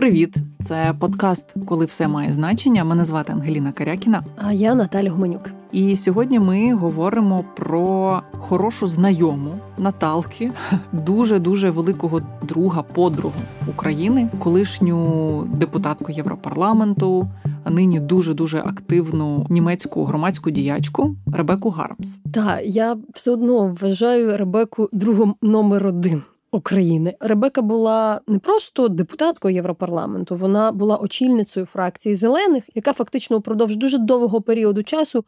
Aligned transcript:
Привіт, 0.00 0.36
це 0.60 0.94
подкаст, 0.98 1.54
коли 1.66 1.84
все 1.84 2.08
має 2.08 2.32
значення. 2.32 2.84
Мене 2.84 3.04
звати 3.04 3.32
Ангеліна 3.32 3.72
Карякіна. 3.72 4.24
А 4.36 4.52
я 4.52 4.74
Наталя 4.74 5.10
Гуменюк. 5.10 5.50
І 5.72 5.96
сьогодні 5.96 6.38
ми 6.38 6.74
говоримо 6.74 7.44
про 7.56 8.22
хорошу 8.32 8.86
знайому 8.86 9.54
Наталки, 9.78 10.52
дуже 10.92 11.38
дуже 11.38 11.70
великого 11.70 12.22
друга, 12.42 12.82
подругу 12.82 13.40
України, 13.68 14.28
колишню 14.38 15.48
депутатку 15.54 16.12
Європарламенту, 16.12 17.28
а 17.64 17.70
нині 17.70 18.00
дуже 18.00 18.34
дуже 18.34 18.58
активну 18.58 19.46
німецьку 19.50 20.04
громадську 20.04 20.50
діячку 20.50 21.16
Ребеку 21.32 21.70
Гармс. 21.70 22.18
Так, 22.34 22.60
я 22.64 22.96
все 23.14 23.30
одно 23.30 23.76
вважаю 23.80 24.36
Ребеку 24.36 24.88
другом 24.92 25.34
номер 25.42 25.86
один. 25.86 26.22
України 26.52 27.16
Ребека 27.20 27.62
була 27.62 28.20
не 28.26 28.38
просто 28.38 28.88
депутаткою 28.88 29.54
Європарламенту, 29.54 30.34
вона 30.34 30.72
була 30.72 30.96
очільницею 30.96 31.66
фракції 31.66 32.14
зелених, 32.14 32.64
яка 32.74 32.92
фактично 32.92 33.36
упродовж 33.36 33.76
дуже 33.76 33.98
довгого 33.98 34.40
періоду 34.40 34.82
часу 34.82 35.24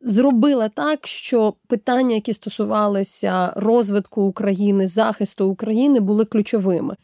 зробила 0.00 0.68
так, 0.68 1.06
що 1.06 1.54
питання, 1.66 2.14
які 2.14 2.34
стосувалися 2.34 3.52
розвитку 3.56 4.22
України, 4.22 4.86
захисту 4.86 5.48
України, 5.48 6.00
були 6.00 6.24
ключовими. 6.24 6.96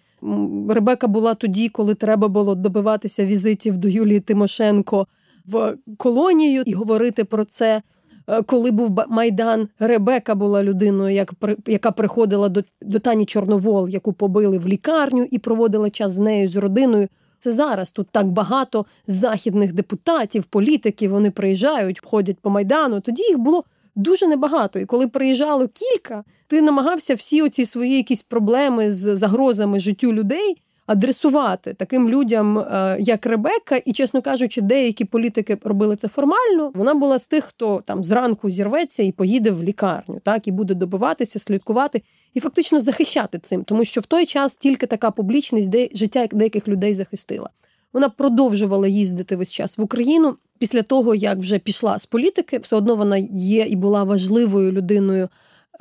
Ребека 0.69 1.07
була 1.07 1.35
тоді, 1.35 1.69
коли 1.69 1.95
треба 1.95 2.29
було 2.29 2.55
добиватися 2.55 3.27
візитів 3.27 3.79
до 3.79 3.89
Юлії 3.89 4.21
Тимошенко 4.21 5.07
в 5.47 5.77
колонію 5.97 6.63
і 6.67 6.73
говорити 6.73 7.25
про 7.25 7.45
це. 7.45 7.83
Е, 8.29 8.43
коли 8.43 8.71
був 8.71 8.91
майдан, 9.09 9.69
Ребека 9.79 10.35
була 10.35 10.63
людиною, 10.63 11.15
як 11.15 11.33
яка 11.67 11.91
приходила 11.91 12.49
до 12.49 12.63
до 12.83 12.99
Тані 12.99 13.27
Чорновол, 13.27 13.89
яку 13.89 14.13
побили 14.13 14.59
в 14.59 14.67
лікарню 14.67 15.27
і 15.31 15.39
проводила 15.39 15.91
час 15.91 16.13
з 16.13 16.19
нею 16.19 16.49
з 16.49 16.57
родиною. 16.57 17.09
Це 17.39 17.53
зараз 17.53 17.93
тут 17.93 18.09
так 18.11 18.27
багато 18.27 18.87
західних 19.07 19.73
депутатів, 19.73 20.45
політиків. 20.45 21.11
Вони 21.11 21.31
приїжджають, 21.31 22.01
ходять 22.05 22.39
по 22.41 22.51
майдану. 22.51 23.01
Тоді 23.01 23.23
їх 23.23 23.39
було 23.39 23.65
дуже 23.97 24.27
небагато. 24.27 24.79
І 24.79 24.85
коли 24.85 25.09
приїжджало 25.09 25.69
кілька, 25.69 26.25
ти 26.47 26.63
намагався 26.63 27.15
всі 27.15 27.43
оці 27.43 27.67
свої 27.67 27.97
якісь 27.97 28.23
проблеми 28.23 28.93
з 28.93 29.17
загрозами 29.17 29.81
життю 29.81 30.13
людей 30.13 30.63
адресувати 30.87 31.75
таким 31.75 32.09
людям, 32.09 32.59
е, 32.59 32.97
як 33.01 33.27
Ребекка, 33.27 33.77
і, 33.77 33.93
чесно 33.93 34.23
кажучи, 34.23 34.61
деякі 34.61 35.05
політики 35.05 35.59
робили 35.65 35.97
це 35.97 36.09
формально. 36.09 36.73
Вона 36.75 36.95
була 36.95 37.19
з 37.19 37.29
тих, 37.29 37.45
хто 37.45 37.83
там 37.87 38.05
зранку 38.05 38.51
зірветься 38.51 39.03
і 39.03 39.13
поїде 39.13 39.51
в 39.51 39.63
лікарню, 39.63 40.21
так 40.25 40.49
і 40.49 40.53
буде 40.53 40.75
добиватися, 40.75 41.39
слідкувати 41.39 42.03
і 42.35 42.41
фактично 42.41 42.81
захищати 42.81 43.39
цим, 43.39 43.65
тому 43.65 43.85
що 43.85 44.01
в 44.01 44.07
той 44.07 44.27
час 44.27 44.57
тільки 44.57 44.87
така 44.87 45.11
публічність 45.11 45.69
де 45.69 45.89
життя 45.95 46.27
деяких 46.33 46.69
людей 46.69 46.95
захистила. 46.95 47.51
Вона 47.93 48.09
продовжувала 48.09 48.89
їздити 48.89 49.37
весь 49.37 49.53
час 49.53 49.79
в 49.79 49.83
Україну 49.83 50.37
після 50.59 50.83
того, 50.83 51.15
як 51.15 51.39
вже 51.39 51.59
пішла 51.59 51.99
з 51.99 52.07
політики, 52.07 52.59
все 52.59 52.77
одно 52.77 52.95
вона 52.95 53.17
є 53.33 53.67
і 53.67 53.77
була 53.77 54.05
важливою 54.05 54.73
людиною 54.73 55.29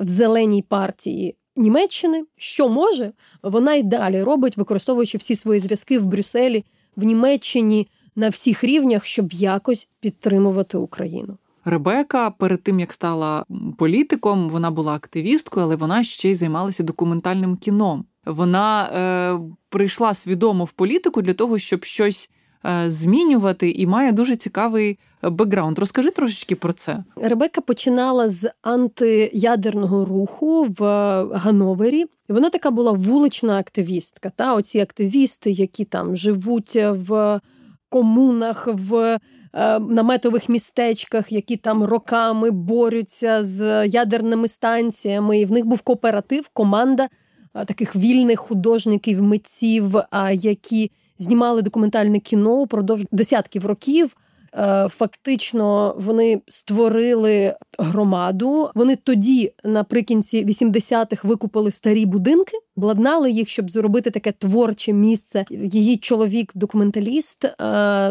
в 0.00 0.08
зеленій 0.08 0.62
партії 0.62 1.36
Німеччини, 1.56 2.24
що 2.36 2.68
може, 2.68 3.12
вона 3.42 3.74
й 3.74 3.82
далі 3.82 4.22
робить, 4.22 4.56
використовуючи 4.56 5.18
всі 5.18 5.36
свої 5.36 5.60
зв'язки 5.60 5.98
в 5.98 6.04
Брюсселі, 6.04 6.64
в 6.96 7.02
Німеччині 7.02 7.88
на 8.16 8.28
всіх 8.28 8.64
рівнях, 8.64 9.04
щоб 9.04 9.32
якось 9.32 9.88
підтримувати 10.00 10.78
Україну. 10.78 11.36
Ребека 11.64 12.30
перед 12.30 12.62
тим 12.62 12.80
як 12.80 12.92
стала 12.92 13.44
політиком, 13.78 14.48
вона 14.48 14.70
була 14.70 14.94
активісткою, 14.94 15.66
але 15.66 15.76
вона 15.76 16.04
ще 16.04 16.30
й 16.30 16.34
займалася 16.34 16.82
документальним 16.82 17.56
кіном. 17.56 18.04
Вона 18.26 18.84
е, 18.84 19.38
прийшла 19.68 20.14
свідомо 20.14 20.64
в 20.64 20.72
політику 20.72 21.22
для 21.22 21.34
того, 21.34 21.58
щоб 21.58 21.84
щось 21.84 22.30
змінювати 22.86 23.70
і 23.70 23.86
має 23.86 24.12
дуже 24.12 24.36
цікавий 24.36 24.98
бекграунд. 25.22 25.78
Розкажи 25.78 26.10
трошечки 26.10 26.56
про 26.56 26.72
це. 26.72 27.04
Ребека 27.16 27.60
починала 27.60 28.28
з 28.28 28.50
антиядерного 28.62 30.04
руху 30.04 30.66
в 30.78 30.82
Гановері. 31.32 32.04
І 32.28 32.32
Вона 32.32 32.50
така 32.50 32.70
була 32.70 32.92
вулична 32.92 33.58
активістка. 33.58 34.32
Та 34.36 34.54
оці 34.54 34.80
активісти, 34.80 35.50
які 35.50 35.84
там 35.84 36.16
живуть 36.16 36.78
в 36.82 37.40
комунах, 37.88 38.68
в 38.72 39.18
е, 39.54 39.78
наметових 39.78 40.48
містечках, 40.48 41.32
які 41.32 41.56
там 41.56 41.84
роками 41.84 42.50
борються 42.50 43.44
з 43.44 43.86
ядерними 43.86 44.48
станціями. 44.48 45.40
І 45.40 45.44
в 45.44 45.52
них 45.52 45.66
був 45.66 45.80
кооператив, 45.80 46.48
команда 46.52 47.08
е, 47.54 47.64
таких 47.64 47.96
вільних 47.96 48.40
художників, 48.40 49.22
митців, 49.22 49.96
які 50.32 50.90
знімали 51.18 51.62
документальне 51.62 52.18
кіно 52.18 52.54
упродовж 52.54 53.04
десятків 53.12 53.66
років. 53.66 54.16
Е, 54.58 54.88
фактично 54.88 55.94
вони 55.98 56.40
створили 56.48 57.54
громаду. 57.78 58.70
Вони 58.74 58.96
тоді, 58.96 59.52
наприкінці 59.64 60.46
80-х, 60.46 61.28
викупили 61.28 61.70
старі 61.70 62.06
будинки, 62.06 62.58
обладнали 62.76 63.30
їх, 63.30 63.48
щоб 63.48 63.70
зробити 63.70 64.10
таке 64.10 64.32
творче 64.32 64.92
місце. 64.92 65.44
Її 65.50 65.96
чоловік, 65.96 66.52
документаліст. 66.54 67.44
Е, 67.44 67.52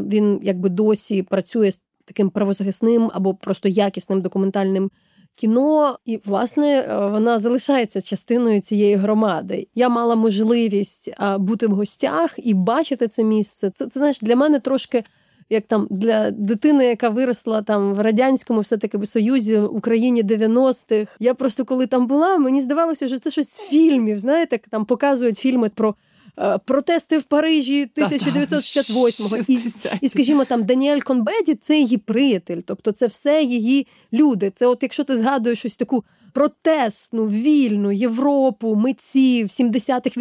він 0.02 0.40
якби 0.44 0.70
досі 0.70 1.24
працює 1.24 1.72
з 1.72 1.82
таким 2.06 2.30
правозахисним 2.30 3.12
або 3.14 3.34
просто 3.34 3.70
якісним 3.70 4.22
документальним 4.22 4.92
кіно, 5.36 6.00
і 6.06 6.22
власне 6.26 6.80
е, 6.80 7.08
вона 7.08 7.40
залишається 7.40 8.02
частиною 8.02 8.62
цієї 8.62 8.96
громади. 8.96 9.68
Я 9.76 9.90
мала 9.90 10.16
можливість 10.16 11.12
бути 11.38 11.68
в 11.68 11.72
гостях 11.72 12.36
і 12.38 12.54
бачити 12.54 13.08
це 13.08 13.24
місце. 13.24 13.70
Це 13.70 13.88
це 13.88 14.00
знаєш 14.00 14.20
для 14.20 14.36
мене 14.36 14.60
трошки. 14.60 15.04
Як 15.50 15.64
там 15.68 15.88
для 15.90 16.32
дитини, 16.32 16.86
яка 16.86 17.10
виросла 17.10 17.62
там 17.62 17.94
в 17.94 18.00
радянському, 18.00 18.60
все 18.60 18.78
таки 18.78 19.06
союзі 19.06 19.58
Україні 19.58 20.24
90-х. 20.24 21.12
Я 21.20 21.34
просто 21.34 21.66
коли 21.66 21.88
там 21.88 22.08
була, 22.08 22.38
мені 22.38 22.62
здавалося, 22.62 23.08
що 23.08 23.18
це 23.18 23.32
щось 23.32 23.50
з 23.50 23.62
фільмів. 23.62 24.20
Знаєте, 24.20 24.60
там 24.70 24.86
показують 24.86 25.38
фільми 25.38 25.70
про 25.70 25.96
протести 26.66 27.18
в 27.18 27.24
Парижі 27.24 27.88
1968-го. 27.98 29.38
І, 29.48 29.60
і, 30.02 30.10
скажімо, 30.10 30.46
там 30.46 30.64
Даніель 30.64 31.00
Конбеді 31.00 31.56
це 31.56 31.80
її 31.80 31.98
приятель, 31.98 32.62
тобто 32.66 32.92
це 32.92 33.08
все 33.08 33.44
її 33.44 33.88
люди. 34.14 34.52
Це, 34.56 34.68
от 34.68 34.84
якщо 34.84 35.04
ти 35.04 35.18
згадуєш 35.18 35.60
щось 35.60 35.78
таку 35.78 36.04
протестну, 36.34 37.26
вільну 37.26 37.92
Європу, 37.92 38.76
митців 38.76 39.48
70-х, 39.48 40.18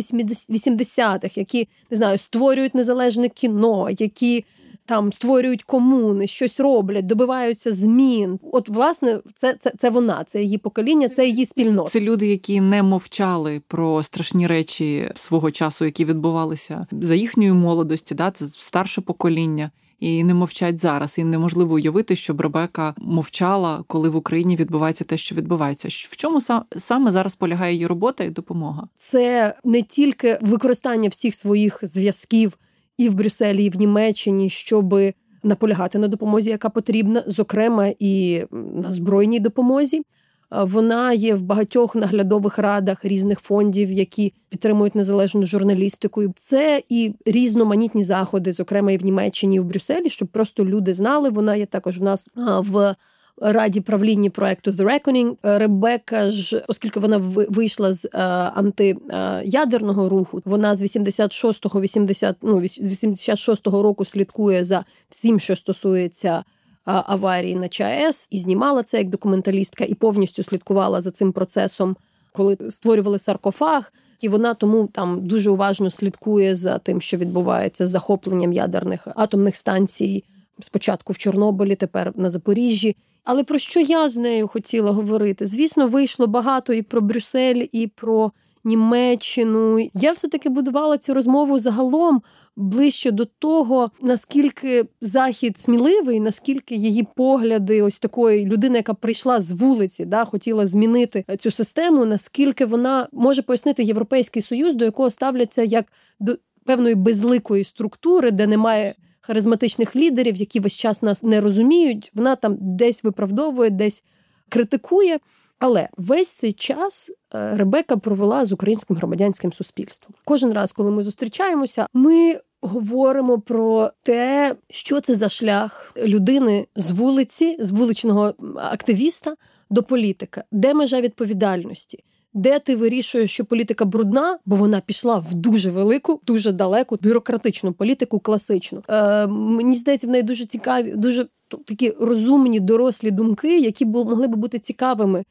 80-х, 0.50 1.36
які 1.36 1.68
не 1.90 1.96
знаю, 1.96 2.18
створюють 2.18 2.74
незалежне 2.74 3.28
кіно, 3.28 3.88
які 3.98 4.44
там 4.86 5.12
створюють 5.12 5.62
комуни, 5.62 6.26
щось 6.26 6.60
роблять, 6.60 7.06
добиваються 7.06 7.72
змін. 7.72 8.38
От, 8.52 8.68
власне, 8.68 9.20
це 9.34 9.54
це, 9.54 9.72
це 9.78 9.90
вона, 9.90 10.24
це 10.24 10.42
її 10.42 10.58
покоління, 10.58 11.08
це 11.08 11.26
її 11.26 11.46
спільнота. 11.46 11.90
Це 11.90 12.00
люди, 12.00 12.26
які 12.26 12.60
не 12.60 12.82
мовчали 12.82 13.62
про 13.68 14.02
страшні 14.02 14.46
речі 14.46 15.10
свого 15.14 15.50
часу, 15.50 15.84
які 15.84 16.04
відбувалися 16.04 16.86
за 16.92 17.14
їхньої 17.14 17.52
молодості. 17.52 18.14
Да, 18.14 18.30
це 18.30 18.46
старше 18.46 19.00
покоління. 19.00 19.70
І 20.00 20.24
не 20.24 20.34
мовчать 20.34 20.80
зараз, 20.80 21.18
і 21.18 21.24
неможливо 21.24 21.74
уявити, 21.74 22.16
щоб 22.16 22.40
Ребека 22.40 22.94
мовчала, 22.98 23.84
коли 23.86 24.08
в 24.08 24.16
Україні 24.16 24.56
відбувається 24.56 25.04
те, 25.04 25.16
що 25.16 25.34
відбувається. 25.34 25.88
В 25.88 26.16
чому 26.16 26.40
саме 26.76 27.10
зараз 27.10 27.34
полягає 27.34 27.72
її 27.72 27.86
робота 27.86 28.24
і 28.24 28.30
допомога? 28.30 28.88
Це 28.94 29.54
не 29.64 29.82
тільки 29.82 30.38
використання 30.40 31.08
всіх 31.08 31.34
своїх 31.34 31.78
зв'язків 31.82 32.58
і 32.98 33.08
в 33.08 33.14
Брюсселі, 33.14 33.64
і 33.64 33.70
в 33.70 33.76
Німеччині, 33.76 34.50
щоб 34.50 34.94
наполягати 35.42 35.98
на 35.98 36.08
допомозі, 36.08 36.50
яка 36.50 36.68
потрібна, 36.68 37.24
зокрема 37.26 37.92
і 37.98 38.44
на 38.74 38.92
збройній 38.92 39.40
допомозі. 39.40 40.02
Вона 40.50 41.12
є 41.12 41.34
в 41.34 41.42
багатьох 41.42 41.96
наглядових 41.96 42.58
радах 42.58 43.04
різних 43.04 43.40
фондів, 43.40 43.92
які 43.92 44.32
підтримують 44.48 44.94
незалежну 44.94 45.46
журналістику. 45.46 46.32
Це 46.36 46.82
і 46.88 47.14
різноманітні 47.26 48.04
заходи, 48.04 48.52
зокрема 48.52 48.92
і 48.92 48.96
в 48.96 49.04
Німеччині, 49.04 49.56
і 49.56 49.60
в 49.60 49.64
Брюсселі, 49.64 50.10
щоб 50.10 50.28
просто 50.28 50.64
люди 50.64 50.94
знали. 50.94 51.30
Вона 51.30 51.56
є 51.56 51.66
також 51.66 51.98
в 51.98 52.02
нас 52.02 52.28
в 52.58 52.94
раді 53.40 53.80
правління 53.80 54.30
проекту 54.30 54.70
The 54.70 54.84
Reckoning. 54.84 55.36
Е, 55.44 55.58
Ребека 55.58 56.30
ж, 56.30 56.64
оскільки 56.68 57.00
вона 57.00 57.18
вийшла 57.34 57.92
з 57.92 58.04
е, 58.04 58.18
антиядерного 58.54 60.08
руху, 60.08 60.42
вона 60.44 60.74
з 60.74 60.82
86-го, 60.82 61.80
80, 61.80 62.36
ну, 62.42 62.60
86-го 62.60 63.82
року 63.82 64.04
слідкує 64.04 64.64
за 64.64 64.84
всім, 65.08 65.40
що 65.40 65.56
стосується. 65.56 66.44
Аварії 66.86 67.54
на 67.54 67.68
ЧАЕС 67.68 68.28
і 68.30 68.38
знімала 68.38 68.82
це 68.82 68.98
як 68.98 69.08
документалістка, 69.08 69.84
і 69.84 69.94
повністю 69.94 70.42
слідкувала 70.44 71.00
за 71.00 71.10
цим 71.10 71.32
процесом, 71.32 71.96
коли 72.32 72.56
створювали 72.70 73.18
саркофаг. 73.18 73.92
І 74.20 74.28
вона 74.28 74.54
тому 74.54 74.86
там 74.86 75.26
дуже 75.26 75.50
уважно 75.50 75.90
слідкує 75.90 76.56
за 76.56 76.78
тим, 76.78 77.00
що 77.00 77.16
відбувається 77.16 77.86
з 77.86 77.90
захопленням 77.90 78.52
ядерних 78.52 79.08
атомних 79.16 79.56
станцій 79.56 80.24
спочатку 80.60 81.12
в 81.12 81.18
Чорнобилі, 81.18 81.74
тепер 81.74 82.12
на 82.16 82.30
Запоріжжі. 82.30 82.96
Але 83.24 83.44
про 83.44 83.58
що 83.58 83.80
я 83.80 84.08
з 84.08 84.16
нею 84.16 84.48
хотіла 84.48 84.90
говорити? 84.90 85.46
Звісно, 85.46 85.86
вийшло 85.86 86.26
багато 86.26 86.72
і 86.72 86.82
про 86.82 87.00
Брюссель, 87.00 87.64
і 87.72 87.86
про 87.86 88.32
Німеччину. 88.64 89.88
Я 89.94 90.12
все 90.12 90.28
таки 90.28 90.48
будувала 90.48 90.98
цю 90.98 91.14
розмову 91.14 91.58
загалом 91.58 92.22
ближче 92.56 93.10
до 93.10 93.24
того, 93.24 93.90
наскільки 94.02 94.84
захід 95.00 95.58
сміливий, 95.58 96.20
наскільки 96.20 96.74
її 96.74 97.06
погляди, 97.16 97.82
ось 97.82 97.98
такої 97.98 98.46
людини, 98.46 98.76
яка 98.76 98.94
прийшла 98.94 99.40
з 99.40 99.52
вулиці, 99.52 100.04
да, 100.04 100.24
хотіла 100.24 100.66
змінити 100.66 101.24
цю 101.38 101.50
систему, 101.50 102.04
наскільки 102.04 102.66
вона 102.66 103.08
може 103.12 103.42
пояснити 103.42 103.82
європейський 103.82 104.42
союз, 104.42 104.74
до 104.74 104.84
якого 104.84 105.10
ставляться 105.10 105.62
як 105.62 105.84
до 106.20 106.36
певної 106.64 106.94
безликої 106.94 107.64
структури, 107.64 108.30
де 108.30 108.46
немає. 108.46 108.94
Харизматичних 109.26 109.96
лідерів, 109.96 110.36
які 110.36 110.60
весь 110.60 110.76
час 110.76 111.02
нас 111.02 111.22
не 111.22 111.40
розуміють, 111.40 112.12
вона 112.14 112.36
там 112.36 112.56
десь 112.60 113.04
виправдовує, 113.04 113.70
десь 113.70 114.02
критикує. 114.48 115.18
Але 115.58 115.88
весь 115.96 116.28
цей 116.28 116.52
час 116.52 117.10
е, 117.34 117.56
Ребека 117.56 117.96
провела 117.96 118.44
з 118.44 118.52
українським 118.52 118.96
громадянським 118.96 119.52
суспільством. 119.52 120.14
Кожен 120.24 120.52
раз, 120.52 120.72
коли 120.72 120.90
ми 120.90 121.02
зустрічаємося, 121.02 121.86
ми 121.94 122.40
говоримо 122.60 123.40
про 123.40 123.90
те, 124.02 124.56
що 124.70 125.00
це 125.00 125.14
за 125.14 125.28
шлях 125.28 125.92
людини 125.96 126.66
з 126.76 126.90
вулиці, 126.90 127.56
з 127.60 127.70
вуличного 127.70 128.34
активіста 128.56 129.34
до 129.70 129.82
політика, 129.82 130.44
де 130.52 130.74
межа 130.74 131.00
відповідальності. 131.00 132.04
Де 132.34 132.58
ти 132.58 132.76
вирішуєш, 132.76 133.30
що 133.30 133.44
політика 133.44 133.84
брудна, 133.84 134.38
бо 134.46 134.56
вона 134.56 134.80
пішла 134.80 135.18
в 135.18 135.34
дуже 135.34 135.70
велику, 135.70 136.20
дуже 136.26 136.52
далеку 136.52 136.98
бюрократичну 137.02 137.72
політику, 137.72 138.18
класичну. 138.18 138.82
Е, 138.88 139.26
Мені 139.26 139.76
здається, 139.76 140.06
в 140.06 140.10
неї 140.10 140.22
дуже 140.22 140.46
цікаві, 140.46 140.92
дуже 140.96 141.26
такі 141.64 141.94
розумні 142.00 142.60
дорослі 142.60 143.10
думки, 143.10 143.60
які 143.60 143.84
б 143.84 143.88
могли 143.88 144.28
б 144.28 144.36
бути 144.36 144.58
цікавими 144.58 145.24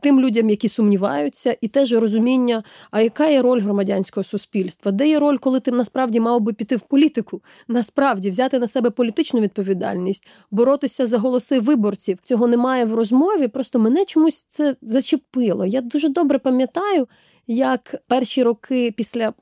тим 0.00 0.20
людям, 0.20 0.50
які 0.50 0.68
сумніваються, 0.68 1.56
і 1.60 1.68
теж 1.68 1.92
розуміння, 1.92 2.62
а 2.90 3.00
яка 3.00 3.26
є 3.26 3.42
роль 3.42 3.60
громадянського 3.60 4.24
суспільства, 4.24 4.92
де 4.92 5.08
є 5.08 5.18
роль, 5.18 5.36
коли 5.36 5.60
ти 5.60 5.70
насправді 5.70 6.20
мав 6.20 6.40
би 6.40 6.52
піти 6.52 6.76
в 6.76 6.80
політику, 6.80 7.42
насправді 7.68 8.30
взяти 8.30 8.58
на 8.58 8.66
себе 8.66 8.90
політичну 8.90 9.40
відповідальність, 9.40 10.28
боротися 10.50 11.06
за 11.06 11.18
голоси 11.18 11.60
виборців. 11.60 12.18
Цього 12.22 12.46
немає 12.46 12.84
в 12.84 12.94
розмові. 12.94 13.48
Просто 13.48 13.78
мене 13.78 14.04
чомусь 14.04 14.44
це 14.44 14.76
зачепило. 14.82 15.66
Я 15.66 15.80
дуже 15.80 16.08
добре 16.08 16.38
пам'ятаю 16.38 17.08
як 17.46 17.94
перші 18.08 18.42
роки 18.42 18.94
після 18.96 19.32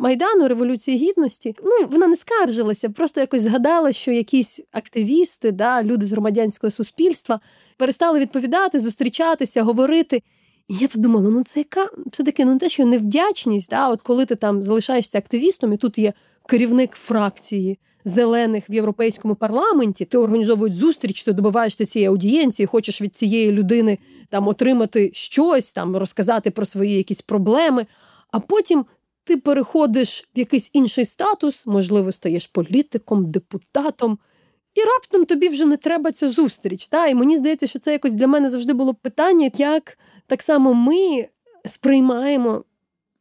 майдану 0.00 0.48
революції 0.48 1.08
гідності, 1.08 1.56
ну 1.64 1.88
вона 1.90 2.06
не 2.06 2.16
скаржилася, 2.16 2.90
просто 2.90 3.20
якось 3.20 3.42
згадала, 3.42 3.92
що 3.92 4.10
якісь 4.10 4.60
активісти, 4.72 5.52
да, 5.52 5.82
люди 5.82 6.06
з 6.06 6.12
громадянського 6.12 6.70
суспільства 6.70 7.40
перестали 7.76 8.20
відповідати, 8.20 8.80
зустрічатися, 8.80 9.62
говорити. 9.62 10.22
І 10.68 10.74
я 10.74 10.88
подумала, 10.88 11.30
ну 11.30 11.42
це 11.44 11.60
яка 11.60 11.88
все 12.06 12.22
таки 12.22 12.44
ну 12.44 12.58
те, 12.58 12.68
що 12.68 12.86
невдячність, 12.86 13.70
да, 13.70 13.88
от 13.88 14.02
коли 14.02 14.26
ти 14.26 14.34
там 14.34 14.62
залишаєшся 14.62 15.18
активістом, 15.18 15.72
і 15.72 15.76
тут 15.76 15.98
є 15.98 16.12
керівник 16.46 16.92
фракції 16.92 17.78
зелених 18.04 18.70
в 18.70 18.72
європейському 18.72 19.34
парламенті, 19.34 20.04
ти 20.04 20.18
організовують 20.18 20.74
зустріч, 20.74 21.22
ти 21.22 21.32
добиваєшся 21.32 21.86
цієї 21.86 22.08
аудієнції, 22.08 22.66
хочеш 22.66 23.02
від 23.02 23.14
цієї 23.14 23.52
людини 23.52 23.98
там 24.30 24.48
отримати 24.48 25.10
щось, 25.14 25.72
там 25.72 25.96
розказати 25.96 26.50
про 26.50 26.66
свої 26.66 26.96
якісь 26.96 27.22
проблеми, 27.22 27.86
а 28.30 28.40
потім. 28.40 28.84
Ти 29.24 29.36
переходиш 29.36 30.28
в 30.36 30.38
якийсь 30.38 30.70
інший 30.72 31.04
статус, 31.04 31.66
можливо, 31.66 32.12
стаєш 32.12 32.46
політиком, 32.46 33.30
депутатом, 33.30 34.18
і 34.74 34.80
раптом 34.80 35.24
тобі 35.24 35.48
вже 35.48 35.66
не 35.66 35.76
треба 35.76 36.12
цю 36.12 36.30
зустріч. 36.30 36.86
Та? 36.86 37.06
І 37.06 37.14
мені 37.14 37.36
здається, 37.36 37.66
що 37.66 37.78
це 37.78 37.92
якось 37.92 38.14
для 38.14 38.26
мене 38.26 38.50
завжди 38.50 38.72
було 38.72 38.94
питання, 38.94 39.50
як 39.56 39.98
так 40.26 40.42
само 40.42 40.74
ми 40.74 41.28
сприймаємо 41.66 42.64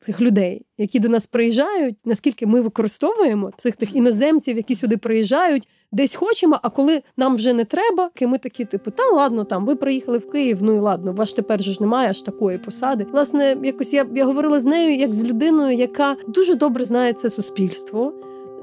цих 0.02 0.22
людей, 0.22 0.66
які 0.78 1.00
до 1.00 1.10
нас 1.10 1.28
приїжджають, 1.28 1.96
наскільки 2.06 2.48
ми 2.48 2.62
використовуємо 2.62 3.52
цих 3.58 3.76
тих 3.76 3.96
іноземців, 3.96 4.58
які 4.58 4.76
сюди 4.76 4.98
приїжджають, 4.98 5.68
десь 5.92 6.16
хочемо. 6.16 6.60
А 6.64 6.70
коли 6.70 7.02
нам 7.18 7.36
вже 7.36 7.54
не 7.54 7.66
треба, 7.66 8.10
ми 8.22 8.38
такі, 8.38 8.66
типу, 8.66 8.92
та 8.92 9.04
ладно, 9.10 9.44
там 9.44 9.66
ви 9.66 9.76
приїхали 9.76 10.18
в 10.18 10.30
Київ, 10.30 10.58
ну 10.62 10.76
і 10.76 10.80
ладно, 10.80 11.14
ваш 11.14 11.34
тепер 11.34 11.64
ж 11.64 11.78
немає 11.82 12.10
аж 12.10 12.22
такої 12.22 12.58
посади. 12.58 13.06
Власне, 13.12 13.58
якось 13.64 13.94
я, 13.94 14.06
я 14.16 14.26
говорила 14.26 14.60
з 14.60 14.66
нею 14.66 14.96
як 14.96 15.14
з 15.14 15.24
людиною, 15.24 15.78
яка 15.78 16.16
дуже 16.28 16.56
добре 16.56 16.86
знає 16.86 17.14
це 17.14 17.30
суспільство. 17.30 18.14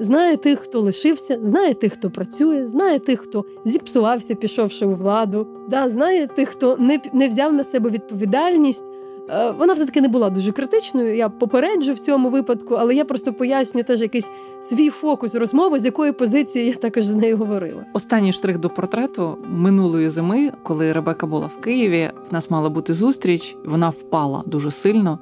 Знає 0.01 0.37
тих, 0.37 0.59
хто 0.59 0.79
лишився, 0.79 1.39
знає 1.41 1.73
тих, 1.73 1.93
хто 1.93 2.09
працює, 2.09 2.67
знає 2.67 2.99
тих, 2.99 3.19
хто 3.19 3.45
зіпсувався, 3.65 4.35
пішовши 4.35 4.85
у 4.85 4.95
владу, 4.95 5.47
да, 5.69 5.89
знає 5.89 6.27
тих, 6.27 6.49
хто 6.49 6.77
не 6.77 6.99
не 7.13 7.27
взяв 7.27 7.53
на 7.53 7.63
себе 7.63 7.89
відповідальність. 7.89 8.83
Е, 9.31 9.51
вона 9.51 9.73
все 9.73 9.85
таки 9.85 10.01
не 10.01 10.07
була 10.07 10.29
дуже 10.29 10.51
критичною. 10.51 11.15
Я 11.15 11.29
попереджу 11.29 11.93
в 11.93 11.99
цьому 11.99 12.29
випадку, 12.29 12.75
але 12.79 12.95
я 12.95 13.05
просто 13.05 13.33
пояснюю 13.33 13.83
теж 13.83 14.01
якийсь 14.01 14.29
свій 14.61 14.89
фокус 14.89 15.35
розмови, 15.35 15.79
з 15.79 15.85
якої 15.85 16.11
позиції 16.11 16.65
я 16.65 16.73
також 16.73 17.05
з 17.05 17.15
нею 17.15 17.37
говорила. 17.37 17.85
Останній 17.93 18.31
штрих 18.31 18.57
до 18.57 18.69
портрету 18.69 19.37
минулої 19.49 20.09
зими, 20.09 20.51
коли 20.63 20.91
Ребека 20.91 21.27
була 21.27 21.47
в 21.47 21.61
Києві, 21.61 22.11
в 22.29 22.33
нас 22.33 22.49
мала 22.51 22.69
бути 22.69 22.93
зустріч. 22.93 23.57
Вона 23.65 23.89
впала 23.89 24.43
дуже 24.45 24.71
сильно. 24.71 25.19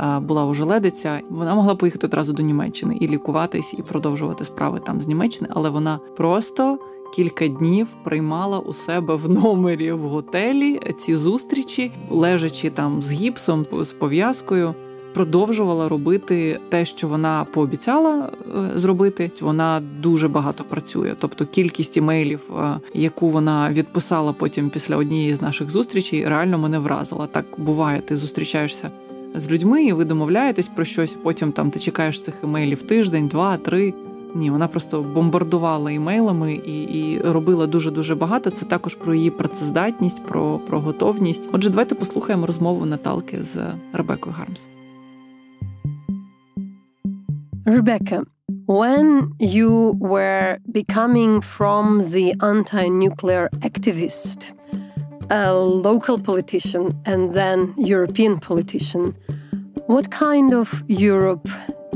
Е, 0.00 0.18
була 0.20 0.46
ожеледиця, 0.46 1.20
вона 1.30 1.54
могла 1.54 1.74
поїхати 1.74 2.06
одразу 2.06 2.32
до 2.32 2.42
Німеччини 2.42 2.96
і 3.00 3.08
лікуватись, 3.08 3.74
і 3.74 3.82
продовжувати 3.82 4.44
справи 4.44 4.80
там 4.86 5.00
з 5.00 5.06
Німеччини, 5.06 5.48
але 5.52 5.70
вона 5.70 6.00
просто 6.16 6.78
кілька 7.14 7.48
днів 7.48 7.86
приймала 8.04 8.58
у 8.58 8.72
себе 8.72 9.14
в 9.14 9.30
номері 9.30 9.92
в 9.92 10.00
готелі 10.00 10.80
ці 10.98 11.14
зустрічі, 11.14 11.92
лежачи 12.10 12.70
там 12.70 13.02
з 13.02 13.12
гіпсом, 13.12 13.64
з 13.80 13.92
пов'язкою. 13.92 14.74
Продовжувала 15.14 15.88
робити 15.88 16.60
те, 16.68 16.84
що 16.84 17.08
вона 17.08 17.46
пообіцяла 17.52 18.30
е, 18.30 18.78
зробити. 18.78 19.30
Вона 19.40 19.82
дуже 20.00 20.28
багато 20.28 20.64
працює. 20.64 21.14
Тобто 21.18 21.46
кількість 21.46 21.96
імейлів, 21.96 22.50
е, 22.58 22.80
яку 22.94 23.28
вона 23.28 23.70
відписала 23.70 24.32
потім 24.32 24.70
після 24.70 24.96
однієї 24.96 25.34
з 25.34 25.42
наших 25.42 25.70
зустрічей, 25.70 26.28
реально 26.28 26.58
мене 26.58 26.78
вразила. 26.78 27.26
Так 27.26 27.44
буває, 27.58 28.00
ти 28.00 28.16
зустрічаєшся 28.16 28.90
з 29.34 29.50
людьми, 29.50 29.84
і 29.84 29.92
ви 29.92 30.04
домовляєтесь 30.04 30.68
про 30.68 30.84
щось. 30.84 31.16
Потім 31.22 31.52
там 31.52 31.70
ти 31.70 31.78
чекаєш 31.78 32.22
цих 32.22 32.34
імейлів 32.42 32.82
тиждень, 32.82 33.28
два, 33.28 33.56
три. 33.56 33.94
Ні, 34.34 34.50
вона 34.50 34.68
просто 34.68 35.02
бомбардувала 35.02 35.90
імейлами 35.90 36.52
і 36.52 36.82
і 36.82 37.20
робила 37.20 37.66
дуже 37.66 37.90
дуже 37.90 38.14
багато. 38.14 38.50
Це 38.50 38.64
також 38.64 38.94
про 38.94 39.14
її 39.14 39.30
працездатність, 39.30 40.24
про 40.24 40.58
про 40.58 40.80
готовність. 40.80 41.48
Отже, 41.52 41.70
давайте 41.70 41.94
послухаємо 41.94 42.46
розмову 42.46 42.86
Наталки 42.86 43.42
з 43.42 43.58
Ребекою 43.92 44.34
Гармс. 44.38 44.66
Rebecca, 47.64 48.24
when 48.66 49.06
you 49.38 49.94
were 50.00 50.58
becoming 50.80 51.40
from 51.40 51.84
the 52.14 52.34
anti-nuclear 52.40 53.48
activist, 53.60 54.52
a 55.30 55.52
local 55.90 56.18
politician 56.18 56.84
and 57.06 57.32
then 57.32 57.72
European 57.76 58.40
politician, 58.40 59.14
what 59.86 60.10
kind 60.10 60.52
of 60.52 60.82
Europe 60.88 61.48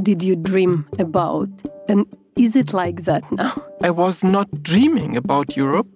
did 0.03 0.23
you 0.23 0.37
dream 0.37 0.87
about? 0.99 1.49
And 1.89 2.07
is 2.37 2.55
it 2.55 2.73
like 2.73 3.05
that 3.05 3.31
now? 3.33 3.53
I 3.83 3.91
was 3.91 4.23
not 4.23 4.63
dreaming 4.63 5.17
about 5.17 5.57
Europe. 5.57 5.89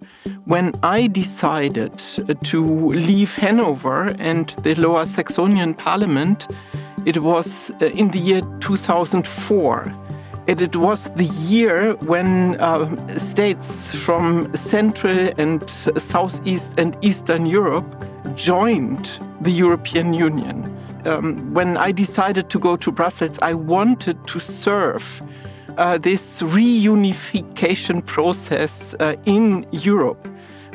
When 0.45 0.73
I 0.83 1.07
decided 1.07 1.99
to 2.43 2.91
leave 2.91 3.35
Hanover 3.35 4.15
and 4.19 4.49
the 4.63 4.75
Lower 4.75 5.05
Saxonian 5.05 5.77
Parliament, 5.77 6.47
it 7.05 7.19
was 7.19 7.71
uh, 7.81 7.85
in 7.85 8.09
the 8.09 8.19
year 8.19 8.41
2004. 8.59 9.95
And 10.47 10.61
it 10.61 10.75
was 10.75 11.09
the 11.11 11.25
year 11.25 11.93
when 11.97 12.59
uh, 12.59 13.17
states 13.17 13.93
from 13.93 14.53
Central 14.55 15.29
and 15.37 15.69
Southeast 15.69 16.79
and 16.79 16.97
Eastern 17.01 17.45
Europe 17.45 17.85
joined 18.35 19.19
the 19.41 19.51
European 19.51 20.13
Union. 20.13 20.77
Um, 21.05 21.53
when 21.53 21.77
I 21.77 21.91
decided 21.91 22.49
to 22.49 22.59
go 22.59 22.75
to 22.77 22.91
Brussels, 22.91 23.39
I 23.41 23.53
wanted 23.53 24.25
to 24.27 24.39
serve 24.39 25.21
uh, 25.77 25.97
this 25.97 26.41
reunification 26.41 28.05
process 28.05 28.93
uh, 28.99 29.15
in 29.25 29.65
Europe. 29.71 30.27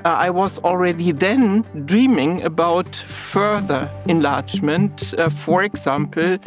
Uh, 0.04 0.10
I 0.10 0.30
was 0.30 0.58
already 0.60 1.12
then 1.12 1.64
dreaming 1.84 2.42
about 2.44 2.96
further 2.96 3.90
enlargement, 4.06 5.14
uh, 5.18 5.28
for 5.28 5.62
example, 5.62 6.38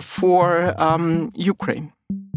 for 0.00 0.74
um, 0.82 1.30
Ukraine. 1.36 1.92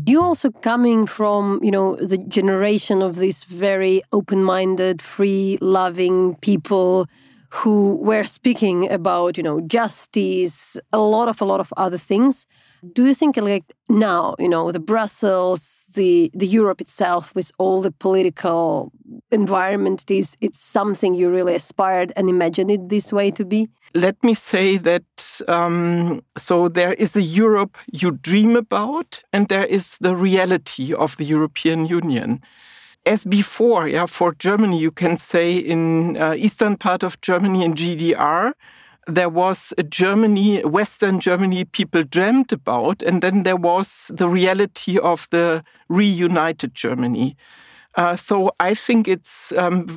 You 0.06 0.22
also 0.22 0.52
coming 0.52 1.06
from, 1.08 1.60
you 1.64 1.72
know, 1.72 1.96
the 1.96 2.18
generation 2.18 3.02
of 3.02 3.18
these 3.18 3.44
very 3.44 4.02
open-minded, 4.12 5.02
free-loving 5.02 6.36
people 6.42 7.08
who 7.50 7.96
were 7.96 8.24
speaking 8.24 8.90
about, 8.92 9.38
you 9.38 9.44
know, 9.44 9.62
justice, 9.62 10.80
a 10.94 11.00
lot 11.00 11.28
of 11.28 11.42
a 11.42 11.46
lot 11.46 11.60
of 11.60 11.74
other 11.78 11.98
things. 11.98 12.46
Do 12.94 13.06
you 13.06 13.14
think 13.14 13.38
like 13.38 13.64
now, 13.90 14.36
you 14.40 14.50
know, 14.50 14.72
the 14.72 14.80
Brussels, 14.80 15.86
the 15.94 16.32
the 16.34 16.48
Europe 16.48 16.82
itself 16.82 17.36
with 17.36 17.52
all 17.58 17.82
the 17.82 17.92
political 17.92 18.92
environment 19.32 20.10
is 20.12 20.38
it's 20.42 20.60
something 20.60 21.16
you 21.16 21.30
really 21.30 21.56
aspired 21.56 22.12
and 22.16 22.30
imagined 22.30 22.72
it 22.72 22.90
this 22.90 23.12
way 23.12 23.32
to 23.32 23.46
be? 23.46 23.68
Let 23.94 24.24
me 24.24 24.36
say 24.36 24.78
that 24.78 25.42
um, 25.48 26.22
so 26.38 26.70
there 26.70 26.94
is 26.94 27.16
a 27.16 27.22
Europe 27.22 27.78
you 27.92 28.12
dream 28.12 28.56
about, 28.56 29.24
and 29.34 29.48
there 29.48 29.66
is 29.66 29.98
the 29.98 30.16
reality 30.16 30.94
of 30.94 31.18
the 31.18 31.26
European 31.26 31.86
Union 31.86 32.42
as 33.06 33.26
before, 33.26 33.88
yeah, 33.88 34.06
for 34.06 34.34
Germany, 34.34 34.80
you 34.80 34.92
can 34.92 35.18
say 35.18 35.58
in 35.58 36.18
uh, 36.18 36.34
eastern 36.38 36.78
part 36.78 37.04
of 37.04 37.20
Germany 37.22 37.64
in 37.64 37.74
GDR, 37.74 38.54
there 39.10 39.30
was 39.30 39.74
a 39.78 39.84
Germany, 39.84 40.62
Western 40.64 41.20
Germany 41.20 41.66
people 41.66 42.04
dreamt 42.04 42.52
about, 42.52 43.02
and 43.02 43.22
then 43.22 43.44
there 43.44 43.56
was 43.56 44.12
the 44.14 44.30
reality 44.30 44.98
of 45.00 45.28
the 45.32 45.64
reunited 45.90 46.74
Germany. 46.74 47.36
Uh, 47.96 48.16
so 48.16 48.52
I 48.60 48.76
think 48.76 49.08
it's 49.08 49.52
um, 49.54 49.88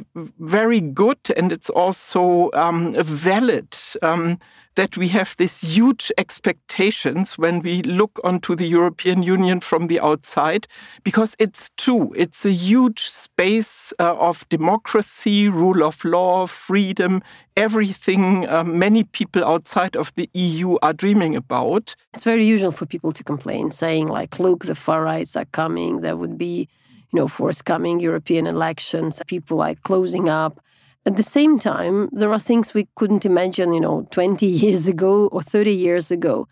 very 0.40 0.80
good 0.80 1.18
and 1.36 1.52
it's 1.52 1.70
also 1.70 2.50
um, 2.54 2.94
valid 2.94 3.76
um, 4.00 4.38
that 4.74 4.96
we 4.96 5.08
have 5.08 5.36
these 5.36 5.60
huge 5.60 6.10
expectations 6.18 7.38
when 7.38 7.60
we 7.60 7.82
look 7.82 8.20
onto 8.24 8.54
the 8.54 8.66
European 8.66 9.22
Union 9.22 9.60
from 9.60 9.86
the 9.86 10.00
outside, 10.00 10.66
because 11.04 11.36
it's 11.38 11.70
true. 11.76 12.12
It's 12.16 12.44
a 12.44 12.52
huge 12.52 13.08
space 13.08 13.92
uh, 13.98 14.14
of 14.16 14.48
democracy, 14.48 15.48
rule 15.48 15.82
of 15.84 16.04
law, 16.04 16.46
freedom, 16.46 17.22
everything 17.56 18.48
uh, 18.48 18.64
many 18.64 19.04
people 19.04 19.44
outside 19.44 19.96
of 19.96 20.12
the 20.14 20.28
EU 20.32 20.76
are 20.82 20.92
dreaming 20.92 21.36
about. 21.36 21.94
It's 22.14 22.24
very 22.24 22.44
usual 22.44 22.72
for 22.72 22.86
people 22.86 23.12
to 23.12 23.24
complain, 23.24 23.70
saying, 23.70 24.08
like, 24.08 24.38
look, 24.38 24.64
the 24.64 24.74
far 24.74 25.02
rights 25.02 25.36
are 25.36 25.46
coming, 25.46 26.00
there 26.00 26.16
would 26.16 26.38
be 26.38 26.68
you 27.12 27.20
know, 27.20 27.28
forthcoming 27.28 28.00
European 28.00 28.46
elections, 28.46 29.20
people 29.26 29.58
like 29.58 29.82
closing 29.82 30.28
up. 30.28 30.60
At 31.04 31.16
the 31.16 31.22
same 31.22 31.58
time, 31.58 32.08
there 32.12 32.32
are 32.32 32.38
things 32.38 32.74
we 32.74 32.86
couldn't 32.94 33.26
imagine, 33.26 33.72
you 33.72 33.80
know, 33.80 34.06
20 34.10 34.46
years 34.62 34.86
ago 34.86 35.26
or 35.28 35.42
30 35.42 35.72
years 35.72 36.10
ago. 36.10 36.46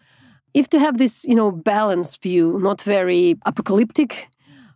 If 0.54 0.68
to 0.70 0.80
have 0.80 0.98
this, 0.98 1.24
you 1.24 1.36
know, 1.36 1.52
balanced 1.52 2.22
view, 2.22 2.58
not 2.58 2.82
very 2.82 3.36
apocalyptic, 3.46 4.28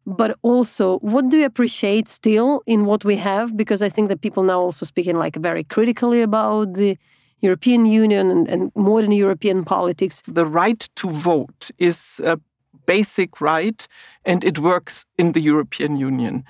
but 0.07 0.39
also 0.43 0.99
what 0.99 1.29
do 1.29 1.39
you 1.39 1.47
appreciate 1.47 2.07
still 2.07 2.63
in 2.67 2.85
what 2.85 3.05
we 3.05 3.17
have? 3.17 3.57
Because 3.57 3.83
I 3.83 3.89
think 3.89 4.09
that 4.09 4.21
people 4.21 4.45
now 4.45 4.61
also 4.61 4.87
speaking 4.87 5.19
like 5.19 5.37
very 5.37 5.65
critically 5.65 6.23
about 6.23 6.75
the 6.75 6.97
European 7.41 7.87
Union 7.87 8.31
and, 8.31 8.49
and 8.49 8.73
modern 8.77 9.13
European 9.13 9.65
politics. 9.65 10.23
The 10.27 10.47
right 10.47 10.89
to 10.97 11.11
vote 11.11 11.71
is 11.79 12.21
a 12.25 12.39
basic 12.87 13.41
right, 13.41 13.87
and 14.25 14.45
it 14.45 14.59
works 14.59 15.05
in 15.19 15.33
the 15.33 15.41
European 15.41 15.97
Union 15.97 16.45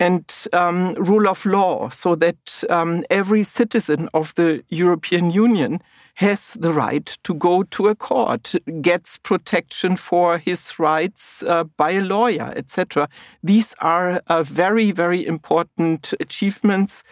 and 0.00 0.46
um, 0.54 0.94
rule 0.94 1.28
of 1.28 1.44
law, 1.44 1.90
so 1.90 2.14
that 2.16 2.64
um, 2.70 3.04
every 3.10 3.42
citizen 3.42 4.08
of 4.14 4.34
the 4.34 4.64
European 4.70 5.30
Union 5.30 5.80
has 6.14 6.54
the 6.60 6.72
right 6.72 7.18
to 7.22 7.34
go 7.34 7.62
to 7.64 7.88
a 7.88 7.94
court, 7.94 8.54
gets 8.80 9.18
protection 9.18 9.96
for 9.96 10.38
his 10.38 10.78
rights 10.78 11.42
uh, 11.42 11.64
by 11.76 11.90
a 11.92 12.00
lawyer, 12.00 12.52
etc. 12.56 13.08
These 13.42 13.74
are 13.80 14.22
uh, 14.26 14.42
very, 14.42 14.90
very 14.90 15.24
important 15.26 16.14
achievements. 16.18 17.04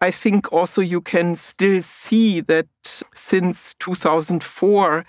I 0.00 0.10
think 0.10 0.52
also 0.52 0.82
you 0.82 1.00
can 1.00 1.34
still 1.36 1.80
see 1.80 2.40
that 2.40 2.68
since 3.14 3.74
2004, 3.78 5.04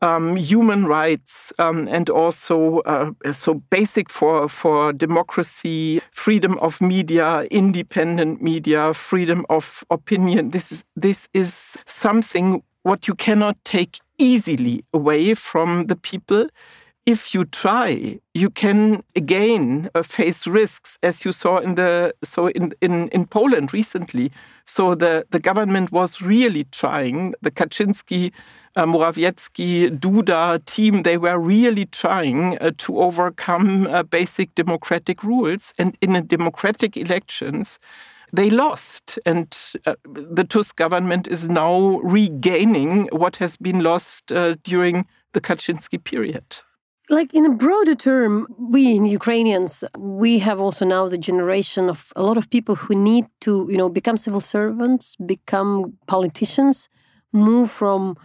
um, 0.00 0.36
human 0.36 0.86
rights 0.86 1.52
um, 1.58 1.88
and 1.88 2.10
also 2.10 2.80
uh, 2.80 3.10
so 3.32 3.54
basic 3.70 4.10
for 4.10 4.48
for 4.48 4.92
democracy, 4.92 6.00
freedom 6.12 6.58
of 6.58 6.80
media, 6.80 7.46
independent 7.50 8.42
media, 8.42 8.92
freedom 8.94 9.46
of 9.48 9.84
opinion. 9.90 10.50
This 10.50 10.72
is 10.72 10.84
this 10.96 11.28
is 11.32 11.76
something 11.86 12.62
what 12.82 13.08
you 13.08 13.14
cannot 13.14 13.56
take 13.64 14.00
easily 14.18 14.84
away 14.92 15.34
from 15.34 15.86
the 15.86 15.96
people. 15.96 16.48
If 17.06 17.34
you 17.34 17.44
try, 17.44 18.18
you 18.32 18.48
can 18.48 19.02
again 19.14 19.90
uh, 19.94 20.02
face 20.02 20.46
risks, 20.46 20.98
as 21.02 21.22
you 21.24 21.32
saw 21.32 21.58
in 21.58 21.74
the 21.74 22.14
so 22.22 22.46
in 22.46 22.72
in 22.80 23.08
in 23.08 23.26
Poland 23.26 23.74
recently. 23.74 24.32
So 24.64 24.94
the 24.94 25.26
the 25.30 25.38
government 25.38 25.92
was 25.92 26.22
really 26.22 26.64
trying. 26.72 27.34
The 27.42 27.50
Kaczynski 27.50 28.32
uh, 28.76 28.86
Morawiecki, 28.86 29.98
Duda 29.98 30.64
team, 30.64 31.02
they 31.02 31.16
were 31.16 31.38
really 31.38 31.86
trying 31.86 32.58
uh, 32.58 32.72
to 32.78 32.98
overcome 32.98 33.86
uh, 33.86 34.02
basic 34.02 34.54
democratic 34.54 35.22
rules. 35.22 35.72
And 35.78 35.96
in 36.00 36.16
a 36.16 36.22
democratic 36.22 36.96
elections, 36.96 37.78
they 38.32 38.50
lost. 38.50 39.18
And 39.26 39.56
uh, 39.86 39.94
the 40.04 40.44
Tusk 40.44 40.76
government 40.76 41.28
is 41.28 41.48
now 41.48 42.00
regaining 42.02 43.08
what 43.12 43.36
has 43.36 43.56
been 43.56 43.82
lost 43.82 44.32
uh, 44.32 44.56
during 44.64 45.06
the 45.32 45.40
Kaczynski 45.40 46.02
period. 46.02 46.62
Like 47.10 47.34
in 47.34 47.44
a 47.44 47.50
broader 47.50 47.94
term, 47.94 48.46
we 48.58 48.96
in 48.96 49.04
Ukrainians, 49.04 49.84
we 49.98 50.38
have 50.38 50.58
also 50.58 50.84
now 50.86 51.06
the 51.06 51.18
generation 51.18 51.90
of 51.90 52.12
a 52.16 52.22
lot 52.22 52.38
of 52.38 52.48
people 52.48 52.74
who 52.76 52.94
need 52.94 53.26
to, 53.42 53.66
you 53.70 53.76
know, 53.76 53.90
become 53.90 54.16
civil 54.16 54.40
servants, 54.40 55.14
become 55.16 55.94
politicians 56.06 56.88
move 57.34 57.68
from 57.70 58.16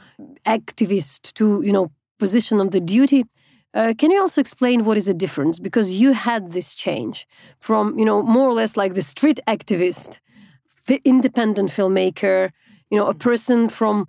activist 0.45 1.33
to 1.33 1.61
you 1.63 1.73
know 1.73 1.91
position 2.19 2.61
of 2.61 2.71
the 2.71 2.79
duty. 2.79 3.25
Uh, 3.73 3.93
can 3.97 4.11
you 4.11 4.21
also 4.21 4.39
explain 4.39 4.85
what 4.85 4.97
is 4.97 5.05
the 5.05 5.13
difference? 5.13 5.59
Because 5.59 5.93
you 5.93 6.13
had 6.13 6.51
this 6.51 6.73
change 6.73 7.27
from 7.59 7.97
you 7.99 8.05
know 8.05 8.21
more 8.21 8.47
or 8.47 8.53
less 8.53 8.77
like 8.77 8.93
the 8.93 9.01
street 9.01 9.39
activist 9.47 10.19
independent 11.05 11.69
filmmaker 11.69 12.49
you 12.89 12.97
know 12.97 13.05
a 13.05 13.13
person 13.13 13.69
from 13.69 14.07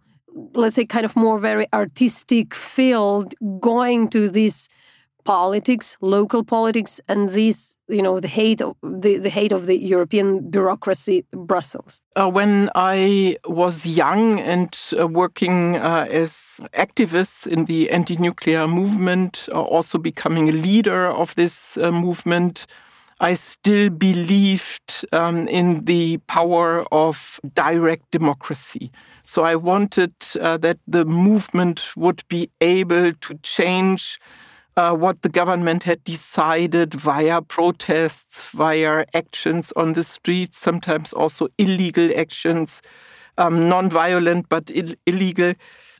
let's 0.54 0.76
say 0.76 0.84
kind 0.84 1.04
of 1.04 1.16
more 1.16 1.38
very 1.38 1.66
artistic 1.72 2.54
field 2.54 3.34
going 3.60 4.08
to 4.08 4.28
this 4.28 4.68
politics, 5.24 5.96
local 6.00 6.44
politics, 6.44 7.00
and 7.08 7.30
this, 7.30 7.76
you 7.88 8.02
know, 8.02 8.20
the 8.20 8.28
hate 8.28 8.60
of 8.60 8.76
the, 8.82 9.18
the 9.18 9.28
hate 9.28 9.52
of 9.52 9.66
the 9.66 9.76
European 9.76 10.50
bureaucracy, 10.50 11.24
Brussels? 11.32 12.00
Uh, 12.16 12.28
when 12.28 12.70
I 12.74 13.36
was 13.46 13.86
young 13.86 14.40
and 14.40 14.76
uh, 14.98 15.06
working 15.06 15.76
uh, 15.76 16.06
as 16.10 16.60
activists 16.72 17.46
in 17.46 17.66
the 17.66 17.90
anti-nuclear 17.90 18.66
movement, 18.66 19.48
uh, 19.52 19.60
also 19.60 19.98
becoming 19.98 20.48
a 20.48 20.52
leader 20.52 21.06
of 21.06 21.34
this 21.34 21.76
uh, 21.78 21.90
movement, 21.90 22.66
I 23.22 23.34
still 23.34 23.90
believed 23.90 25.04
um, 25.12 25.46
in 25.46 25.84
the 25.84 26.16
power 26.26 26.86
of 26.90 27.38
direct 27.52 28.10
democracy. 28.10 28.90
So 29.24 29.42
I 29.42 29.56
wanted 29.56 30.14
uh, 30.40 30.56
that 30.58 30.78
the 30.88 31.04
movement 31.04 31.94
would 31.96 32.22
be 32.28 32.50
able 32.62 33.12
to 33.12 33.34
change 33.42 34.18
uh, 34.78 34.94
what 34.94 35.20
the 35.20 35.28
government 35.28 35.82
had 35.82 36.02
decided 36.04 36.94
via 36.94 37.42
protests, 37.42 38.50
via 38.52 39.04
actions 39.12 39.70
on 39.76 39.92
the 39.92 40.02
streets, 40.02 40.56
sometimes 40.58 41.12
also 41.12 41.48
illegal 41.58 42.10
actions, 42.16 42.80
um, 43.36 43.68
non-violent 43.68 44.48
but 44.48 44.70
Ill 44.72 44.94
illegal. 45.04 45.52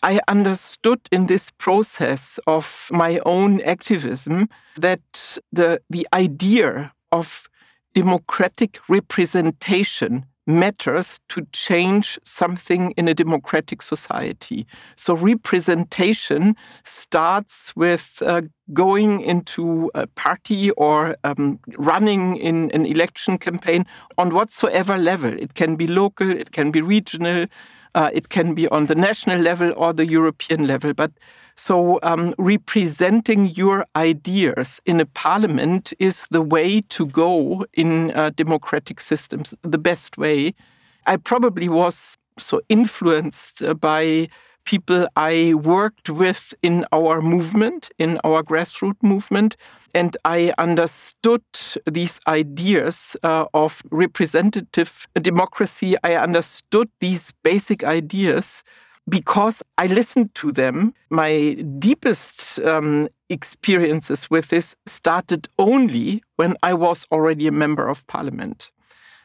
I 0.03 0.21
understood 0.27 1.01
in 1.13 1.27
this 1.27 1.51
process 1.51 2.41
of 2.47 2.89
my 2.91 3.21
own 3.27 3.61
activism 3.61 4.49
that 4.79 5.39
the 5.53 5.83
the 5.91 6.07
idea 6.15 6.93
of 7.13 7.49
democratic 7.95 8.79
representation 8.89 10.27
matters 10.47 11.21
to 11.29 11.47
change 11.53 12.19
something 12.25 12.93
in 12.93 13.09
a 13.09 13.15
democratic 13.15 13.83
society. 13.83 14.67
So 14.97 15.15
representation 15.15 16.57
starts 16.85 17.75
with 17.77 18.23
uh, 18.25 18.43
going 18.73 19.21
into 19.21 19.91
a 19.95 20.07
party 20.07 20.71
or 20.73 21.17
um, 21.25 21.61
running 21.79 22.37
in 22.37 22.71
an 22.73 22.87
election 22.87 23.39
campaign 23.39 23.87
on 24.19 24.35
whatsoever 24.35 24.97
level. 24.97 25.33
It 25.33 25.55
can 25.55 25.77
be 25.77 25.87
local, 25.87 26.31
it 26.31 26.53
can 26.53 26.71
be 26.71 26.83
regional, 26.83 27.47
uh, 27.95 28.11
it 28.13 28.29
can 28.29 28.55
be 28.55 28.69
on 28.69 28.87
the 28.87 28.95
national 28.95 29.41
level 29.41 29.73
or 29.77 29.93
the 29.93 30.07
European 30.07 30.67
level. 30.67 30.95
But 30.95 31.13
so, 31.61 31.99
um, 32.03 32.35
representing 32.39 33.45
your 33.49 33.85
ideas 33.95 34.81
in 34.87 34.99
a 34.99 35.05
parliament 35.05 35.93
is 35.99 36.27
the 36.31 36.41
way 36.41 36.81
to 36.89 37.05
go 37.05 37.67
in 37.75 38.13
uh, 38.13 38.31
democratic 38.31 38.99
systems, 38.99 39.55
the 39.61 39.77
best 39.77 40.17
way. 40.17 40.55
I 41.07 41.19
probably 41.19 41.69
was 41.69 42.17
so 42.39 42.63
influenced 42.71 43.61
uh, 43.63 43.75
by 43.75 44.29
people 44.65 45.07
I 45.17 45.53
worked 45.53 46.09
with 46.09 46.55
in 46.63 46.87
our 46.93 47.21
movement, 47.21 47.91
in 47.99 48.19
our 48.25 48.43
grassroots 48.43 49.03
movement. 49.03 49.59
And 49.95 50.17
I 50.25 50.55
understood 50.57 51.45
these 51.85 52.21
ideas 52.27 53.19
uh, 53.23 53.45
of 53.53 53.83
representative 53.91 55.07
democracy. 55.21 55.95
I 56.03 56.15
understood 56.15 56.89
these 57.01 57.35
basic 57.43 57.85
ideas 57.85 58.65
because 59.11 59.63
I 59.77 59.87
listened 59.89 60.35
to 60.37 60.53
them. 60.53 60.95
My 61.11 61.55
deepest 61.79 62.61
um, 62.61 63.09
experiences 63.29 64.31
with 64.31 64.49
this 64.49 64.77
started 64.87 65.49
only 65.59 66.23
when 66.37 66.57
I 66.63 66.75
was 66.75 67.07
already 67.13 67.47
a 67.47 67.53
member 67.53 67.89
of 67.89 68.07
parliament. 68.07 68.71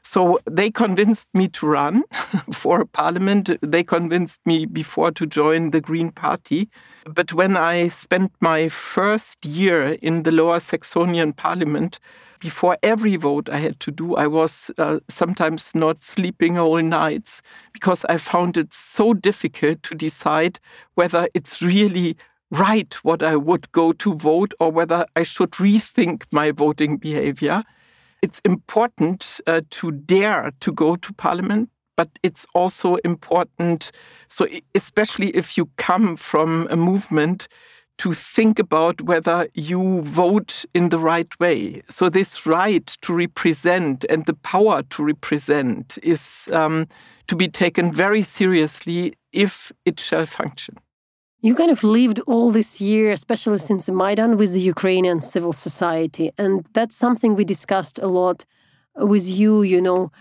So 0.05 0.39
they 0.45 0.69
convinced 0.69 1.27
me 1.33 1.47
to 1.49 1.65
run 1.65 2.03
for 2.53 2.85
parliament. 2.85 3.49
They 3.61 3.83
convinced 3.83 4.39
me 4.45 4.67
before 4.67 5.11
to 5.11 5.25
join 5.25 5.71
the 5.71 5.81
Green 5.81 6.11
Party. 6.11 6.69
But 7.05 7.33
when 7.33 7.57
I 7.57 7.87
spent 7.87 8.31
my 8.39 8.67
first 8.67 9.43
year 9.43 9.97
in 10.03 10.21
the 10.21 10.31
Lower 10.31 10.59
Saxonian 10.59 11.35
parliament, 11.35 11.99
before 12.39 12.77
every 12.83 13.15
vote 13.15 13.49
I 13.49 13.57
had 13.57 13.79
to 13.79 13.91
do, 13.91 14.15
I 14.15 14.27
was 14.27 14.69
uh, 14.77 14.99
sometimes 15.09 15.73
not 15.73 16.03
sleeping 16.03 16.55
whole 16.55 16.83
nights 16.83 17.41
because 17.73 18.05
I 18.05 18.17
found 18.17 18.57
it 18.57 18.75
so 18.75 19.15
difficult 19.15 19.81
to 19.83 19.95
decide 19.95 20.59
whether 20.93 21.27
it's 21.33 21.63
really 21.63 22.15
right 22.51 22.93
what 23.03 23.23
I 23.23 23.37
would 23.37 23.71
go 23.71 23.91
to 23.93 24.13
vote 24.13 24.53
or 24.59 24.71
whether 24.71 25.07
I 25.15 25.23
should 25.23 25.51
rethink 25.51 26.25
my 26.31 26.51
voting 26.51 26.97
behavior 26.97 27.63
it's 28.21 28.39
important 28.45 29.39
uh, 29.47 29.61
to 29.71 29.91
dare 29.91 30.51
to 30.59 30.71
go 30.71 30.95
to 30.95 31.13
parliament, 31.13 31.69
but 31.95 32.09
it's 32.23 32.45
also 32.53 32.95
important, 32.97 33.91
so 34.29 34.47
especially 34.73 35.29
if 35.29 35.57
you 35.57 35.69
come 35.77 36.15
from 36.15 36.67
a 36.69 36.75
movement, 36.75 37.47
to 37.97 38.13
think 38.13 38.59
about 38.59 39.01
whether 39.01 39.47
you 39.53 40.01
vote 40.01 40.65
in 40.73 40.89
the 40.89 40.99
right 40.99 41.39
way. 41.39 41.81
So, 41.87 42.09
this 42.09 42.45
right 42.45 42.85
to 43.01 43.13
represent 43.13 44.05
and 44.09 44.25
the 44.25 44.33
power 44.33 44.83
to 44.83 45.03
represent 45.03 45.97
is 46.03 46.49
um, 46.51 46.87
to 47.27 47.35
be 47.35 47.47
taken 47.47 47.93
very 47.93 48.23
seriously 48.23 49.13
if 49.31 49.71
it 49.85 49.99
shall 49.99 50.25
function. 50.25 50.75
You 51.45 51.53
kind 51.53 51.69
of 51.69 51.83
lived 51.83 52.19
all 52.25 52.49
this 52.49 52.81
year, 52.81 53.11
especially 53.11 53.59
since 53.59 53.87
Maidan, 53.87 54.35
with 54.35 54.53
the 54.53 54.61
Ukrainian 54.61 55.21
civil 55.21 55.53
society. 55.53 56.31
And 56.39 56.65
that's 56.73 56.95
something 56.95 57.35
we 57.35 57.45
discussed 57.45 57.99
a 57.99 58.07
lot 58.07 58.45
with 58.95 59.29
you, 59.29 59.61
you 59.61 59.79
know. 59.79 60.11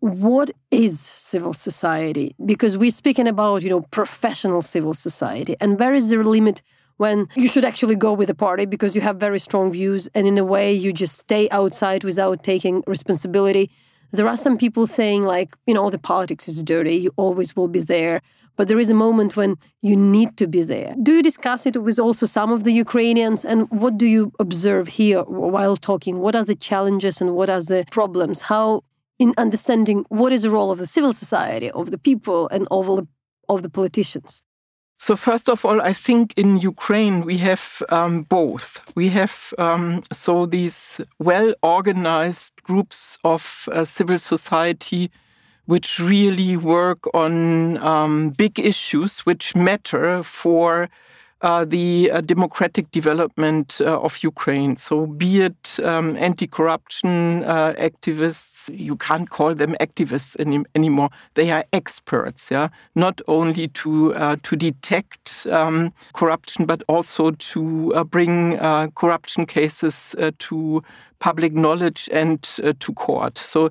What 0.00 0.50
is 0.70 1.00
civil 1.00 1.54
society? 1.54 2.36
Because 2.44 2.76
we're 2.76 2.90
speaking 2.90 3.26
about, 3.26 3.62
you 3.62 3.70
know, 3.70 3.80
professional 4.00 4.60
civil 4.60 4.92
society. 4.92 5.56
And 5.58 5.80
where 5.80 5.94
is 5.94 6.10
the 6.10 6.18
limit 6.18 6.60
when 6.98 7.28
you 7.34 7.48
should 7.48 7.64
actually 7.64 7.96
go 7.96 8.12
with 8.12 8.28
a 8.28 8.34
party 8.34 8.66
because 8.66 8.94
you 8.94 9.00
have 9.00 9.16
very 9.16 9.38
strong 9.38 9.72
views 9.72 10.10
and 10.14 10.26
in 10.26 10.36
a 10.36 10.44
way 10.44 10.70
you 10.74 10.92
just 10.92 11.16
stay 11.16 11.48
outside 11.48 12.04
without 12.04 12.42
taking 12.42 12.84
responsibility? 12.86 13.70
There 14.10 14.28
are 14.28 14.36
some 14.36 14.58
people 14.58 14.86
saying, 14.86 15.22
like, 15.22 15.54
you 15.66 15.72
know, 15.72 15.86
oh, 15.86 15.90
the 15.90 15.98
politics 15.98 16.46
is 16.46 16.62
dirty, 16.62 16.96
you 16.96 17.10
always 17.16 17.56
will 17.56 17.68
be 17.68 17.80
there 17.80 18.20
but 18.56 18.68
there 18.68 18.78
is 18.78 18.90
a 18.90 18.94
moment 18.94 19.36
when 19.36 19.56
you 19.82 19.96
need 19.96 20.36
to 20.36 20.46
be 20.46 20.62
there. 20.62 20.94
Do 21.02 21.12
you 21.12 21.22
discuss 21.22 21.66
it 21.66 21.76
with 21.82 21.98
also 21.98 22.26
some 22.26 22.52
of 22.52 22.64
the 22.64 22.72
Ukrainians? 22.72 23.44
And 23.44 23.68
what 23.70 23.98
do 23.98 24.06
you 24.06 24.32
observe 24.38 24.88
here 24.88 25.22
while 25.22 25.76
talking? 25.76 26.20
What 26.20 26.34
are 26.34 26.44
the 26.44 26.54
challenges 26.54 27.20
and 27.20 27.34
what 27.34 27.50
are 27.50 27.60
the 27.60 27.84
problems? 27.90 28.42
How, 28.42 28.82
in 29.18 29.34
understanding 29.36 30.04
what 30.08 30.32
is 30.32 30.42
the 30.42 30.50
role 30.50 30.70
of 30.70 30.78
the 30.78 30.86
civil 30.86 31.12
society, 31.12 31.70
of 31.70 31.90
the 31.90 31.98
people, 31.98 32.48
and 32.48 32.68
of 32.70 32.86
the, 32.86 33.06
of 33.48 33.62
the 33.62 33.70
politicians? 33.70 34.42
So, 34.98 35.16
first 35.16 35.48
of 35.48 35.64
all, 35.64 35.82
I 35.82 35.92
think 35.92 36.32
in 36.36 36.56
Ukraine 36.58 37.24
we 37.24 37.36
have 37.38 37.82
um, 37.90 38.22
both. 38.22 38.80
We 38.94 39.08
have 39.08 39.52
um, 39.58 40.02
so 40.12 40.46
these 40.46 41.00
well 41.18 41.54
organized 41.62 42.54
groups 42.62 43.18
of 43.24 43.68
uh, 43.72 43.84
civil 43.84 44.18
society 44.18 45.10
which 45.66 45.98
really 45.98 46.56
work 46.56 47.06
on 47.14 47.78
um, 47.78 48.30
big 48.30 48.58
issues 48.58 49.20
which 49.20 49.54
matter 49.56 50.22
for 50.22 50.88
uh, 51.44 51.62
the 51.62 52.10
uh, 52.10 52.22
democratic 52.22 52.90
development 52.90 53.78
uh, 53.82 54.00
of 54.00 54.22
Ukraine. 54.22 54.76
So, 54.76 55.06
be 55.06 55.42
it 55.42 55.78
um, 55.82 56.16
anti 56.16 56.46
corruption 56.46 57.44
uh, 57.44 57.74
activists, 57.74 58.70
you 58.72 58.96
can't 58.96 59.28
call 59.28 59.54
them 59.54 59.76
activists 59.78 60.36
any, 60.40 60.64
anymore. 60.74 61.10
They 61.34 61.50
are 61.50 61.64
experts, 61.74 62.50
yeah, 62.50 62.68
not 62.94 63.20
only 63.28 63.68
to, 63.68 64.14
uh, 64.14 64.36
to 64.42 64.56
detect 64.56 65.46
um, 65.50 65.92
corruption, 66.14 66.64
but 66.64 66.82
also 66.88 67.32
to 67.32 67.92
uh, 67.94 68.04
bring 68.04 68.56
corruption 68.94 69.44
cases 69.44 70.16
to 70.38 70.82
public 71.18 71.52
knowledge 71.52 72.08
and 72.10 72.42
to 72.42 72.92
court. 72.94 73.36
So, 73.36 73.68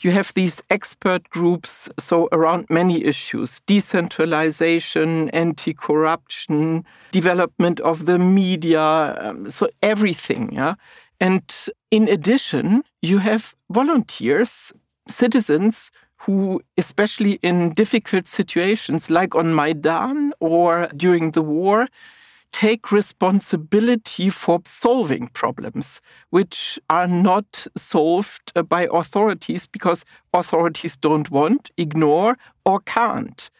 you 0.00 0.10
have 0.10 0.32
these 0.34 0.62
expert 0.70 1.28
groups 1.30 1.88
so 1.98 2.28
around 2.32 2.66
many 2.68 3.04
issues 3.04 3.60
decentralization 3.66 5.30
anti-corruption 5.30 6.84
development 7.12 7.80
of 7.80 8.06
the 8.06 8.18
media 8.18 9.16
um, 9.20 9.50
so 9.50 9.68
everything 9.82 10.52
yeah? 10.52 10.74
And 11.20 11.42
in 11.90 12.08
addition 12.08 12.82
you 13.02 13.18
have 13.18 13.54
volunteers 13.70 14.72
citizens 15.08 15.90
who 16.18 16.60
especially 16.76 17.38
in 17.42 17.72
difficult 17.74 18.26
situations 18.26 19.10
like 19.10 19.34
on 19.34 19.54
maidan 19.54 20.32
or 20.40 20.88
during 20.96 21.30
the 21.32 21.42
war 21.42 21.88
take 22.52 22.90
responsibility 22.92 24.30
for 24.30 24.60
solving 24.64 25.28
problems 25.28 26.00
which 26.30 26.78
are 26.88 27.06
not 27.06 27.66
solved 27.76 28.52
uh, 28.56 28.62
by 28.62 28.88
authorities 28.92 29.66
because 29.66 30.04
authorities 30.32 30.96
don't 30.96 31.30
want, 31.30 31.70
ignore, 31.76 32.36
or 32.64 32.80
can't. 32.80 33.50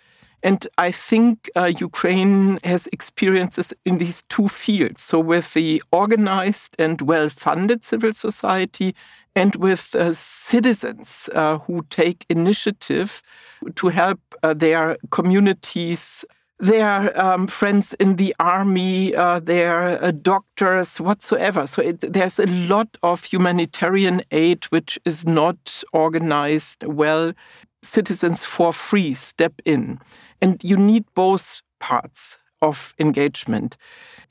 And 0.42 0.66
I 0.78 0.92
think 0.92 1.50
uh, 1.56 1.72
Ukraine 1.78 2.58
has 2.62 2.86
experiences 2.92 3.72
in 3.84 3.98
these 3.98 4.22
two 4.28 4.48
fields. 4.48 5.02
So, 5.02 5.18
with 5.18 5.54
the 5.54 5.82
organized 5.90 6.76
and 6.78 7.00
well 7.00 7.28
funded 7.28 7.82
civil 7.82 8.12
society, 8.12 8.94
and 9.34 9.54
with 9.56 9.94
uh, 9.94 10.12
citizens 10.14 11.28
uh, 11.34 11.58
who 11.58 11.84
take 11.90 12.24
initiative 12.30 13.22
to 13.74 13.88
help 13.88 14.20
uh, 14.42 14.54
their 14.54 14.96
communities 15.10 16.24
their 16.58 17.18
um, 17.20 17.46
friends 17.46 17.94
in 17.94 18.16
the 18.16 18.34
army, 18.40 19.14
uh, 19.14 19.40
their 19.40 20.02
uh, 20.02 20.10
doctors, 20.10 21.00
whatsoever. 21.00 21.66
So 21.66 21.82
it, 21.82 22.00
there's 22.00 22.38
a 22.38 22.46
lot 22.46 22.88
of 23.02 23.24
humanitarian 23.24 24.22
aid 24.30 24.64
which 24.66 24.98
is 25.04 25.26
not 25.26 25.82
organized 25.92 26.84
well. 26.84 27.32
Citizens 27.82 28.44
for 28.44 28.72
free 28.72 29.14
step 29.14 29.52
in. 29.64 30.00
And 30.40 30.62
you 30.64 30.76
need 30.76 31.04
both 31.14 31.62
parts 31.78 32.38
of 32.62 32.94
engagement. 32.98 33.76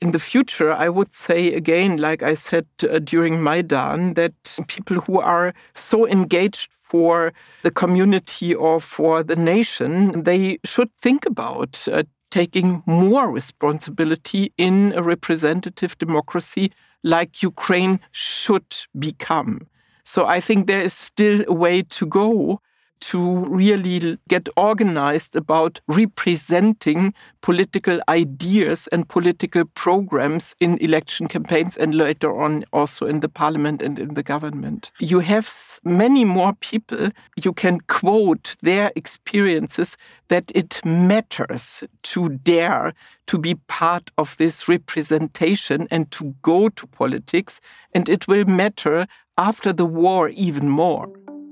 In 0.00 0.12
the 0.12 0.18
future, 0.18 0.72
I 0.72 0.88
would 0.88 1.14
say 1.14 1.54
again, 1.54 1.96
like 1.96 2.22
I 2.22 2.34
said 2.34 2.66
uh, 2.82 2.98
during 2.98 3.42
Maidan, 3.42 4.14
that 4.14 4.34
people 4.66 5.00
who 5.00 5.20
are 5.20 5.54
so 5.74 6.06
engaged 6.06 6.70
for 6.72 7.32
the 7.62 7.70
community 7.70 8.54
or 8.54 8.80
for 8.80 9.22
the 9.22 9.36
nation, 9.36 10.24
they 10.24 10.58
should 10.64 10.92
think 10.96 11.24
about 11.24 11.86
uh, 11.90 12.02
taking 12.36 12.82
more 12.84 13.30
responsibility 13.30 14.52
in 14.58 14.92
a 14.92 15.02
representative 15.02 15.96
democracy 15.96 16.70
like 17.02 17.42
Ukraine 17.42 17.98
should 18.12 18.70
become. 18.98 19.66
So 20.04 20.26
I 20.26 20.40
think 20.46 20.66
there 20.66 20.82
is 20.82 20.92
still 20.92 21.38
a 21.48 21.54
way 21.54 21.80
to 21.98 22.04
go 22.04 22.60
to 23.00 23.44
really 23.46 24.18
get 24.28 24.48
organized 24.56 25.36
about 25.36 25.80
representing 25.88 27.14
political 27.40 28.00
ideas 28.08 28.88
and 28.88 29.08
political 29.08 29.64
programs 29.64 30.54
in 30.60 30.78
election 30.78 31.28
campaigns 31.28 31.76
and 31.76 31.94
later 31.94 32.38
on 32.38 32.64
also 32.72 33.06
in 33.06 33.20
the 33.20 33.28
parliament 33.28 33.82
and 33.82 33.98
in 33.98 34.14
the 34.14 34.22
government. 34.22 34.90
You 34.98 35.20
have 35.20 35.48
many 35.84 36.24
more 36.24 36.54
people 36.54 37.10
you 37.36 37.52
can 37.52 37.80
quote 37.82 38.56
their 38.62 38.90
experiences 38.96 39.96
that 40.28 40.50
it 40.54 40.84
matters 40.84 41.84
to 42.02 42.30
dare 42.30 42.92
to 43.26 43.38
be 43.38 43.54
part 43.68 44.10
of 44.18 44.36
this 44.36 44.68
representation 44.68 45.86
and 45.90 46.10
to 46.12 46.34
go 46.42 46.68
to 46.70 46.86
politics 46.88 47.60
and 47.94 48.08
it 48.08 48.26
will 48.26 48.44
matter 48.44 49.06
after 49.38 49.72
the 49.72 49.86
war 49.86 50.28
even 50.30 50.68
more. 50.68 51.08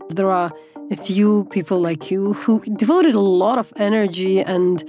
There 0.09 0.30
are 0.30 0.52
a 0.90 0.96
few 0.96 1.44
people 1.50 1.80
like 1.80 2.10
you 2.10 2.34
who 2.34 2.60
devoted 2.76 3.14
a 3.14 3.20
lot 3.20 3.58
of 3.58 3.72
energy 3.76 4.40
and 4.40 4.84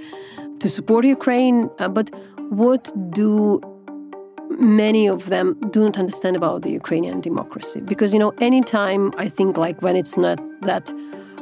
to 0.60 0.68
support 0.68 1.04
Ukraine. 1.04 1.70
Uh, 1.78 1.88
but 1.88 2.10
what 2.50 2.92
do 3.10 3.60
many 4.58 5.06
of 5.08 5.26
them 5.26 5.58
do 5.70 5.84
not 5.84 5.98
understand 5.98 6.36
about 6.36 6.62
the 6.62 6.70
Ukrainian 6.70 7.20
democracy? 7.20 7.80
Because 7.80 8.12
you 8.12 8.18
know, 8.18 8.32
anytime 8.40 9.12
I 9.16 9.28
think 9.28 9.56
like 9.56 9.80
when 9.82 9.96
it's 9.96 10.16
not 10.16 10.38
that 10.62 10.92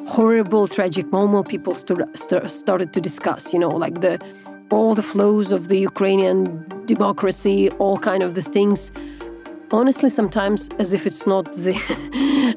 horrible, 0.06 0.68
tragic 0.68 1.06
moment, 1.10 1.48
people 1.48 1.74
st- 1.74 2.16
st- 2.16 2.50
started 2.50 2.92
to 2.92 3.00
discuss, 3.00 3.52
you 3.52 3.58
know, 3.58 3.70
like 3.70 4.00
the 4.00 4.20
all 4.70 4.94
the 4.94 5.02
flows 5.02 5.52
of 5.52 5.68
the 5.68 5.78
Ukrainian 5.78 6.42
democracy, 6.86 7.70
all 7.82 7.98
kind 7.98 8.22
of 8.22 8.34
the 8.34 8.42
things. 8.42 8.92
Honestly, 9.70 10.10
sometimes 10.10 10.68
as 10.78 10.92
if 10.92 11.06
it's 11.06 11.26
not 11.26 11.52
the, 11.52 11.74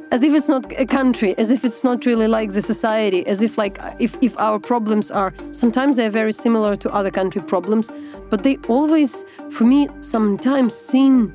as 0.12 0.24
if 0.24 0.34
it's 0.34 0.50
not 0.50 0.72
a 0.80 0.86
country, 0.86 1.38
as 1.38 1.52
if 1.52 1.64
it's 1.64 1.84
not 1.84 2.06
really 2.06 2.28
like 2.28 2.54
the 2.54 2.62
society, 2.62 3.26
as 3.28 3.42
if 3.42 3.58
like 3.58 3.80
if 4.00 4.18
if 4.22 4.38
our 4.38 4.60
problems 4.60 5.10
are 5.12 5.34
sometimes 5.52 5.98
they're 5.98 6.10
very 6.10 6.32
similar 6.32 6.76
to 6.76 6.90
other 6.92 7.12
country 7.12 7.42
problems, 7.42 7.90
but 8.30 8.44
they 8.44 8.58
always, 8.68 9.26
for 9.50 9.64
me, 9.64 9.88
sometimes 10.00 10.76
seen 10.76 11.34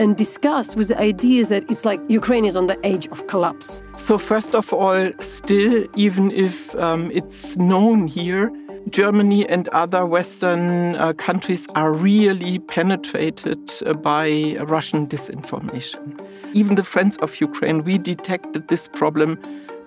and 0.00 0.16
discussed 0.16 0.74
with 0.76 0.88
the 0.88 0.98
idea 0.98 1.44
that 1.46 1.70
it's 1.70 1.84
like 1.84 2.00
Ukraine 2.08 2.44
is 2.44 2.56
on 2.56 2.66
the 2.66 2.78
edge 2.84 3.06
of 3.08 3.26
collapse. 3.26 3.82
So, 3.96 4.18
first 4.18 4.54
of 4.54 4.72
all, 4.72 5.12
still, 5.20 5.86
even 5.96 6.30
if 6.30 6.74
um, 6.76 7.10
it's 7.12 7.56
known 7.56 8.08
here, 8.08 8.50
Germany 8.90 9.48
and 9.48 9.68
other 9.68 10.04
Western 10.04 10.96
uh, 10.96 11.12
countries 11.14 11.66
are 11.74 11.92
really 11.92 12.58
penetrated 12.58 13.72
uh, 13.86 13.94
by 13.94 14.56
Russian 14.60 15.06
disinformation. 15.06 16.20
Even 16.52 16.74
the 16.74 16.82
Friends 16.82 17.16
of 17.18 17.40
Ukraine, 17.40 17.84
we 17.84 17.98
detected 17.98 18.68
this 18.68 18.88
problem 18.88 19.38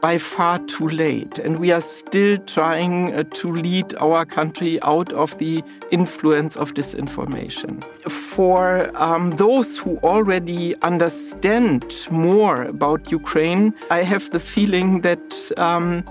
by 0.02 0.18
far 0.18 0.60
too 0.60 0.88
late. 0.88 1.40
And 1.40 1.60
we 1.60 1.72
are 1.72 1.82
still 1.82 2.38
trying 2.46 3.14
uh, 3.14 3.24
to 3.24 3.52
lead 3.52 3.96
our 3.96 4.26
country 4.26 4.80
out 4.82 5.12
of 5.14 5.38
the 5.40 5.64
influence 5.92 6.56
of 6.56 6.74
disinformation. 6.74 7.84
For 8.10 8.92
um, 8.96 9.32
those 9.32 9.78
who 9.78 9.98
already 10.04 10.76
understand 10.82 12.08
more 12.12 12.64
about 12.64 13.12
Ukraine, 13.12 13.74
I 13.90 14.04
have 14.04 14.30
the 14.32 14.40
feeling 14.40 15.02
that 15.02 15.52
um, 15.58 16.04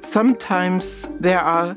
sometimes 0.00 1.08
there 1.20 1.40
are 1.40 1.76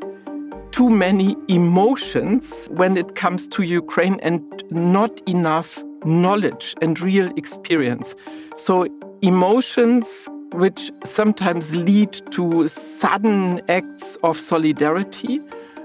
too 0.76 0.90
many 0.90 1.38
emotions 1.48 2.68
when 2.72 2.98
it 2.98 3.16
comes 3.16 3.48
to 3.48 3.64
Ukraine 3.64 4.20
and 4.22 4.42
not 4.70 5.22
enough 5.26 5.82
knowledge 6.04 6.76
and 6.82 7.02
real 7.02 7.32
experience. 7.38 8.14
So, 8.58 8.86
emotions 9.22 10.28
which 10.52 10.92
sometimes 11.06 11.74
lead 11.74 12.12
to 12.32 12.68
sudden 12.68 13.62
acts 13.70 14.18
of 14.18 14.38
solidarity. 14.38 15.40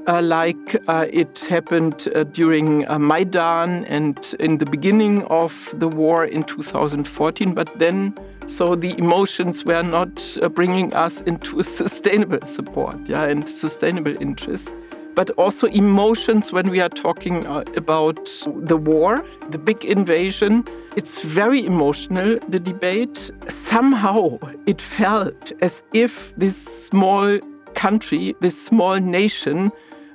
Uh, 0.08 0.22
like 0.22 0.74
uh, 0.88 1.06
it 1.12 1.38
happened 1.48 2.08
uh, 2.16 2.24
during 2.24 2.84
uh, 2.88 2.98
Maidan 2.98 3.84
and 3.84 4.34
in 4.40 4.58
the 4.58 4.66
beginning 4.66 5.22
of 5.26 5.72
the 5.78 5.86
war 5.86 6.24
in 6.24 6.42
2014. 6.42 7.54
But 7.54 7.78
then, 7.78 8.12
so 8.50 8.74
the 8.74 8.98
emotions 8.98 9.64
were 9.64 9.82
not 9.82 10.36
uh, 10.42 10.48
bringing 10.48 10.92
us 10.94 11.20
into 11.22 11.60
a 11.60 11.64
sustainable 11.80 12.44
support 12.44 12.96
yeah, 13.06 13.24
and 13.24 13.48
sustainable 13.48 14.20
interest 14.20 14.70
but 15.14 15.30
also 15.30 15.66
emotions 15.68 16.52
when 16.52 16.70
we 16.70 16.80
are 16.80 16.88
talking 16.88 17.46
uh, 17.46 17.64
about 17.76 18.30
the 18.46 18.76
war, 18.76 19.24
the 19.50 19.58
big 19.58 19.84
invasion. 19.84 20.64
It's 20.96 21.22
very 21.22 21.66
emotional, 21.66 22.38
the 22.48 22.60
debate. 22.60 23.30
Somehow 23.48 24.38
it 24.66 24.80
felt 24.80 25.52
as 25.60 25.82
if 25.92 26.34
this 26.36 26.56
small 26.56 27.38
country, 27.74 28.34
this 28.40 28.60
small 28.60 28.98
nation, 28.98 29.72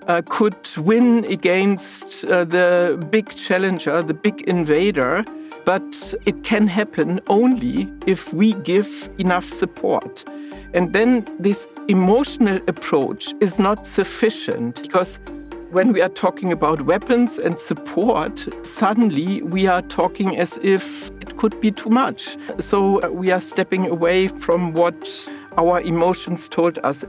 uh, 0.07 0.21
could 0.27 0.55
win 0.77 1.25
against 1.25 2.25
uh, 2.25 2.43
the 2.45 3.07
big 3.11 3.29
challenger, 3.35 4.01
the 4.01 4.13
big 4.13 4.41
invader. 4.41 5.25
But 5.65 6.13
it 6.25 6.43
can 6.43 6.67
happen 6.67 7.19
only 7.28 7.91
if 8.06 8.34
we 8.34 8.54
give 8.54 9.10
enough 9.17 9.49
support. 9.49 10.23
And 10.73 10.93
then 10.93 11.25
this 11.39 11.67
emotional 11.88 12.58
approach 12.67 13.34
is 13.39 13.60
not 13.60 13.86
sufficient 13.86 14.84
because 14.84 15.19
when 15.71 15.91
we 15.91 16.01
are 16.01 16.10
talking 16.10 16.51
about 16.51 16.84
weapons 16.84 17.38
and 17.38 17.60
support, 17.60 18.47
suddenly 18.65 19.41
we 19.41 19.67
are 19.67 19.82
talking 19.82 20.38
as 20.38 20.58
if 20.62 21.10
it 21.19 21.36
could 21.38 21.60
be 21.60 21.71
too 21.71 21.89
much. 21.89 22.38
So 22.60 23.01
uh, 23.01 23.10
we 23.10 23.32
are 23.32 23.41
stepping 23.41 23.88
away 23.88 24.30
from 24.30 24.73
what 24.73 25.28
our 25.58 25.82
emotions 25.82 26.47
told 26.47 26.78
us. 26.84 27.04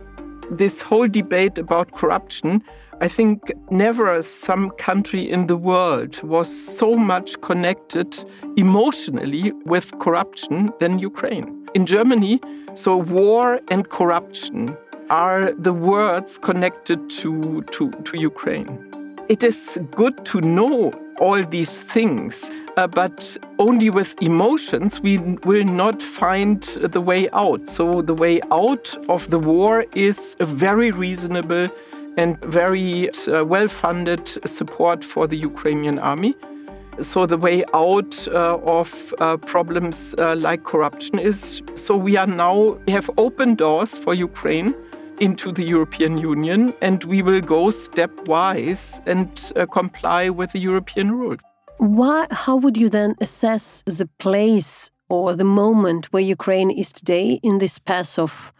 This 0.50 0.80
whole 0.80 1.06
debate 1.06 1.58
about 1.58 1.92
corruption, 1.92 2.62
I 2.98 3.08
think 3.08 3.52
never 3.70 4.22
some 4.22 4.70
country 4.70 5.20
in 5.30 5.48
the 5.48 5.56
world 5.56 6.22
was 6.22 6.48
so 6.48 6.96
much 6.96 7.38
connected 7.42 8.16
emotionally 8.56 9.52
with 9.66 9.92
corruption 9.98 10.72
than 10.80 10.98
Ukraine. 10.98 11.66
In 11.74 11.84
Germany, 11.84 12.40
so 12.72 12.96
war 12.96 13.60
and 13.68 13.86
corruption 13.90 14.74
are 15.10 15.52
the 15.52 15.74
words 15.74 16.38
connected 16.38 17.10
to, 17.10 17.62
to, 17.72 17.90
to 17.90 18.18
Ukraine. 18.18 18.66
It 19.28 19.42
is 19.42 19.78
good 19.94 20.24
to 20.26 20.40
know 20.40 20.94
all 21.20 21.42
these 21.42 21.82
things, 21.82 22.50
uh, 22.78 22.86
but 22.86 23.36
only 23.58 23.90
with 23.90 24.14
emotions 24.22 25.00
we 25.00 25.18
will 25.44 25.64
not 25.64 26.02
find 26.02 26.62
the 26.62 27.00
way 27.00 27.28
out. 27.32 27.68
So, 27.68 28.02
the 28.02 28.14
way 28.14 28.40
out 28.50 28.96
of 29.08 29.30
the 29.30 29.38
war 29.38 29.84
is 29.94 30.36
a 30.40 30.46
very 30.46 30.90
reasonable 30.90 31.68
and 32.16 32.40
very 32.44 33.10
uh, 33.10 33.44
well 33.44 33.68
funded 33.68 34.26
support 34.48 35.04
for 35.04 35.26
the 35.26 35.36
Ukrainian 35.36 35.98
army. 35.98 36.34
So 37.00 37.26
the 37.26 37.36
way 37.36 37.62
out 37.74 38.26
uh, 38.28 38.58
of 38.64 39.14
uh, 39.18 39.36
problems 39.36 40.14
uh, 40.18 40.34
like 40.36 40.64
corruption 40.64 41.18
is 41.18 41.62
so 41.74 41.94
we 41.94 42.16
are 42.16 42.26
now 42.26 42.78
we 42.86 42.92
have 42.92 43.10
open 43.18 43.54
doors 43.54 43.98
for 43.98 44.14
Ukraine 44.14 44.74
into 45.20 45.52
the 45.52 45.64
European 45.64 46.18
Union, 46.18 46.74
and 46.80 47.04
we 47.04 47.22
will 47.22 47.40
go 47.40 47.66
stepwise 47.66 49.00
and 49.06 49.52
uh, 49.56 49.66
comply 49.66 50.28
with 50.28 50.52
the 50.52 50.58
European 50.58 51.12
rules. 51.12 51.40
Why? 51.78 52.26
How 52.30 52.56
would 52.56 52.76
you 52.76 52.88
then 52.88 53.14
assess 53.20 53.82
the 53.86 54.08
place 54.18 54.90
or 55.08 55.34
the 55.34 55.44
moment 55.44 56.12
where 56.12 56.22
Ukraine 56.22 56.70
is 56.70 56.92
today 56.92 57.38
in 57.42 57.58
this 57.58 57.78
path 57.78 58.18
of 58.18 58.52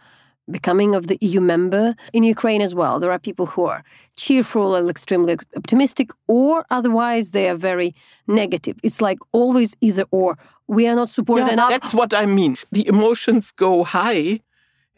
becoming 0.49 0.95
of 0.95 1.07
the 1.07 1.17
EU 1.21 1.41
member 1.41 1.95
in 2.13 2.23
Ukraine 2.23 2.61
as 2.61 2.73
well. 2.73 2.99
There 2.99 3.11
are 3.11 3.19
people 3.19 3.45
who 3.45 3.65
are 3.65 3.83
cheerful 4.15 4.75
and 4.75 4.89
extremely 4.89 5.37
optimistic, 5.55 6.11
or 6.27 6.65
otherwise 6.69 7.31
they 7.31 7.49
are 7.49 7.55
very 7.55 7.93
negative. 8.27 8.77
It's 8.83 9.01
like 9.01 9.19
always 9.31 9.75
either 9.81 10.05
or. 10.11 10.37
We 10.67 10.85
are 10.87 10.95
not 10.95 11.09
supported 11.09 11.47
yeah, 11.47 11.53
enough. 11.53 11.69
That's 11.69 11.93
what 11.93 12.13
I 12.13 12.25
mean. 12.25 12.57
The 12.71 12.85
emotions 12.87 13.51
go 13.51 13.85
high 13.85 14.41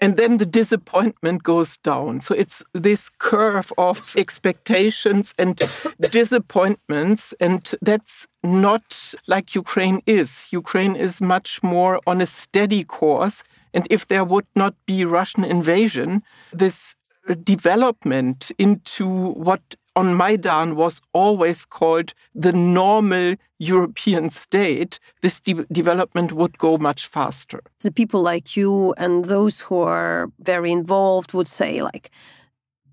and 0.02 0.18
then 0.18 0.38
the 0.38 0.46
disappointment 0.46 1.44
goes 1.44 1.78
down. 1.78 2.22
So 2.22 2.34
it's 2.34 2.64
this 2.74 3.10
curve 3.10 3.72
of 3.78 4.14
expectations 4.18 5.34
and 5.38 5.62
disappointments. 6.00 7.34
And 7.40 7.72
that's 7.82 8.28
not 8.44 9.14
like 9.28 9.56
Ukraine 9.56 10.02
is. 10.06 10.48
Ukraine 10.52 10.96
is 10.96 11.22
much 11.22 11.62
more 11.62 12.00
on 12.08 12.22
a 12.22 12.26
steady 12.26 12.84
course. 12.84 13.44
And 13.73 13.88
if 13.89 14.08
there 14.08 14.23
would 14.23 14.47
not 14.55 14.75
be 14.86 15.05
Russian 15.05 15.43
invasion, 15.43 16.23
this 16.51 16.95
development 17.43 18.51
into 18.58 19.08
what 19.34 19.62
on 19.95 20.15
Maidan 20.15 20.75
was 20.75 21.01
always 21.13 21.65
called 21.65 22.13
the 22.34 22.53
normal 22.53 23.36
European 23.58 24.29
state, 24.29 24.99
this 25.21 25.39
de 25.39 25.65
development 25.71 26.32
would 26.32 26.58
go 26.58 26.77
much 26.77 27.08
faster. 27.08 27.62
The 27.84 27.91
people 27.91 28.21
like 28.21 28.55
you 28.55 28.93
and 28.97 29.25
those 29.25 29.62
who 29.62 29.79
are 29.79 30.32
very 30.39 30.71
involved 30.71 31.34
would 31.34 31.47
say, 31.47 31.82
like, 31.82 32.10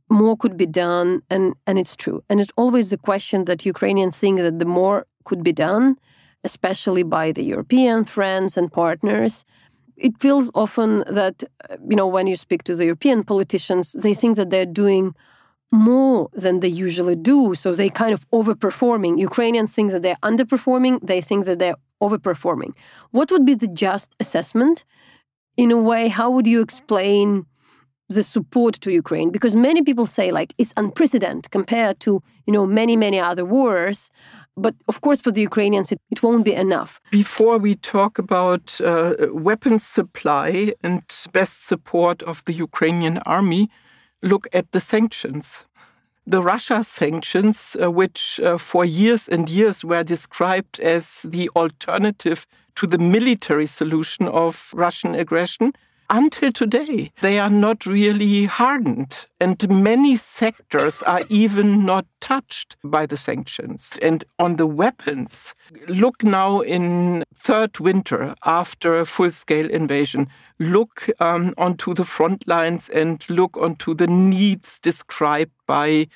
more 0.09 0.37
could 0.37 0.57
be 0.57 0.67
done, 0.67 1.23
and, 1.31 1.55
and 1.67 1.79
it's 1.79 1.97
true. 1.97 2.23
And 2.29 2.41
it's 2.41 2.53
always 2.57 2.91
the 2.91 2.99
question 2.99 3.45
that 3.45 3.67
Ukrainians 3.67 4.19
think 4.19 4.41
that 4.41 4.59
the 4.59 4.65
more 4.65 5.07
could 5.25 5.43
be 5.43 5.53
done, 5.53 5.97
especially 6.45 7.03
by 7.03 7.33
the 7.33 7.45
European 7.45 8.05
friends 8.05 8.57
and 8.57 8.73
partners. 8.73 9.45
It 9.97 10.21
feels 10.21 10.51
often 10.55 11.05
that, 11.07 11.43
you 11.89 11.97
know, 11.97 12.07
when 12.07 12.27
you 12.27 12.37
speak 12.37 12.65
to 12.65 12.77
the 12.77 12.85
European 12.85 13.25
politicians, 13.25 13.93
they 13.93 14.15
think 14.15 14.37
that 14.37 14.51
they're 14.51 14.67
doing 14.67 15.15
more 15.73 16.29
than 16.33 16.61
they 16.61 16.69
usually 16.69 17.17
do. 17.17 17.55
So 17.55 17.75
they 17.75 17.89
kind 17.89 18.13
of 18.13 18.29
overperforming. 18.31 19.19
Ukrainians 19.19 19.73
think 19.73 19.91
that 19.93 20.03
they're 20.03 20.23
underperforming. 20.23 21.01
They 21.03 21.21
think 21.21 21.45
that 21.47 21.59
they're 21.59 21.77
overperforming. 22.03 22.73
What 23.11 23.31
would 23.31 23.45
be 23.45 23.55
the 23.55 23.69
just 23.69 24.15
assessment? 24.21 24.85
In 25.57 25.71
a 25.71 25.81
way, 25.81 26.09
how 26.09 26.31
would 26.31 26.47
you 26.47 26.61
explain 26.61 27.47
the 28.09 28.23
support 28.23 28.75
to 28.81 28.91
Ukraine? 28.91 29.31
Because 29.31 29.57
many 29.57 29.83
people 29.83 30.07
say 30.07 30.31
like 30.31 30.55
it's 30.59 30.73
unprecedented 30.77 31.51
compared 31.51 32.01
to 32.01 32.23
you 32.47 32.53
know 32.53 32.67
many 32.67 32.97
many 32.97 33.19
other 33.19 33.45
wars. 33.45 34.11
But 34.57 34.75
of 34.89 35.01
course, 35.03 35.21
for 35.21 35.33
the 35.33 35.43
Ukrainians, 35.43 35.93
it, 35.93 36.01
it 36.11 36.23
won't 36.23 36.45
be 36.45 36.55
enough. 36.55 37.01
Before 37.11 37.59
we 37.59 37.75
talk 37.75 38.19
about 38.19 38.81
uh, 38.81 39.15
weapons 39.31 39.85
supply 39.85 40.73
and 40.83 41.03
best 41.33 41.67
support 41.67 42.23
of 42.23 42.43
the 42.47 42.55
Ukrainian 42.55 43.19
army, 43.27 43.69
look 44.23 44.47
at 44.53 44.73
the 44.73 44.81
sanctions. 44.81 45.65
The 46.29 46.43
Russia 46.43 46.83
sanctions, 46.83 47.77
uh, 47.81 47.91
which 47.91 48.41
uh, 48.41 48.59
for 48.59 48.85
years 48.85 49.29
and 49.29 49.49
years 49.49 49.85
were 49.85 50.03
described 50.03 50.81
as 50.81 51.23
the 51.23 51.49
alternative 51.55 52.47
to 52.77 52.87
the 52.87 52.99
military 52.99 53.67
solution 53.67 54.27
of 54.27 54.73
Russian 54.75 55.15
aggression, 55.15 55.73
until 56.11 56.53
today, 56.53 57.11
they 57.21 57.39
are 57.39 57.51
not 57.51 57.87
really 57.87 58.45
hardened. 58.45 59.27
And 59.41 59.69
many 59.69 60.17
sectors 60.17 61.03
are 61.03 61.23
even 61.29 61.85
not 61.85 62.07
touched 62.21 62.77
by 62.83 63.07
the 63.07 63.17
sanctions. 63.17 63.93
And 64.01 64.25
on 64.39 64.57
the 64.57 64.67
weapons, 64.67 65.55
look 65.89 66.23
now 66.23 66.61
in 66.61 67.25
third 67.35 67.79
winter 67.81 68.35
after 68.45 68.99
a 68.99 69.07
full 69.07 69.31
scale 69.31 69.69
invasion, 69.71 70.29
look 70.59 71.09
um, 71.21 71.55
onto 71.59 71.95
the 71.95 72.05
front 72.05 72.47
lines 72.49 72.89
and 72.89 73.25
look 73.29 73.57
onto 73.57 73.95
the 73.95 74.07
needs 74.07 74.79
described 74.79 75.53
by 75.67 76.07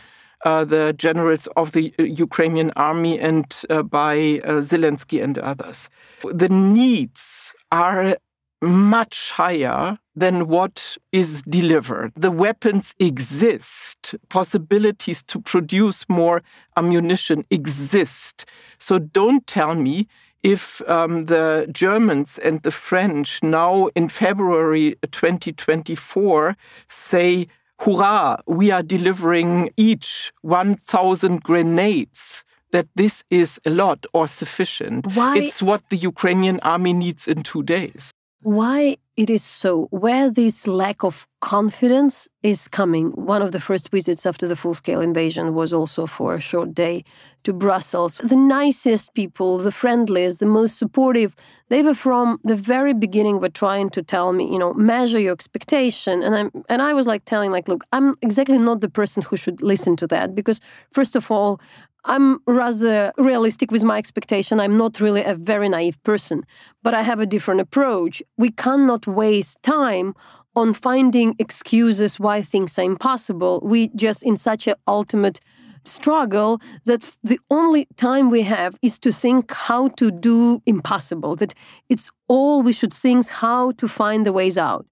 uh, 0.45 0.65
the 0.65 0.95
generals 0.97 1.47
of 1.57 1.73
the 1.73 1.93
Ukrainian 1.99 2.71
army 2.77 3.19
and 3.19 3.63
uh, 3.69 3.83
by 3.83 4.41
uh, 4.45 4.63
Zelensky 4.63 5.23
and 5.23 5.39
others. 5.39 5.91
The 6.23 6.49
needs 6.49 7.55
are 7.71 8.17
much 8.63 9.31
higher 9.33 9.99
than 10.15 10.49
what 10.49 10.99
is 11.13 11.43
delivered. 11.43 12.13
The 12.15 12.31
weapons 12.31 12.95
exist. 12.99 14.15
Possibilities 14.29 15.23
to 15.25 15.41
produce 15.41 16.09
more 16.09 16.43
ammunition 16.77 17.45
exist. 17.51 18.47
So 18.79 18.99
don't 18.99 19.47
tell 19.47 19.75
me 19.75 20.07
if 20.43 20.83
um, 20.89 21.27
the 21.27 21.69
Germans 21.73 22.39
and 22.39 22.63
the 22.63 22.71
French 22.71 23.43
now 23.43 23.89
in 23.95 24.09
February 24.09 24.97
2024 25.11 26.57
say, 26.89 27.47
hurrah, 27.81 28.37
we 28.47 28.71
are 28.71 28.83
delivering 28.83 29.71
each 29.77 30.33
1,000 30.43 31.43
grenades 31.43 32.45
that 32.73 32.87
this 32.95 33.25
is 33.31 33.61
a 33.67 33.71
lot 33.71 34.07
or 34.13 34.29
sufficient. 34.29 35.07
Why? 35.15 35.39
It's 35.39 35.61
what 35.63 35.83
the 35.91 35.97
Ukrainian 35.97 36.61
army 36.61 36.93
needs 36.93 37.27
in 37.27 37.43
two 37.43 37.63
days 37.63 38.13
why 38.43 38.97
it 39.17 39.29
is 39.29 39.43
so, 39.43 39.87
where 39.91 40.31
this 40.31 40.67
lack 40.67 41.05
of 41.05 41.27
confidence 41.41 42.27
is 42.43 42.69
coming. 42.69 43.11
One 43.11 43.43
of 43.43 43.53
the 43.53 43.61
first 43.61 43.91
visits 43.91 44.25
after 44.25 44.49
the 44.49 44.57
full 44.57 44.73
scale 44.73 45.03
invasion 45.03 45.55
was 45.55 45.75
also 45.75 46.07
for 46.07 46.35
a 46.35 46.41
short 46.41 46.73
day 46.73 47.05
to 47.43 47.53
Brussels. 47.53 48.17
The 48.17 48.37
nicest 48.37 49.13
people, 49.13 49.59
the 49.59 49.73
friendliest, 49.73 50.41
the 50.41 50.47
most 50.47 50.79
supportive, 50.79 51.35
they 51.69 51.83
were 51.83 51.95
from 51.95 52.41
the 52.43 52.57
very 52.57 52.95
beginning 52.95 53.41
were 53.41 53.51
trying 53.51 53.91
to 53.91 54.03
tell 54.03 54.33
me, 54.33 54.51
you 54.51 54.59
know, 54.59 54.73
measure 54.73 55.21
your 55.21 55.33
expectation. 55.33 56.23
And 56.23 56.35
I'm 56.35 56.51
and 56.71 56.81
I 56.81 56.95
was 56.95 57.07
like 57.07 57.27
telling 57.27 57.51
like, 57.51 57.69
look, 57.69 57.85
I'm 57.93 58.15
exactly 58.23 58.59
not 58.59 58.81
the 58.81 58.89
person 58.89 59.23
who 59.23 59.37
should 59.37 59.61
listen 59.61 59.97
to 59.97 60.07
that 60.07 60.35
because 60.35 60.61
first 60.93 61.15
of 61.15 61.31
all, 61.31 61.61
I'm 62.05 62.41
rather 62.47 63.13
realistic 63.19 63.71
with 63.71 63.85
my 63.85 63.99
expectation. 63.99 64.59
I'm 64.59 64.79
not 64.79 65.01
really 65.01 65.23
a 65.23 65.35
very 65.35 65.69
naive 65.69 66.03
person, 66.03 66.45
but 66.83 66.95
I 66.95 67.03
have 67.03 67.21
a 67.21 67.27
different 67.27 67.61
approach. 67.61 68.23
We 68.39 68.51
cannot 68.51 69.07
waste 69.07 69.63
time 69.63 70.15
on 70.57 70.73
finding 70.73 71.35
excuses 71.39 72.19
why 72.19 72.43
things 72.43 72.79
are 72.79 72.85
impossible. 72.85 73.61
We 73.63 73.91
just 73.95 74.23
in 74.23 74.37
such 74.37 74.67
an 74.67 74.75
ultimate 74.89 75.41
struggle 75.85 76.61
that 76.85 77.17
the 77.23 77.39
only 77.51 77.87
time 77.97 78.31
we 78.31 78.43
have 78.43 78.77
is 78.83 78.99
to 78.99 79.13
think 79.13 79.51
how 79.53 79.89
to 79.89 80.11
do 80.11 80.61
impossible 80.67 81.37
that 81.37 81.55
it's 81.89 82.11
all 82.29 82.63
we 82.63 82.73
should 82.73 82.93
think 82.93 83.29
how 83.29 83.73
to 83.73 83.89
find 83.89 84.27
the 84.27 84.33
ways 84.33 84.59
out 84.59 84.87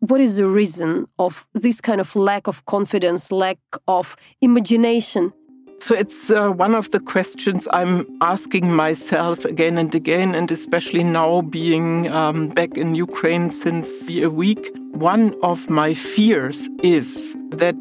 what 0.00 0.20
is 0.20 0.36
the 0.36 0.46
reason 0.46 1.06
of 1.20 1.46
this 1.54 1.80
kind 1.80 2.00
of 2.00 2.16
lack 2.16 2.48
of 2.48 2.64
confidence 2.66 3.30
lack 3.30 3.58
of 3.86 4.16
imagination 4.40 5.32
so 5.78 5.94
it's 5.94 6.30
uh, 6.30 6.50
one 6.50 6.74
of 6.74 6.90
the 6.90 7.00
questions 7.00 7.68
I'm 7.72 8.06
asking 8.20 8.72
myself 8.72 9.44
again 9.44 9.78
and 9.78 9.94
again, 9.94 10.34
and 10.34 10.50
especially 10.50 11.04
now 11.04 11.42
being 11.42 12.10
um, 12.10 12.48
back 12.48 12.78
in 12.78 12.94
Ukraine 12.94 13.50
since 13.50 14.08
a 14.08 14.28
week. 14.28 14.70
One 14.92 15.34
of 15.42 15.68
my 15.68 15.92
fears 15.92 16.70
is 16.82 17.36
that 17.50 17.76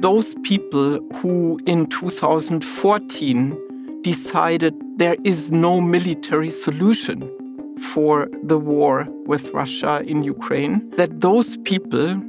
those 0.00 0.34
people 0.42 0.98
who 1.16 1.60
in 1.66 1.86
2014 1.86 4.02
decided 4.02 4.74
there 4.96 5.16
is 5.24 5.52
no 5.52 5.80
military 5.80 6.50
solution 6.50 7.30
for 7.78 8.28
the 8.42 8.58
war 8.58 9.06
with 9.26 9.50
Russia 9.50 10.02
in 10.06 10.24
Ukraine, 10.24 10.90
that 10.96 11.20
those 11.20 11.58
people 11.58 12.20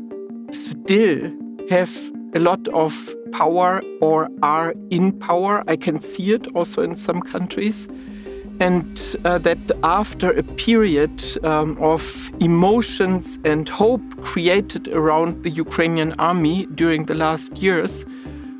still 0.51 1.33
have 1.69 1.89
a 2.33 2.39
lot 2.39 2.67
of 2.69 3.15
power 3.31 3.81
or 4.01 4.29
are 4.41 4.73
in 4.89 5.11
power. 5.19 5.63
I 5.67 5.75
can 5.75 5.99
see 5.99 6.33
it 6.33 6.47
also 6.55 6.81
in 6.81 6.95
some 6.95 7.21
countries. 7.21 7.87
And 8.59 9.15
uh, 9.23 9.37
that 9.39 9.57
after 9.83 10.31
a 10.31 10.43
period 10.43 11.23
um, 11.45 11.77
of 11.81 12.29
emotions 12.41 13.39
and 13.45 13.69
hope 13.69 14.01
created 14.21 14.89
around 14.89 15.43
the 15.43 15.49
Ukrainian 15.49 16.13
army 16.19 16.65
during 16.75 17.05
the 17.05 17.15
last 17.15 17.57
years, 17.57 18.05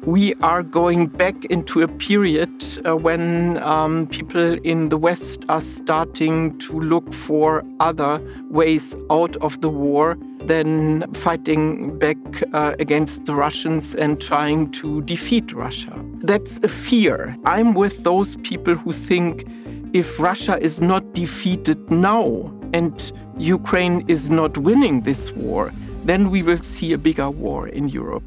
we 0.05 0.34
are 0.36 0.63
going 0.63 1.08
back 1.08 1.43
into 1.45 1.82
a 1.82 1.88
period 1.88 2.49
uh, 2.86 2.95
when 2.95 3.58
um, 3.58 4.08
people 4.08 4.53
in 4.63 4.88
the 4.88 4.97
West 4.97 5.43
are 5.49 5.60
starting 5.60 6.58
to 6.60 6.79
look 6.79 7.13
for 7.13 7.65
other 7.82 8.21
ways 8.49 8.95
out 9.12 9.36
of 9.38 9.60
the 9.60 9.69
war 9.69 10.17
than 10.47 11.12
fighting 11.13 11.97
back 11.99 12.17
uh, 12.54 12.75
against 12.80 13.25
the 13.25 13.36
Russians 13.36 13.95
and 13.95 14.21
trying 14.21 14.71
to 14.71 15.02
defeat 15.02 15.54
Russia. 15.54 15.93
That's 16.19 16.60
a 16.63 16.67
fear. 16.67 17.38
I'm 17.45 17.73
with 17.73 18.04
those 18.04 18.38
people 18.38 18.75
who 18.75 18.91
think 18.91 19.45
if 19.93 20.19
Russia 20.19 20.60
is 20.60 20.82
not 20.82 21.13
defeated 21.13 21.91
now 21.91 22.54
and 22.73 23.12
Ukraine 23.38 24.06
is 24.08 24.30
not 24.30 24.58
winning 24.58 25.02
this 25.02 25.32
war, 25.32 25.71
then 26.04 26.30
we 26.30 26.43
will 26.43 26.60
see 26.60 26.93
a 26.93 26.97
bigger 26.97 27.30
war 27.30 27.67
in 27.67 27.89
Europe. 27.89 28.23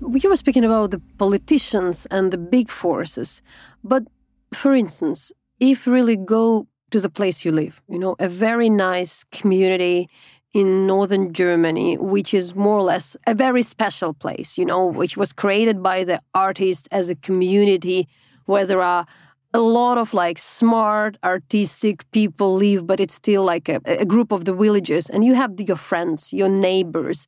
You 0.00 0.30
were 0.30 0.36
speaking 0.36 0.64
about 0.64 0.90
the 0.90 1.00
politicians 1.18 2.06
and 2.10 2.32
the 2.32 2.38
big 2.38 2.70
forces, 2.70 3.42
but 3.84 4.04
for 4.52 4.74
instance, 4.74 5.32
if 5.58 5.86
really 5.86 6.16
go 6.16 6.66
to 6.90 7.00
the 7.00 7.10
place 7.10 7.44
you 7.44 7.52
live, 7.52 7.80
you 7.88 7.98
know, 7.98 8.16
a 8.18 8.28
very 8.28 8.68
nice 8.68 9.24
community 9.24 10.08
in 10.52 10.86
northern 10.86 11.32
Germany, 11.32 11.96
which 11.96 12.34
is 12.34 12.54
more 12.54 12.78
or 12.78 12.82
less 12.82 13.16
a 13.26 13.34
very 13.34 13.62
special 13.62 14.12
place, 14.12 14.58
you 14.58 14.64
know, 14.64 14.86
which 14.86 15.16
was 15.16 15.32
created 15.32 15.82
by 15.82 16.04
the 16.04 16.20
artists 16.34 16.88
as 16.90 17.08
a 17.08 17.14
community 17.14 18.08
where 18.46 18.66
there 18.66 18.82
are 18.82 19.06
a 19.52 19.60
lot 19.60 19.98
of 19.98 20.14
like 20.14 20.38
smart 20.38 21.16
artistic 21.24 22.08
people 22.12 22.54
live 22.54 22.86
but 22.86 23.00
it's 23.00 23.14
still 23.14 23.42
like 23.42 23.68
a, 23.68 23.80
a 23.84 24.04
group 24.04 24.30
of 24.30 24.44
the 24.44 24.54
villagers 24.54 25.10
and 25.10 25.24
you 25.24 25.34
have 25.34 25.58
your 25.60 25.76
friends 25.76 26.32
your 26.32 26.48
neighbors 26.48 27.26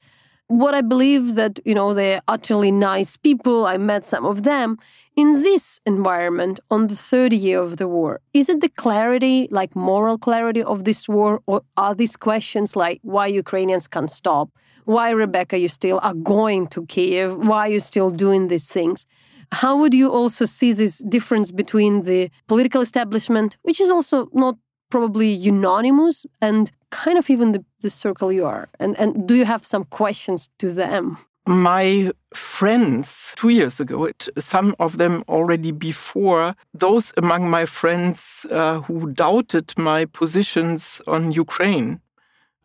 what 0.52 0.74
I 0.74 0.82
believe 0.82 1.34
that, 1.36 1.58
you 1.64 1.74
know, 1.74 1.94
they're 1.94 2.20
utterly 2.28 2.70
nice 2.70 3.16
people. 3.16 3.64
I 3.64 3.78
met 3.78 4.04
some 4.04 4.26
of 4.26 4.42
them 4.42 4.78
in 5.16 5.42
this 5.42 5.80
environment 5.86 6.60
on 6.70 6.88
the 6.88 6.96
third 6.96 7.32
year 7.32 7.60
of 7.60 7.78
the 7.78 7.88
war. 7.88 8.20
Is 8.34 8.50
it 8.50 8.60
the 8.60 8.68
clarity, 8.68 9.48
like 9.50 9.74
moral 9.74 10.18
clarity 10.18 10.62
of 10.62 10.84
this 10.84 11.08
war, 11.08 11.40
or 11.46 11.62
are 11.78 11.94
these 11.94 12.16
questions 12.16 12.76
like 12.76 13.00
why 13.02 13.26
Ukrainians 13.28 13.88
can't 13.88 14.10
stop? 14.10 14.50
Why, 14.84 15.10
Rebecca, 15.10 15.58
you 15.58 15.68
still 15.68 16.00
are 16.02 16.14
going 16.14 16.66
to 16.68 16.84
Kiev? 16.86 17.36
Why 17.36 17.60
are 17.60 17.72
you 17.76 17.80
still 17.80 18.10
doing 18.10 18.48
these 18.48 18.68
things? 18.68 19.06
How 19.52 19.76
would 19.76 19.94
you 19.94 20.10
also 20.10 20.44
see 20.44 20.72
this 20.72 20.98
difference 20.98 21.50
between 21.50 22.04
the 22.04 22.30
political 22.46 22.82
establishment, 22.82 23.56
which 23.62 23.80
is 23.80 23.90
also 23.90 24.28
not 24.32 24.56
probably 24.92 25.30
unanimous, 25.52 26.26
and 26.40 26.70
kind 26.90 27.16
of 27.18 27.30
even 27.30 27.52
the, 27.52 27.64
the 27.80 27.90
circle 27.90 28.30
you 28.30 28.44
are? 28.46 28.68
And, 28.78 28.92
and 29.00 29.26
do 29.28 29.34
you 29.34 29.46
have 29.46 29.64
some 29.64 29.84
questions 29.84 30.50
to 30.58 30.66
them? 30.72 31.16
my 31.44 32.12
friends 32.32 33.32
two 33.34 33.48
years 33.48 33.80
ago, 33.80 34.04
it, 34.04 34.28
some 34.38 34.76
of 34.78 34.98
them 34.98 35.24
already 35.28 35.72
before, 35.72 36.54
those 36.72 37.12
among 37.16 37.50
my 37.50 37.64
friends 37.66 38.46
uh, 38.50 38.80
who 38.82 39.10
doubted 39.10 39.76
my 39.76 40.04
positions 40.04 41.02
on 41.08 41.32
Ukraine, 41.32 42.00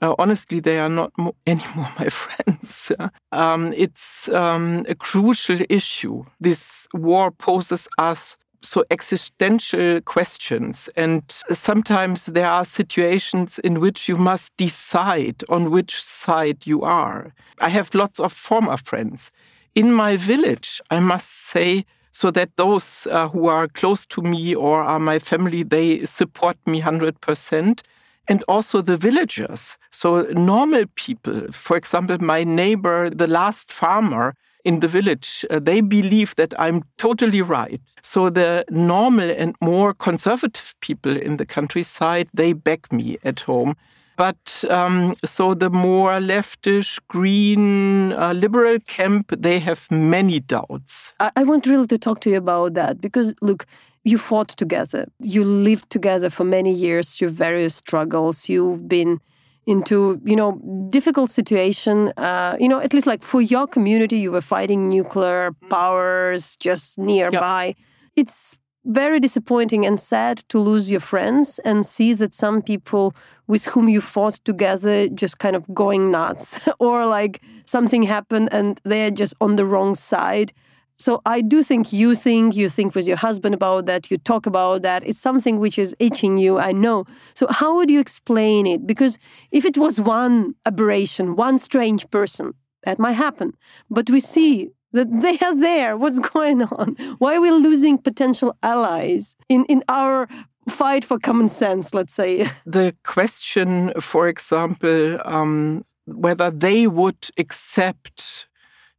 uh, 0.02 0.14
honestly, 0.20 0.60
they 0.60 0.78
are 0.78 0.90
not 0.90 1.12
mo- 1.18 1.36
anymore 1.48 1.90
my 1.98 2.10
friends. 2.10 2.92
um, 3.32 3.74
it's 3.76 4.30
um, 4.30 4.86
a 4.88 4.96
crucial 4.96 5.60
issue. 5.70 6.24
This 6.40 6.88
war 6.94 7.32
poses 7.32 7.88
us 7.98 8.38
so 8.62 8.84
existential 8.92 10.02
questions. 10.02 10.90
And 10.96 11.24
sometimes 11.28 12.28
there 12.28 12.50
are 12.50 12.66
situations 12.66 13.60
in 13.60 13.80
which 13.80 14.10
you 14.10 14.18
must 14.18 14.56
decide 14.58 15.44
on 15.50 15.72
which 15.72 16.04
side 16.04 16.66
you 16.66 16.84
are. 16.84 17.34
I 17.60 17.70
have 17.70 17.94
lots 17.94 18.20
of 18.20 18.34
former 18.34 18.78
friends. 18.78 19.32
In 19.76 19.94
my 19.94 20.18
village, 20.18 20.82
I 20.90 21.00
must 21.00 21.30
say, 21.30 21.86
so 22.12 22.32
that 22.32 22.56
those 22.56 23.08
uh, 23.12 23.30
who 23.30 23.48
are 23.48 23.68
close 23.68 24.06
to 24.08 24.22
me 24.22 24.56
or 24.56 24.82
are 24.82 25.00
my 25.00 25.20
family, 25.20 25.64
they 25.64 26.04
support 26.06 26.58
me 26.66 26.82
100%. 26.82 27.82
And 28.30 28.44
also 28.50 28.82
the 28.82 28.98
villagers. 28.98 29.78
So 29.90 30.24
normal 30.34 30.84
people, 30.96 31.50
for 31.50 31.78
example, 31.78 32.18
my 32.20 32.44
neighbor, 32.44 33.10
the 33.10 33.28
last 33.28 33.72
farmer, 33.72 34.34
in 34.68 34.82
the 34.82 34.88
village, 34.88 35.46
uh, 35.50 35.60
they 35.60 35.80
believe 35.80 36.36
that 36.36 36.54
I'm 36.60 36.84
totally 36.98 37.42
right. 37.42 37.80
So 38.02 38.30
the 38.30 38.66
normal 38.70 39.30
and 39.32 39.56
more 39.62 39.94
conservative 39.94 40.76
people 40.82 41.16
in 41.16 41.38
the 41.38 41.46
countryside, 41.46 42.28
they 42.34 42.52
back 42.52 42.92
me 42.92 43.18
at 43.24 43.40
home. 43.40 43.76
But 44.18 44.66
um, 44.70 45.16
so 45.24 45.54
the 45.54 45.70
more 45.70 46.20
leftish, 46.20 47.00
green, 47.08 48.12
uh, 48.12 48.34
liberal 48.34 48.80
camp, 48.88 49.34
they 49.38 49.60
have 49.60 49.88
many 49.90 50.40
doubts. 50.42 51.14
I, 51.20 51.32
I 51.38 51.44
want 51.44 51.66
really 51.66 51.88
to 51.88 51.98
talk 51.98 52.20
to 52.22 52.30
you 52.30 52.38
about 52.38 52.74
that 52.74 53.00
because, 53.00 53.34
look, 53.42 53.66
you 54.04 54.18
fought 54.18 54.50
together. 54.50 55.06
You 55.20 55.46
lived 55.46 55.90
together 55.90 56.30
for 56.30 56.44
many 56.44 56.74
years 56.74 57.16
through 57.16 57.30
various 57.30 57.76
struggles. 57.76 58.50
You've 58.50 58.88
been 58.88 59.20
into 59.68 60.20
you 60.24 60.36
know 60.36 60.60
difficult 60.90 61.30
situation 61.30 62.12
uh, 62.18 62.56
you 62.60 62.70
know 62.70 62.80
at 62.80 62.94
least 62.94 63.06
like 63.06 63.22
for 63.22 63.42
your 63.42 63.68
community 63.68 64.18
you 64.18 64.32
were 64.32 64.42
fighting 64.42 64.90
nuclear 64.90 65.52
powers 65.70 66.56
just 66.58 66.98
nearby. 66.98 67.66
Yep. 67.66 67.76
it's 68.16 68.58
very 68.86 69.20
disappointing 69.20 69.86
and 69.86 70.00
sad 70.00 70.38
to 70.48 70.58
lose 70.58 70.90
your 70.90 71.02
friends 71.02 71.60
and 71.66 71.86
see 71.86 72.14
that 72.14 72.34
some 72.34 72.62
people 72.62 73.14
with 73.46 73.66
whom 73.66 73.90
you 73.90 74.00
fought 74.00 74.36
together 74.46 75.10
just 75.10 75.40
kind 75.40 75.58
of 75.58 75.72
going 75.74 76.10
nuts 76.10 76.58
or 76.80 77.06
like 77.06 77.42
something 77.66 78.04
happened 78.04 78.48
and 78.54 78.80
they're 78.86 79.12
just 79.12 79.34
on 79.42 79.58
the 79.58 79.66
wrong 79.66 79.94
side 79.94 80.54
so 81.00 81.22
I 81.26 81.42
do 81.42 81.62
think 81.62 81.94
you 81.94 82.16
think, 82.16 82.56
you 82.56 82.70
think 82.70 82.96
with 82.96 83.08
your 83.08 83.18
husband 83.18 83.54
about 83.54 83.86
that, 83.86 84.10
you 84.10 84.18
talk 84.18 84.48
about 84.48 84.82
that. 84.82 85.08
It's 85.08 85.20
something 85.20 85.60
which 85.60 85.78
is 85.78 85.96
itching 86.00 86.38
you, 86.40 86.58
I 86.58 86.72
know. 86.72 87.06
So 87.36 87.48
how 87.50 87.76
would 87.76 87.92
you 87.92 88.00
explain 88.00 88.66
it? 88.66 88.88
Because 88.88 89.20
if 89.52 89.64
it 89.64 89.78
was 89.78 90.00
one 90.00 90.56
aberration, 90.66 91.36
one 91.36 91.60
strange 91.60 92.10
person, 92.10 92.54
that 92.84 92.98
might 92.98 93.14
happen. 93.14 93.54
But 93.92 94.10
we 94.10 94.20
see 94.20 94.72
that 94.94 95.08
they 95.22 95.38
are 95.46 95.56
there. 95.56 95.98
What's 95.98 96.20
going 96.34 96.64
on? 96.64 96.96
Why 97.20 97.36
are 97.36 97.42
we 97.42 97.52
losing 97.52 98.00
potential 98.00 98.56
allies 98.64 99.36
in, 99.50 99.66
in 99.66 99.84
our 99.90 100.28
fight 100.68 101.06
for 101.06 101.20
common 101.20 101.48
sense, 101.48 101.94
let's 101.94 102.14
say? 102.14 102.48
The 102.66 102.96
question, 103.04 103.94
for 104.00 104.28
example, 104.28 105.20
um, 105.26 105.86
whether 106.06 106.50
they 106.50 106.88
would 106.88 107.30
accept 107.38 108.48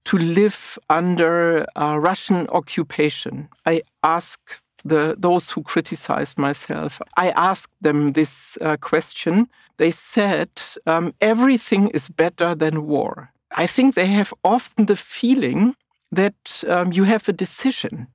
to 0.09 0.17
live 0.17 0.79
under 0.89 1.67
uh, 1.77 1.99
Russian 2.01 2.49
occupation. 2.49 3.47
I 3.67 3.83
ask 4.03 4.39
the, 4.83 5.15
those 5.19 5.51
who 5.51 5.63
criticized 5.63 6.39
myself, 6.39 7.03
I 7.19 7.29
asked 7.31 7.75
them 7.83 8.13
this 8.13 8.57
uh, 8.63 8.79
question. 8.81 9.49
They 9.77 9.91
said, 9.91 10.49
um, 10.87 11.13
everything 11.21 11.89
is 11.89 12.09
better 12.09 12.55
than 12.55 12.87
war. 12.87 13.31
I 13.55 13.67
think 13.67 13.95
they 13.95 14.07
have 14.07 14.33
often 14.45 14.87
the 14.87 14.97
feeling 14.97 15.75
that 16.11 16.65
um, 16.67 16.91
you 16.91 17.05
have 17.05 17.29
a 17.29 17.35
decision 17.35 18.07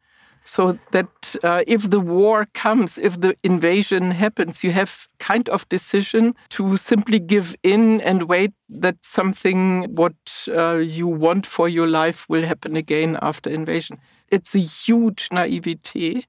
so 0.43 0.77
that 0.91 1.36
uh, 1.43 1.63
if 1.67 1.89
the 1.89 1.99
war 1.99 2.47
comes, 2.53 2.97
if 2.97 3.19
the 3.19 3.36
invasion 3.43 4.12
happens, 4.12 4.63
you 4.63 4.71
have 4.71 5.08
kind 5.19 5.47
of 5.49 5.67
decision 5.69 6.36
to 6.49 6.75
simply 6.77 7.19
give 7.19 7.56
in 7.63 8.01
and 8.01 8.23
wait 8.23 8.51
that 8.69 8.97
something 9.01 9.84
what 9.95 10.47
uh, 10.53 10.75
you 10.77 11.08
want 11.08 11.45
for 11.45 11.69
your 11.69 11.88
life 11.88 12.27
will 12.29 12.43
happen 12.43 12.75
again 12.75 13.17
after 13.21 13.49
invasion. 13.49 13.97
It's 14.29 14.56
a 14.56 14.60
huge 14.60 15.29
naivete. 15.32 16.25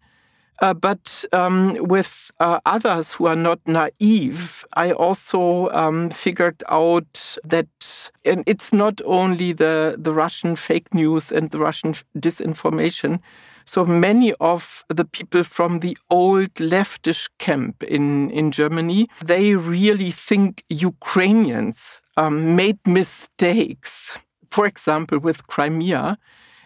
Uh, 0.63 0.73
but 0.73 1.25
um, 1.33 1.77
with 1.81 2.31
uh, 2.39 2.61
others 2.65 3.13
who 3.15 3.27
are 3.27 3.37
not 3.37 3.59
naive, 3.67 4.65
I 4.75 4.93
also 4.93 5.69
um, 5.71 6.11
figured 6.11 6.63
out 6.69 7.37
that, 7.43 8.11
and 8.25 8.45
it's 8.47 8.73
not 8.73 9.01
only 9.05 9.53
the, 9.53 9.97
the 9.99 10.15
Russian 10.15 10.55
fake 10.55 10.95
news 10.95 11.33
and 11.33 11.51
the 11.51 11.59
Russian 11.59 11.95
disinformation, 12.17 13.21
so 13.65 13.85
many 13.85 14.33
of 14.35 14.85
the 14.89 15.05
people 15.05 15.45
from 15.45 15.81
the 15.81 15.97
old 16.11 16.55
leftish 16.55 17.29
camp 17.39 17.83
in, 17.83 18.31
in 18.31 18.51
Germany, 18.51 19.09
they 19.25 19.55
really 19.55 20.11
think 20.11 20.65
Ukrainians 20.69 22.01
um, 22.17 22.57
made 22.57 22.79
mistakes. 22.87 24.19
For 24.51 24.67
example, 24.67 25.19
with 25.19 25.47
Crimea. 25.47 26.19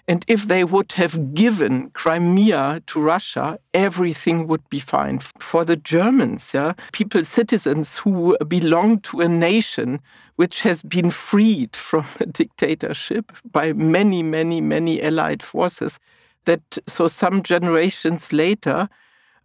And 0.06 0.24
if 0.26 0.48
they 0.48 0.64
would 0.64 0.92
have 0.92 1.34
given 1.34 1.90
Crimea 1.90 2.80
to 2.86 3.00
Russia, 3.00 3.58
everything 3.74 4.46
would 4.48 4.66
be 4.70 4.78
fine. 4.78 5.18
For 5.38 5.66
the 5.66 5.76
Germans, 5.76 6.52
yeah, 6.54 6.72
people, 6.92 7.24
citizens 7.24 7.98
who 7.98 8.38
belong 8.48 9.00
to 9.00 9.20
a 9.20 9.28
nation 9.28 10.00
which 10.36 10.62
has 10.62 10.82
been 10.82 11.10
freed 11.10 11.76
from 11.76 12.06
a 12.20 12.26
dictatorship 12.40 13.32
by 13.52 13.74
many, 13.74 14.22
many, 14.22 14.62
many 14.62 15.02
allied 15.02 15.42
forces, 15.42 16.00
that 16.44 16.78
so 16.86 17.08
some 17.08 17.42
generations 17.42 18.32
later, 18.32 18.88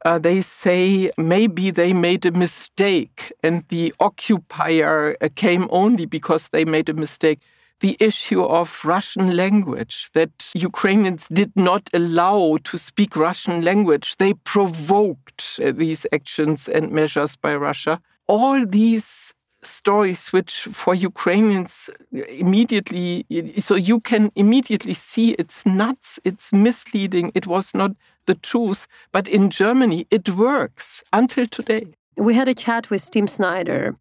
uh, 0.05 0.19
they 0.19 0.41
say 0.41 1.11
maybe 1.17 1.71
they 1.71 1.93
made 1.93 2.25
a 2.25 2.31
mistake 2.31 3.31
and 3.41 3.63
the 3.69 3.93
occupier 3.99 5.15
uh, 5.21 5.29
came 5.35 5.67
only 5.69 6.05
because 6.05 6.49
they 6.49 6.65
made 6.65 6.89
a 6.89 6.93
mistake. 6.93 7.39
The 7.79 7.97
issue 7.99 8.43
of 8.43 8.81
Russian 8.85 9.35
language, 9.35 10.09
that 10.13 10.51
Ukrainians 10.55 11.27
did 11.27 11.51
not 11.55 11.89
allow 11.93 12.57
to 12.63 12.77
speak 12.77 13.15
Russian 13.15 13.61
language, 13.61 14.17
they 14.17 14.33
provoked 14.33 15.59
uh, 15.61 15.71
these 15.71 16.05
actions 16.13 16.69
and 16.69 16.91
measures 16.91 17.35
by 17.35 17.55
Russia. 17.55 17.99
All 18.27 18.65
these 18.65 19.33
stories 19.65 20.31
which 20.33 20.63
for 20.71 20.93
Ukrainians 20.95 21.89
immediately, 22.11 23.25
so 23.59 23.75
you 23.75 23.99
can 23.99 24.31
immediately 24.35 24.93
see 24.93 25.31
it's 25.31 25.65
nuts, 25.65 26.19
it's 26.23 26.53
misleading, 26.53 27.31
it 27.33 27.47
was 27.47 27.73
not 27.73 27.91
the 28.25 28.35
truth. 28.35 28.87
But 29.11 29.27
in 29.27 29.49
Germany, 29.49 30.07
it 30.09 30.29
works 30.29 31.03
until 31.11 31.47
today. 31.47 31.87
We 32.17 32.33
had 32.35 32.47
a 32.47 32.53
chat 32.53 32.89
with 32.89 33.09
Tim 33.09 33.27
Snyder, 33.27 33.95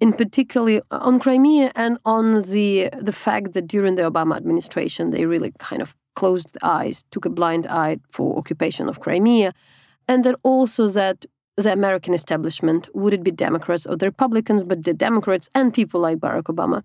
in 0.00 0.12
particularly 0.12 0.80
on 0.90 1.20
Crimea 1.20 1.72
and 1.74 1.98
on 2.04 2.42
the 2.42 2.88
the 3.00 3.12
fact 3.12 3.52
that 3.52 3.66
during 3.66 3.96
the 3.96 4.10
Obama 4.10 4.36
administration 4.36 5.10
they 5.10 5.26
really 5.26 5.52
kind 5.58 5.82
of 5.82 5.94
closed 6.14 6.56
eyes, 6.62 7.04
took 7.10 7.24
a 7.24 7.30
blind 7.30 7.66
eye 7.66 7.98
for 8.10 8.36
occupation 8.36 8.88
of 8.88 9.00
Crimea, 9.00 9.52
and 10.08 10.24
that 10.24 10.36
also 10.42 10.88
that 10.88 11.26
the 11.62 11.72
American 11.72 12.14
establishment, 12.14 12.88
would 12.94 13.14
it 13.14 13.22
be 13.22 13.30
Democrats 13.30 13.86
or 13.86 13.96
the 13.96 14.06
Republicans, 14.06 14.64
but 14.64 14.84
the 14.84 14.94
Democrats 14.94 15.50
and 15.54 15.72
people 15.72 16.00
like 16.00 16.18
Barack 16.18 16.44
Obama, 16.44 16.82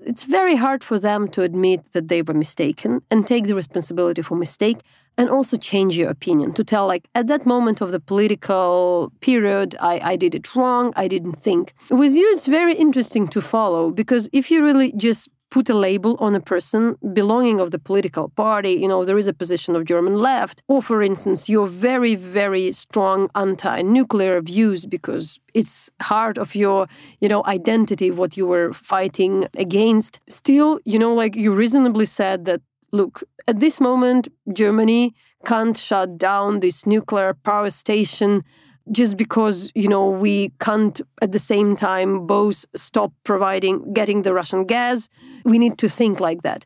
it's 0.00 0.24
very 0.24 0.56
hard 0.56 0.84
for 0.84 0.98
them 0.98 1.28
to 1.28 1.42
admit 1.42 1.92
that 1.92 2.08
they 2.08 2.22
were 2.22 2.34
mistaken 2.34 3.02
and 3.10 3.26
take 3.26 3.44
the 3.46 3.54
responsibility 3.54 4.22
for 4.22 4.36
mistake 4.36 4.78
and 5.18 5.30
also 5.30 5.56
change 5.56 5.96
your 5.96 6.10
opinion. 6.10 6.52
To 6.54 6.64
tell 6.64 6.86
like 6.86 7.08
at 7.14 7.26
that 7.28 7.46
moment 7.46 7.80
of 7.80 7.92
the 7.92 8.00
political 8.00 9.12
period 9.20 9.74
I, 9.80 10.00
I 10.12 10.16
did 10.16 10.34
it 10.34 10.54
wrong 10.54 10.92
i 10.96 11.08
didn't 11.08 11.36
think. 11.36 11.74
With 11.90 12.14
you 12.14 12.26
it's 12.32 12.46
very 12.46 12.74
interesting 12.74 13.26
to 13.28 13.40
follow 13.40 13.90
because 13.90 14.28
if 14.32 14.50
you 14.50 14.64
really 14.64 14.92
just 14.92 15.28
put 15.50 15.68
a 15.68 15.74
label 15.74 16.16
on 16.18 16.34
a 16.34 16.40
person 16.40 16.96
belonging 17.12 17.60
of 17.60 17.70
the 17.70 17.78
political 17.78 18.28
party. 18.30 18.72
You 18.72 18.88
know 18.88 19.04
there 19.04 19.18
is 19.18 19.28
a 19.28 19.32
position 19.32 19.76
of 19.76 19.84
german 19.84 20.18
left. 20.18 20.62
Or 20.68 20.82
for 20.82 21.02
instance 21.02 21.48
your 21.48 21.66
very 21.66 22.14
very 22.14 22.72
strong 22.72 23.28
anti-nuclear 23.34 24.40
views 24.42 24.86
because 24.86 25.40
it's 25.54 25.90
part 25.98 26.38
of 26.38 26.54
your 26.54 26.88
you 27.20 27.28
know 27.28 27.42
identity 27.46 28.10
what 28.10 28.36
you 28.36 28.46
were 28.46 28.72
fighting 28.72 29.46
against. 29.56 30.20
Still 30.28 30.80
you 30.84 30.98
know 30.98 31.14
like 31.14 31.36
you 31.36 31.52
reasonably 31.52 32.06
said 32.06 32.44
that 32.46 32.60
look 32.92 33.22
at 33.48 33.60
this 33.60 33.80
moment 33.80 34.28
germany 34.52 35.14
can't 35.44 35.76
shut 35.76 36.18
down 36.18 36.60
this 36.60 36.86
nuclear 36.86 37.34
power 37.34 37.70
station 37.70 38.42
just 38.92 39.16
because 39.16 39.72
you 39.74 39.88
know 39.88 40.08
we 40.08 40.50
can't 40.60 41.00
at 41.22 41.32
the 41.32 41.38
same 41.38 41.76
time 41.76 42.26
both 42.26 42.64
stop 42.74 43.12
providing 43.24 43.92
getting 43.92 44.22
the 44.22 44.32
russian 44.32 44.64
gas. 44.64 45.08
We 45.44 45.58
need 45.58 45.78
to 45.78 45.88
think 45.88 46.20
like 46.20 46.42
that 46.42 46.64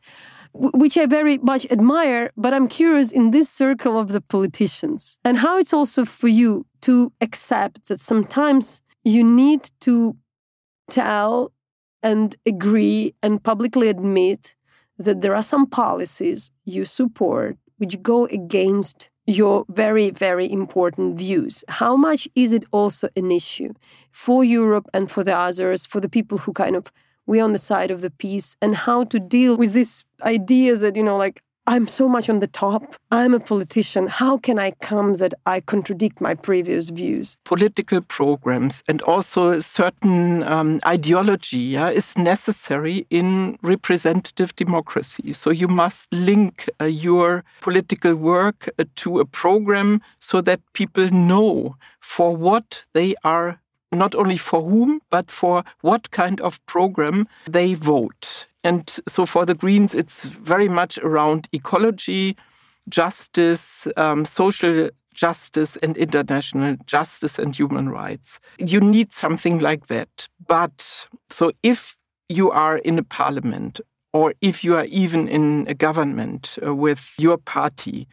which 0.53 0.97
i 0.97 1.05
very 1.05 1.37
much 1.37 1.65
admire 1.71 2.31
but 2.35 2.53
i'm 2.53 2.67
curious 2.67 3.11
in 3.11 3.31
this 3.31 3.49
circle 3.49 3.97
of 3.97 4.09
the 4.09 4.21
politicians 4.21 5.17
and 5.23 5.37
how 5.37 5.57
it's 5.57 5.73
also 5.73 6.03
for 6.03 6.27
you 6.27 6.65
to 6.81 7.11
accept 7.21 7.87
that 7.87 8.01
sometimes 8.01 8.81
you 9.03 9.23
need 9.23 9.69
to 9.79 10.15
tell 10.89 11.53
and 12.03 12.35
agree 12.45 13.13
and 13.23 13.43
publicly 13.43 13.87
admit 13.87 14.55
that 14.97 15.21
there 15.21 15.35
are 15.35 15.43
some 15.43 15.65
policies 15.65 16.51
you 16.65 16.83
support 16.83 17.57
which 17.77 18.01
go 18.01 18.25
against 18.25 19.10
your 19.27 19.65
very, 19.69 20.09
very 20.09 20.51
important 20.51 21.17
views. 21.17 21.63
How 21.67 21.95
much 21.95 22.27
is 22.35 22.53
it 22.53 22.63
also 22.71 23.09
an 23.15 23.31
issue 23.31 23.73
for 24.11 24.43
Europe 24.43 24.87
and 24.93 25.09
for 25.09 25.23
the 25.23 25.35
others, 25.35 25.85
for 25.85 25.99
the 25.99 26.09
people 26.09 26.39
who 26.39 26.53
kind 26.53 26.75
of 26.75 26.91
we're 27.27 27.43
on 27.43 27.53
the 27.53 27.59
side 27.59 27.91
of 27.91 28.01
the 28.01 28.09
peace, 28.09 28.57
and 28.61 28.75
how 28.75 29.03
to 29.05 29.19
deal 29.19 29.55
with 29.55 29.73
this 29.73 30.03
idea 30.23 30.75
that, 30.75 30.95
you 30.95 31.03
know, 31.03 31.17
like 31.17 31.43
I'm 31.71 31.87
so 31.87 32.09
much 32.09 32.29
on 32.29 32.41
the 32.41 32.47
top. 32.47 32.97
I'm 33.11 33.33
a 33.33 33.39
politician. 33.39 34.07
How 34.07 34.37
can 34.37 34.59
I 34.59 34.71
come 34.81 35.15
that 35.19 35.33
I 35.45 35.61
contradict 35.61 36.19
my 36.19 36.33
previous 36.33 36.89
views? 36.89 37.37
Political 37.45 38.01
programs 38.01 38.83
and 38.89 39.01
also 39.03 39.51
a 39.51 39.61
certain 39.61 40.43
um, 40.43 40.81
ideology 40.85 41.59
yeah, 41.59 41.89
is 41.89 42.17
necessary 42.17 43.07
in 43.09 43.57
representative 43.61 44.53
democracy. 44.57 45.31
So 45.31 45.49
you 45.49 45.69
must 45.69 46.13
link 46.13 46.69
uh, 46.81 46.85
your 47.07 47.45
political 47.61 48.15
work 48.15 48.69
uh, 48.77 48.83
to 48.95 49.21
a 49.21 49.25
program 49.25 50.01
so 50.19 50.41
that 50.41 50.59
people 50.73 51.09
know 51.09 51.77
for 52.01 52.35
what 52.35 52.83
they 52.91 53.15
are 53.23 53.60
not 53.91 54.15
only 54.15 54.37
for 54.37 54.61
whom, 54.61 55.01
but 55.09 55.29
for 55.29 55.63
what 55.81 56.11
kind 56.11 56.39
of 56.41 56.65
program 56.65 57.27
they 57.45 57.73
vote. 57.73 58.45
And 58.63 58.89
so 59.07 59.25
for 59.25 59.45
the 59.45 59.55
Greens, 59.55 59.95
it's 59.95 60.25
very 60.25 60.69
much 60.69 60.97
around 60.99 61.47
ecology, 61.51 62.37
justice, 62.89 63.87
um, 63.97 64.25
social 64.25 64.89
justice, 65.13 65.77
and 65.77 65.97
international 65.97 66.77
justice 66.85 67.37
and 67.37 67.55
human 67.55 67.89
rights. 67.89 68.39
You 68.57 68.79
need 68.79 69.13
something 69.13 69.59
like 69.59 69.87
that. 69.87 70.27
But 70.47 71.07
so 71.29 71.51
if 71.63 71.97
you 72.29 72.49
are 72.51 72.77
in 72.77 72.97
a 72.97 73.03
parliament 73.03 73.81
or 74.13 74.33
if 74.41 74.63
you 74.63 74.75
are 74.75 74.85
even 74.85 75.27
in 75.27 75.65
a 75.67 75.73
government 75.73 76.57
uh, 76.65 76.73
with 76.73 77.15
your 77.17 77.37
party, 77.37 78.07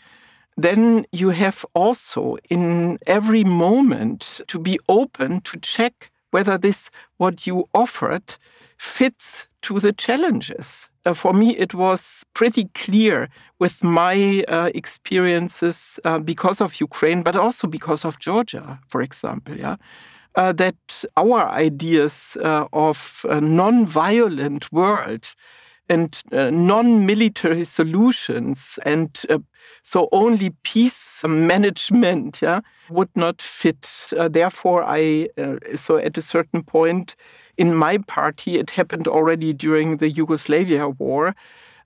then 0.59 1.06
you 1.12 1.30
have 1.30 1.64
also 1.72 2.36
in 2.50 2.98
every 3.06 3.44
moment 3.44 4.40
to 4.48 4.59
be 4.59 4.78
open 4.88 5.40
to 5.42 5.56
check 5.61 6.11
whether 6.32 6.59
this 6.59 6.90
what 7.16 7.46
you 7.46 7.64
offered 7.72 8.36
fits 8.76 9.48
to 9.62 9.78
the 9.78 9.92
challenges. 9.92 10.90
Uh, 11.06 11.14
for 11.14 11.32
me, 11.32 11.56
it 11.56 11.74
was 11.74 12.24
pretty 12.34 12.64
clear 12.74 13.28
with 13.59 13.82
my 13.84 14.44
uh, 14.48 14.70
experiences 14.74 15.98
uh, 16.04 16.18
because 16.18 16.61
of 16.61 16.80
Ukraine, 16.80 17.22
but 17.22 17.36
also 17.36 17.66
because 17.66 18.04
of 18.04 18.18
Georgia, 18.18 18.80
for 18.88 19.00
example. 19.00 19.56
Yeah. 19.56 19.76
Uh, 20.34 20.52
that 20.52 21.04
our 21.16 21.48
ideas 21.48 22.36
uh, 22.42 22.66
of 22.72 23.24
a 23.28 23.40
non-violent 23.40 24.70
world 24.72 25.34
and 25.89 26.22
uh, 26.32 26.51
non-military 26.51 27.64
solutions 27.64 28.78
and 28.84 29.22
uh, 29.30 29.39
so 29.82 30.09
only 30.12 30.51
peace 30.62 31.24
management 31.26 32.41
yeah, 32.43 32.61
would 32.91 33.14
not 33.16 33.41
fit. 33.43 34.12
Uh, 34.16 34.28
therefore 34.28 34.84
i 34.84 35.28
uh, 35.39 35.57
so 35.74 35.97
at 35.97 36.16
a 36.18 36.22
certain 36.22 36.62
point 36.62 37.16
in 37.57 37.74
my 37.74 37.99
party 37.99 38.59
it 38.59 38.70
happened 38.70 39.09
already 39.09 39.53
during 39.53 39.97
the 39.97 40.09
yugoslavia 40.11 40.89
war 40.89 41.34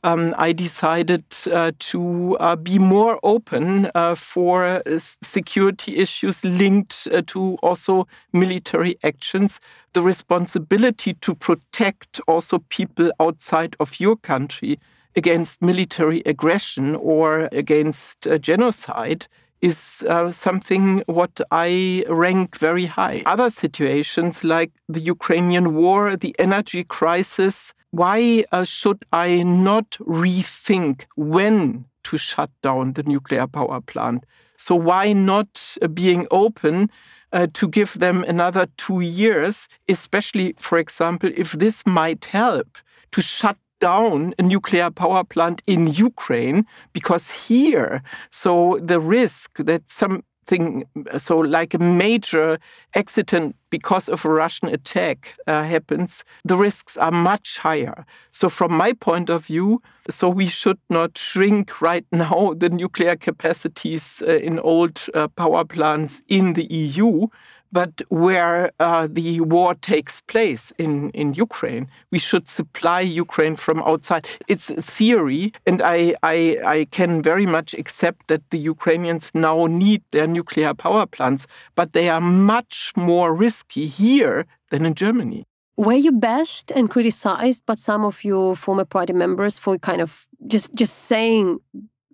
um, 0.05 0.35
I 0.37 0.53
decided 0.53 1.25
uh, 1.51 1.73
to 1.79 2.37
uh, 2.41 2.57
be 2.57 2.79
more 2.79 3.21
open 3.23 3.91
uh, 3.95 4.15
for 4.15 4.65
uh, 4.65 4.81
security 4.99 5.97
issues 5.97 6.45
linked 6.45 7.09
uh, 7.13 7.23
to 7.29 7.57
also 7.63 8.07
military 8.33 8.97
actions. 9.05 9.61
The 9.93 10.03
responsibility 10.03 11.15
to 11.15 11.35
protect 11.35 12.21
also 12.27 12.59
people 12.69 13.13
outside 13.21 13.77
of 13.79 14.01
your 14.01 14.17
country 14.17 14.79
against 15.15 15.63
military 15.63 16.23
aggression 16.25 16.97
or 16.97 17.49
against 17.53 18.27
genocide 18.41 19.27
is 19.63 20.05
uh, 20.09 20.31
something 20.31 21.03
what 21.07 21.41
I 21.51 22.05
rank 22.09 22.59
very 22.59 22.87
high. 22.87 23.23
Other 23.25 23.49
situations 23.49 24.45
like 24.45 24.73
the 24.89 25.01
Ukrainian 25.01 25.75
war, 25.75 26.17
the 26.17 26.35
energy 26.39 26.85
crisis, 26.85 27.73
why 27.93 28.45
uh, 28.53 28.65
should 28.65 29.05
I 29.13 29.43
not 29.45 29.91
rethink 30.01 31.05
when 31.17 31.85
to 32.05 32.17
shut 32.19 32.51
down 32.63 32.95
the 32.95 33.05
nuclear 33.05 33.47
power 33.47 33.81
plant? 33.81 34.25
So 34.57 34.75
why 34.75 35.13
not 35.13 35.77
being 35.95 36.27
open 36.31 36.91
uh, 37.33 37.47
to 37.55 37.69
give 37.69 37.99
them 37.99 38.25
another 38.25 38.67
two 38.77 39.01
years, 39.01 39.69
especially, 39.89 40.55
for 40.59 40.79
example, 40.79 41.31
if 41.37 41.53
this 41.53 41.87
might 41.87 42.25
help 42.27 42.79
to 43.13 43.23
shut 43.23 43.57
down 43.83 44.33
a 44.39 44.43
nuclear 44.43 44.91
power 44.93 45.25
plant 45.25 45.61
in 45.67 45.89
Ukraine 45.89 46.65
because 46.93 47.49
here, 47.49 48.01
so 48.31 48.79
the 48.81 49.01
risk 49.01 49.59
that 49.59 49.91
something, 49.91 50.85
so 51.19 51.39
like 51.39 51.75
a 51.75 51.81
major 51.81 52.59
accident 52.95 53.57
because 53.71 54.09
of 54.09 54.25
a 54.25 54.29
Russian 54.29 54.69
attack 54.69 55.35
uh, 55.49 55.65
happens, 55.65 56.23
the 56.45 56.57
risks 56.57 56.97
are 56.97 57.11
much 57.11 57.59
higher. 57.59 58.07
So, 58.31 58.49
from 58.49 58.73
my 58.73 58.93
point 58.93 59.29
of 59.31 59.47
view, 59.47 59.83
so 60.09 60.29
we 60.29 60.47
should 60.47 60.79
not 60.89 61.19
shrink 61.19 61.83
right 61.83 62.07
now 62.13 62.55
the 62.57 62.69
nuclear 62.69 63.17
capacities 63.17 64.23
uh, 64.23 64.37
in 64.49 64.61
old 64.61 64.97
uh, 65.13 65.27
power 65.27 65.65
plants 65.65 66.23
in 66.29 66.53
the 66.53 66.67
EU, 66.71 67.27
but 67.73 68.03
where 68.09 68.71
uh, 68.79 69.09
the 69.11 69.41
war 69.41 69.75
takes 69.75 70.21
place 70.21 70.73
in, 70.79 71.11
in 71.11 71.35
Ukraine, 71.35 71.89
we 72.11 72.19
should 72.19 72.49
supply 72.49 73.01
Ukraine 73.01 73.57
from 73.57 73.81
outside. 73.81 74.29
It's 74.47 74.71
a 74.71 74.83
theory, 74.83 75.53
and 75.67 75.83
I, 75.83 76.15
I, 76.23 76.59
I 76.65 76.87
can 76.91 77.23
very 77.23 77.47
much 77.47 77.75
accept 77.75 78.29
that 78.29 78.49
the 78.51 78.59
Ukrainians 78.59 79.31
now 79.35 79.67
need 79.67 80.03
their 80.11 80.27
nuclear 80.27 80.75
power 80.75 81.07
plants, 81.07 81.47
but 81.75 81.95
they 81.95 82.09
are 82.09 82.21
much 82.21 82.93
more 82.97 83.35
risky 83.35 83.87
here 83.87 84.47
than 84.71 84.85
in 84.85 84.95
Germany. 84.95 85.45
Were 85.77 85.95
you 85.95 86.13
bashed 86.13 86.71
and 86.71 86.91
criticized 86.91 87.65
by 87.65 87.77
some 87.77 88.05
of 88.05 88.25
your 88.25 88.55
former 88.55 88.85
party 88.85 89.15
members 89.15 89.59
for 89.59 89.79
kind 89.79 90.03
of 90.03 90.27
just 90.47 90.75
just 90.75 90.95
saying 90.95 91.61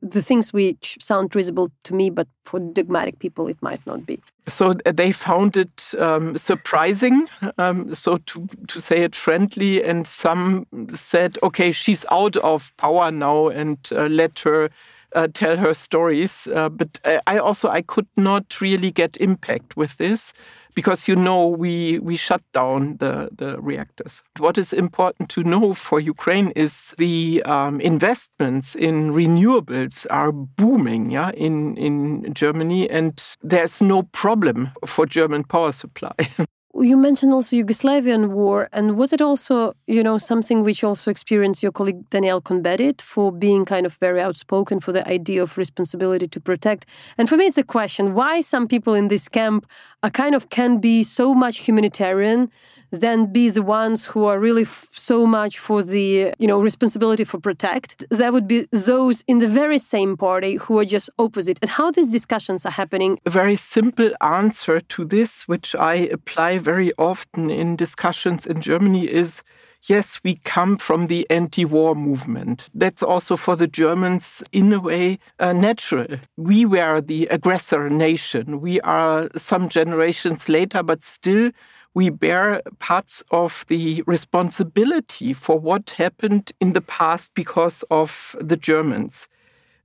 the 0.00 0.22
things 0.22 0.52
which 0.52 0.96
sound 1.00 1.34
reasonable 1.34 1.70
to 1.84 1.94
me, 1.94 2.10
but 2.10 2.28
for 2.44 2.60
dogmatic 2.60 3.18
people, 3.18 3.48
it 3.48 3.60
might 3.62 3.84
not 3.86 4.06
be. 4.06 4.20
So 4.46 4.76
uh, 4.86 4.92
they 4.92 5.12
found 5.12 5.56
it 5.56 5.94
um, 5.98 6.36
surprising, 6.36 7.28
um, 7.58 7.94
so 7.94 8.18
to, 8.18 8.48
to 8.68 8.80
say 8.80 9.02
it 9.02 9.14
friendly, 9.14 9.82
and 9.82 10.06
some 10.06 10.66
said, 10.94 11.38
okay, 11.42 11.72
she's 11.72 12.04
out 12.10 12.36
of 12.38 12.74
power 12.76 13.10
now 13.10 13.48
and 13.48 13.78
uh, 13.92 14.06
let 14.06 14.38
her 14.40 14.70
uh, 15.14 15.28
tell 15.32 15.56
her 15.56 15.74
stories. 15.74 16.46
Uh, 16.46 16.68
but 16.68 17.00
I 17.26 17.38
also 17.38 17.68
I 17.68 17.82
could 17.82 18.08
not 18.16 18.60
really 18.60 18.90
get 18.90 19.16
impact 19.18 19.76
with 19.76 19.96
this 19.96 20.32
because 20.78 21.08
you 21.08 21.16
know 21.16 21.48
we 21.48 21.98
we 21.98 22.16
shut 22.16 22.40
down 22.52 22.98
the 22.98 23.28
the 23.32 23.60
reactors. 23.60 24.22
What 24.38 24.56
is 24.56 24.72
important 24.72 25.28
to 25.30 25.42
know 25.42 25.74
for 25.74 25.98
Ukraine 25.98 26.52
is 26.54 26.94
the 26.98 27.42
um, 27.46 27.80
investments 27.80 28.76
in 28.76 29.12
renewables 29.12 30.06
are 30.08 30.30
booming, 30.30 31.10
yeah, 31.10 31.32
in 31.34 31.76
in 31.76 32.32
Germany, 32.32 32.88
and 32.88 33.12
there's 33.42 33.82
no 33.82 34.04
problem 34.22 34.70
for 34.86 35.04
German 35.04 35.42
power 35.42 35.72
supply. 35.72 36.14
You 36.74 36.98
mentioned 36.98 37.32
also 37.32 37.56
Yugoslavian 37.56 38.28
war, 38.28 38.68
and 38.74 38.98
was 38.98 39.12
it 39.14 39.22
also, 39.22 39.74
you 39.86 40.02
know, 40.02 40.18
something 40.18 40.62
which 40.62 40.84
also 40.84 41.10
experienced 41.10 41.62
your 41.62 41.72
colleague 41.72 42.08
Daniel 42.10 42.42
Cohn-Bendit 42.42 43.00
for 43.00 43.32
being 43.32 43.64
kind 43.64 43.86
of 43.86 43.94
very 43.94 44.20
outspoken 44.20 44.78
for 44.78 44.92
the 44.92 45.06
idea 45.08 45.42
of 45.42 45.56
responsibility 45.56 46.28
to 46.28 46.40
protect? 46.40 46.84
And 47.16 47.26
for 47.28 47.36
me, 47.36 47.46
it's 47.46 47.56
a 47.56 47.64
question: 47.64 48.14
why 48.14 48.42
some 48.42 48.68
people 48.68 48.92
in 48.92 49.08
this 49.08 49.28
camp 49.28 49.66
are 50.02 50.10
kind 50.10 50.34
of 50.34 50.50
can 50.50 50.78
be 50.78 51.02
so 51.04 51.34
much 51.34 51.60
humanitarian 51.60 52.50
then 52.90 53.30
be 53.30 53.50
the 53.50 53.62
ones 53.62 54.06
who 54.06 54.24
are 54.24 54.38
really 54.40 54.64
so 54.64 55.26
much 55.26 55.58
for 55.58 55.82
the 55.82 56.32
you 56.38 56.46
know 56.46 56.60
responsibility 56.60 57.24
for 57.24 57.38
protect? 57.40 58.04
There 58.10 58.32
would 58.32 58.46
be 58.46 58.66
those 58.72 59.24
in 59.26 59.38
the 59.38 59.48
very 59.48 59.78
same 59.78 60.16
party 60.16 60.56
who 60.56 60.78
are 60.78 60.84
just 60.84 61.10
opposite. 61.18 61.58
And 61.62 61.70
how 61.70 61.90
these 61.90 62.10
discussions 62.10 62.64
are 62.64 62.72
happening? 62.72 63.18
A 63.26 63.30
very 63.30 63.56
simple 63.56 64.10
answer 64.20 64.80
to 64.80 65.04
this 65.04 65.48
which 65.48 65.74
i 65.76 65.94
apply 65.94 66.57
very 66.58 66.92
often 66.98 67.50
in 67.50 67.76
discussions 67.76 68.46
in 68.46 68.60
germany 68.60 69.08
is 69.08 69.42
yes, 69.82 70.20
we 70.24 70.36
come 70.44 70.76
from 70.76 71.06
the 71.06 71.26
anti 71.30 71.64
war 71.64 71.94
movement. 71.94 72.68
That's 72.74 73.02
also 73.02 73.36
for 73.36 73.56
the 73.56 73.66
Germans, 73.66 74.42
in 74.52 74.72
a 74.72 74.80
way, 74.80 75.18
uh, 75.38 75.52
natural. 75.52 76.18
We 76.36 76.64
were 76.64 77.00
the 77.00 77.26
aggressor 77.26 77.88
nation. 77.88 78.60
We 78.60 78.80
are 78.80 79.28
some 79.36 79.68
generations 79.68 80.48
later, 80.48 80.82
but 80.82 81.02
still 81.02 81.50
we 81.94 82.10
bear 82.10 82.62
parts 82.78 83.22
of 83.30 83.64
the 83.68 84.02
responsibility 84.06 85.32
for 85.32 85.58
what 85.58 85.90
happened 85.90 86.52
in 86.60 86.72
the 86.72 86.80
past 86.80 87.34
because 87.34 87.82
of 87.90 88.36
the 88.40 88.56
Germans. 88.56 89.28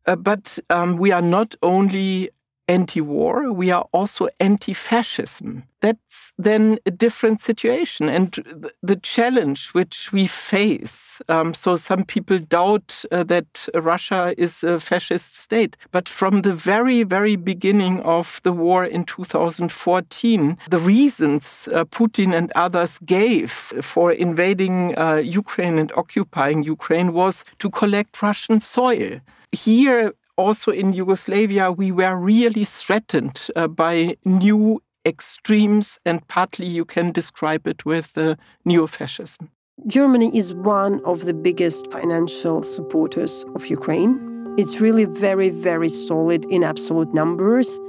Uh, 0.05 0.15
but 0.15 0.59
um, 0.69 0.97
we 0.97 1.11
are 1.11 1.21
not 1.21 1.55
only 1.63 2.29
anti 2.67 3.01
war, 3.01 3.51
we 3.51 3.71
are 3.71 3.87
also 3.91 4.29
anti 4.39 4.73
fascism. 4.73 5.63
That's 5.81 6.33
then 6.37 6.79
a 6.85 6.91
different 6.91 7.41
situation. 7.41 8.07
And 8.07 8.71
the 8.81 8.95
challenge 8.95 9.69
which 9.71 10.13
we 10.13 10.27
face 10.27 11.21
um, 11.27 11.53
so, 11.53 11.75
some 11.75 12.05
people 12.05 12.39
doubt 12.39 13.03
uh, 13.11 13.23
that 13.23 13.67
Russia 13.73 14.33
is 14.37 14.63
a 14.63 14.79
fascist 14.79 15.37
state. 15.37 15.75
But 15.91 16.07
from 16.07 16.41
the 16.41 16.53
very, 16.53 17.03
very 17.03 17.35
beginning 17.35 17.99
of 18.01 18.39
the 18.43 18.53
war 18.53 18.85
in 18.85 19.03
2014, 19.03 20.57
the 20.69 20.79
reasons 20.79 21.67
uh, 21.73 21.85
Putin 21.85 22.33
and 22.33 22.51
others 22.55 22.99
gave 23.05 23.51
for 23.51 24.11
invading 24.11 24.97
uh, 24.97 25.15
Ukraine 25.15 25.77
and 25.77 25.91
occupying 25.95 26.63
Ukraine 26.63 27.13
was 27.13 27.43
to 27.59 27.69
collect 27.69 28.21
Russian 28.21 28.59
soil. 28.59 29.19
Here, 29.51 30.13
also 30.37 30.71
in 30.71 30.93
Yugoslavia, 30.93 31.71
we 31.71 31.91
were 31.91 32.15
really 32.15 32.65
threatened 32.65 33.47
uh, 33.55 33.67
by 33.67 34.17
new 34.25 34.81
extremes, 35.05 35.99
and 36.05 36.25
partly 36.27 36.65
you 36.65 36.85
can 36.85 37.11
describe 37.11 37.67
it 37.67 37.85
with 37.85 38.17
uh, 38.17 38.35
neo 38.65 38.87
fascism. 38.87 39.49
Germany 39.87 40.35
is 40.37 40.53
one 40.53 41.03
of 41.03 41.25
the 41.25 41.33
biggest 41.33 41.91
financial 41.91 42.63
supporters 42.63 43.43
of 43.55 43.67
Ukraine. 43.67 44.19
It's 44.57 44.79
really 44.79 45.05
very, 45.05 45.49
very 45.49 45.89
solid 45.89 46.45
in 46.45 46.63
absolute 46.63 47.13
numbers. 47.13 47.79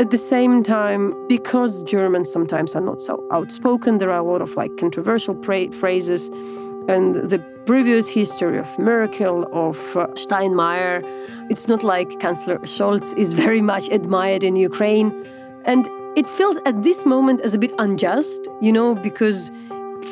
At 0.00 0.10
the 0.10 0.16
same 0.16 0.62
time, 0.62 1.12
because 1.26 1.82
Germans 1.82 2.32
sometimes 2.32 2.76
are 2.76 2.80
not 2.80 3.02
so 3.02 3.20
outspoken, 3.32 3.98
there 3.98 4.12
are 4.12 4.18
a 4.18 4.22
lot 4.22 4.40
of 4.40 4.54
like 4.56 4.76
controversial 4.76 5.34
pra- 5.34 5.72
phrases. 5.72 6.30
And 6.88 7.16
the 7.16 7.38
previous 7.66 8.08
history 8.08 8.58
of 8.58 8.78
Merkel, 8.78 9.46
of 9.52 9.76
uh, 9.94 10.06
Steinmeier, 10.14 11.02
it's 11.50 11.68
not 11.68 11.82
like 11.82 12.18
Chancellor 12.18 12.58
Scholz 12.60 13.14
is 13.16 13.34
very 13.34 13.60
much 13.60 13.88
admired 13.90 14.42
in 14.42 14.56
Ukraine. 14.56 15.12
And 15.66 15.86
it 16.16 16.26
feels 16.26 16.56
at 16.64 16.82
this 16.82 17.04
moment 17.04 17.42
as 17.42 17.52
a 17.52 17.58
bit 17.58 17.72
unjust, 17.78 18.48
you 18.62 18.72
know, 18.72 18.94
because 18.94 19.52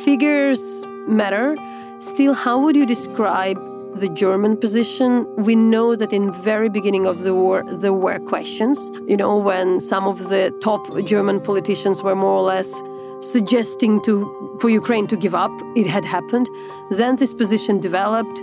figures 0.05 0.85
matter. 1.09 1.57
Still, 1.99 2.35
how 2.35 2.59
would 2.61 2.77
you 2.77 2.85
describe 2.85 3.59
the 3.99 4.09
German 4.11 4.57
position, 4.57 5.27
we 5.37 5.57
know 5.57 5.97
that 5.97 6.13
in 6.13 6.33
very 6.33 6.69
beginning 6.69 7.07
of 7.07 7.23
the 7.23 7.35
war 7.35 7.65
there 7.67 7.95
were 7.95 8.19
questions. 8.19 8.91
You 9.07 9.17
know, 9.17 9.37
when 9.39 9.81
some 9.81 10.07
of 10.07 10.29
the 10.29 10.51
top 10.61 10.83
German 11.07 11.41
politicians 11.41 12.03
were 12.03 12.15
more 12.15 12.33
or 12.33 12.43
less 12.43 12.71
suggesting 13.21 14.01
to 14.03 14.59
for 14.61 14.71
Ukraine 14.71 15.07
to 15.09 15.17
give 15.17 15.35
up, 15.35 15.53
it 15.75 15.87
had 15.87 16.05
happened. 16.05 16.49
Then 16.91 17.17
this 17.17 17.35
position 17.35 17.81
developed, 17.81 18.41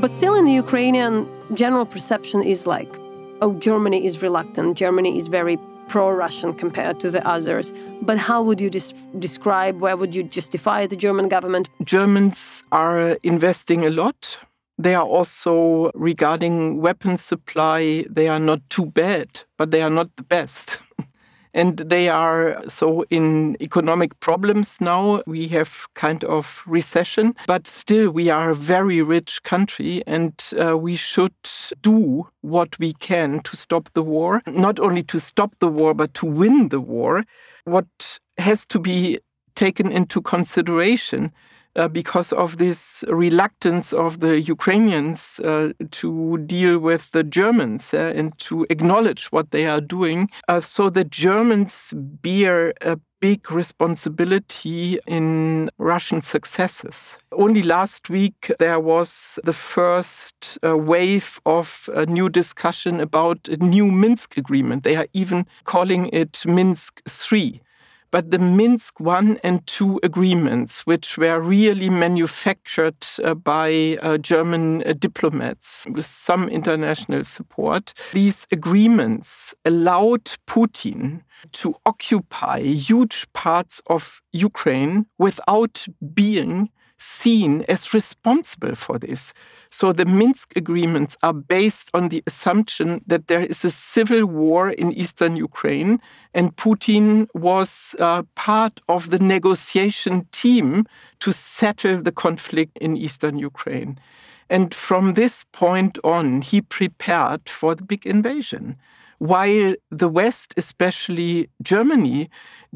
but 0.00 0.12
still 0.12 0.34
in 0.34 0.44
the 0.44 0.52
Ukrainian 0.52 1.28
general 1.54 1.86
perception 1.86 2.42
is 2.42 2.66
like, 2.66 2.92
oh, 3.40 3.54
Germany 3.54 4.04
is 4.04 4.22
reluctant. 4.22 4.76
Germany 4.76 5.16
is 5.16 5.28
very 5.28 5.58
pro-Russian 5.88 6.52
compared 6.52 6.98
to 7.00 7.10
the 7.10 7.26
others. 7.26 7.72
But 8.02 8.18
how 8.18 8.42
would 8.42 8.60
you 8.60 8.70
des- 8.70 9.08
describe? 9.18 9.80
Where 9.80 9.96
would 9.96 10.14
you 10.14 10.24
justify 10.24 10.86
the 10.86 10.96
German 10.96 11.28
government? 11.28 11.68
Germans 11.84 12.64
are 12.72 13.16
investing 13.22 13.86
a 13.86 13.90
lot 13.90 14.38
they 14.78 14.94
are 14.94 15.04
also 15.04 15.90
regarding 15.94 16.80
weapons 16.80 17.22
supply, 17.22 18.04
they 18.10 18.28
are 18.28 18.38
not 18.38 18.60
too 18.68 18.86
bad, 18.86 19.44
but 19.56 19.70
they 19.70 19.80
are 19.82 19.90
not 19.90 20.14
the 20.16 20.22
best. 20.22 20.80
And 21.56 21.78
they 21.78 22.10
are 22.10 22.62
so 22.68 23.04
in 23.08 23.56
economic 23.62 24.20
problems 24.20 24.76
now. 24.78 25.22
We 25.26 25.48
have 25.48 25.86
kind 25.94 26.22
of 26.24 26.62
recession, 26.66 27.34
but 27.46 27.66
still 27.66 28.10
we 28.10 28.28
are 28.28 28.50
a 28.50 28.54
very 28.54 29.00
rich 29.00 29.42
country 29.42 30.02
and 30.06 30.34
uh, 30.60 30.76
we 30.76 30.96
should 30.96 31.34
do 31.80 32.28
what 32.42 32.78
we 32.78 32.92
can 32.92 33.40
to 33.40 33.56
stop 33.56 33.88
the 33.94 34.02
war. 34.02 34.42
Not 34.46 34.78
only 34.78 35.02
to 35.04 35.18
stop 35.18 35.54
the 35.58 35.68
war, 35.68 35.94
but 35.94 36.12
to 36.14 36.26
win 36.26 36.68
the 36.68 36.80
war. 36.80 37.24
What 37.64 38.20
has 38.36 38.66
to 38.66 38.78
be 38.78 39.18
taken 39.54 39.90
into 39.90 40.20
consideration 40.20 41.32
uh, 41.76 41.88
because 41.88 42.32
of 42.32 42.56
this 42.56 43.04
reluctance 43.08 43.92
of 43.92 44.20
the 44.20 44.40
Ukrainians 44.40 45.40
uh, 45.40 45.72
to 45.92 46.38
deal 46.38 46.78
with 46.78 47.12
the 47.12 47.22
Germans 47.22 47.94
uh, 47.94 48.12
and 48.16 48.36
to 48.38 48.66
acknowledge 48.70 49.26
what 49.26 49.50
they 49.50 49.66
are 49.66 49.80
doing. 49.80 50.28
Uh, 50.48 50.60
so 50.60 50.90
the 50.90 51.04
Germans 51.04 51.92
bear 51.96 52.72
a 52.80 52.98
big 53.20 53.50
responsibility 53.50 54.98
in 55.06 55.70
Russian 55.78 56.20
successes. 56.20 57.18
Only 57.32 57.62
last 57.62 58.10
week 58.10 58.52
there 58.58 58.78
was 58.78 59.38
the 59.42 59.52
first 59.52 60.58
uh, 60.62 60.76
wave 60.76 61.40
of 61.46 61.88
a 61.94 62.04
new 62.06 62.28
discussion 62.28 63.00
about 63.00 63.48
a 63.48 63.56
new 63.56 63.90
Minsk 63.90 64.36
agreement. 64.36 64.84
They 64.84 64.96
are 64.96 65.08
even 65.12 65.46
calling 65.64 66.08
it 66.12 66.44
Minsk 66.46 67.02
3 67.08 67.60
but 68.10 68.30
the 68.30 68.38
Minsk 68.38 69.00
1 69.00 69.38
and 69.42 69.66
2 69.66 70.00
agreements, 70.02 70.86
which 70.86 71.18
were 71.18 71.40
really 71.40 71.90
manufactured 71.90 73.06
uh, 73.22 73.34
by 73.34 73.98
uh, 74.02 74.18
German 74.18 74.82
uh, 74.82 74.92
diplomats 74.92 75.86
with 75.90 76.04
some 76.04 76.48
international 76.48 77.24
support, 77.24 77.94
these 78.12 78.46
agreements 78.50 79.54
allowed 79.64 80.24
Putin 80.46 81.22
to 81.52 81.74
occupy 81.84 82.60
huge 82.60 83.26
parts 83.32 83.82
of 83.88 84.20
Ukraine 84.32 85.06
without 85.18 85.86
being 86.14 86.70
seen 86.98 87.64
as 87.68 87.92
responsible 87.92 88.74
for 88.74 88.98
this. 88.98 89.34
So 89.70 89.92
the 89.92 90.04
Minsk 90.04 90.56
agreements 90.56 91.16
are 91.22 91.32
based 91.32 91.90
on 91.92 92.08
the 92.08 92.22
assumption 92.26 93.02
that 93.06 93.26
there 93.26 93.44
is 93.44 93.64
a 93.64 93.70
civil 93.70 94.26
war 94.26 94.70
in 94.70 94.92
eastern 94.92 95.36
Ukraine, 95.36 96.00
and 96.34 96.56
Putin 96.56 97.28
was 97.34 97.94
uh, 97.98 98.22
part 98.34 98.80
of 98.88 99.10
the 99.10 99.18
negotiation 99.18 100.26
team 100.32 100.86
to 101.20 101.32
settle 101.32 102.00
the 102.00 102.12
conflict 102.12 102.78
in 102.78 102.96
eastern 102.96 103.38
Ukraine. 103.38 103.98
And 104.48 104.72
from 104.72 105.14
this 105.14 105.44
point 105.52 105.98
on, 106.04 106.42
he 106.42 106.60
prepared 106.60 107.48
for 107.48 107.74
the 107.74 107.82
big 107.82 108.06
invasion 108.06 108.76
while 109.18 109.74
the 109.90 110.08
West, 110.08 110.54
especially 110.56 111.48
Germany, 111.62 112.28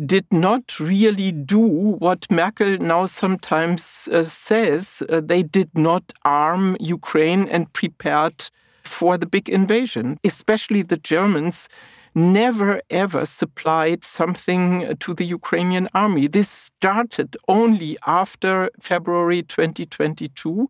did 0.07 0.27
not 0.33 0.81
really 0.81 1.33
do 1.33 1.59
what 1.59 2.31
Merkel 2.31 2.79
now 2.79 3.07
sometimes 3.07 4.09
uh, 4.13 4.25
says. 4.25 5.03
Uh, 5.09 5.21
they 5.21 5.43
did 5.43 5.71
not 5.77 6.13
arm 6.25 6.77
Ukraine 6.81 7.49
and 7.49 7.73
prepared 7.73 8.51
for 8.83 9.17
the 9.19 9.27
big 9.27 9.49
invasion, 9.49 10.19
especially 10.25 10.83
the 10.83 10.97
Germans 10.97 11.69
never 12.15 12.81
ever 12.91 13.25
supplied 13.25 14.05
something 14.05 14.97
to 14.99 15.15
the 15.15 15.25
Ukrainian 15.25 15.89
army. 15.95 16.27
This 16.27 16.49
started 16.49 17.37
only 17.47 17.97
after 18.07 18.71
February 18.81 19.43
2022 19.43 20.69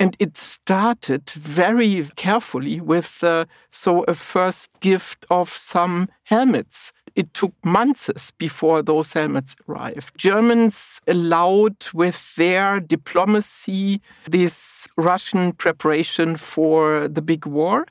and 0.00 0.16
it 0.18 0.38
started 0.38 1.28
very 1.30 2.06
carefully 2.16 2.80
with 2.80 3.22
uh, 3.22 3.44
so 3.70 4.02
a 4.04 4.14
first 4.14 4.70
gift 4.80 5.26
of 5.30 5.50
some 5.50 6.08
helmets. 6.24 6.92
It 7.16 7.34
took 7.34 7.52
months 7.62 8.30
before 8.38 8.82
those 8.82 9.12
helmets 9.12 9.56
arrived. 9.68 10.16
Germans 10.16 11.00
allowed 11.06 11.86
with 11.92 12.34
their 12.36 12.80
diplomacy 12.80 14.00
this 14.24 14.88
Russian 14.96 15.52
preparation 15.52 16.36
for 16.36 17.06
the 17.06 17.22
big 17.22 17.44
war 17.44 17.86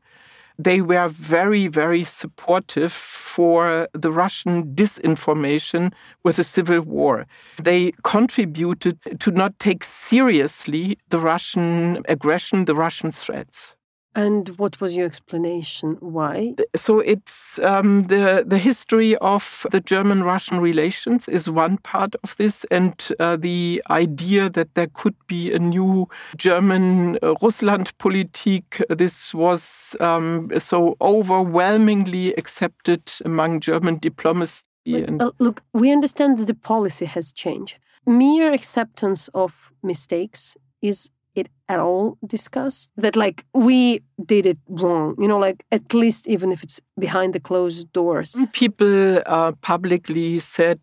they 0.60 0.82
were 0.82 1.07
very, 1.07 1.68
very 1.68 2.03
supportive 2.03 2.91
for 2.91 3.88
the 3.93 4.12
Russian 4.12 4.76
disinformation 4.76 5.93
with 6.24 6.36
the 6.36 6.43
civil 6.43 6.82
war. 6.82 7.26
They 7.64 7.93
contributed 8.03 8.99
to 9.22 9.32
not 9.32 9.57
take 9.57 9.86
seriously 9.86 10.97
the 11.07 11.20
Russian 11.20 12.03
aggression, 12.10 12.66
the 12.66 12.76
Russian 12.76 13.12
threats. 13.12 13.76
And 14.20 14.49
what 14.57 14.82
was 14.82 14.95
your 14.97 15.05
explanation? 15.05 15.97
Why? 16.01 16.53
So 16.76 16.99
it's 16.99 17.57
um, 17.59 18.07
the 18.07 18.43
the 18.45 18.57
history 18.57 19.15
of 19.17 19.65
the 19.72 19.80
German-Russian 19.80 20.59
relations 20.59 21.30
is 21.30 21.49
one 21.49 21.78
part 21.78 22.15
of 22.24 22.36
this, 22.36 22.65
and 22.70 22.93
uh, 23.20 23.38
the 23.38 23.82
idea 23.89 24.49
that 24.49 24.76
there 24.76 24.89
could 24.93 25.15
be 25.28 25.53
a 25.53 25.59
new 25.59 26.07
German 26.36 27.17
Russland 27.41 27.97
politik. 27.97 28.82
This 28.89 29.34
was 29.34 29.95
um, 30.01 30.49
so 30.59 30.97
overwhelmingly 30.99 32.34
accepted 32.36 33.03
among 33.24 33.61
German 33.61 33.99
diplomacy. 33.99 34.63
But, 34.86 35.22
uh, 35.22 35.32
look, 35.39 35.61
we 35.74 35.93
understand 35.93 36.39
that 36.39 36.47
the 36.47 36.59
policy 36.74 37.05
has 37.05 37.32
changed. 37.32 37.78
Mere 38.05 38.51
acceptance 38.53 39.30
of 39.34 39.72
mistakes 39.82 40.57
is 40.82 41.09
it 41.40 41.48
at 41.68 41.80
all 41.80 42.18
discussed? 42.26 42.90
That 42.98 43.16
like 43.16 43.46
we 43.54 44.02
did 44.26 44.46
it 44.46 44.58
wrong, 44.68 45.16
you 45.18 45.28
know, 45.28 45.40
like 45.40 45.64
at 45.72 45.94
least 45.94 46.28
even 46.28 46.52
if 46.52 46.64
it's 46.64 46.82
behind 46.98 47.34
the 47.34 47.40
closed 47.40 47.92
doors. 47.94 48.40
People 48.54 49.22
uh, 49.26 49.52
publicly 49.62 50.40
said, 50.40 50.80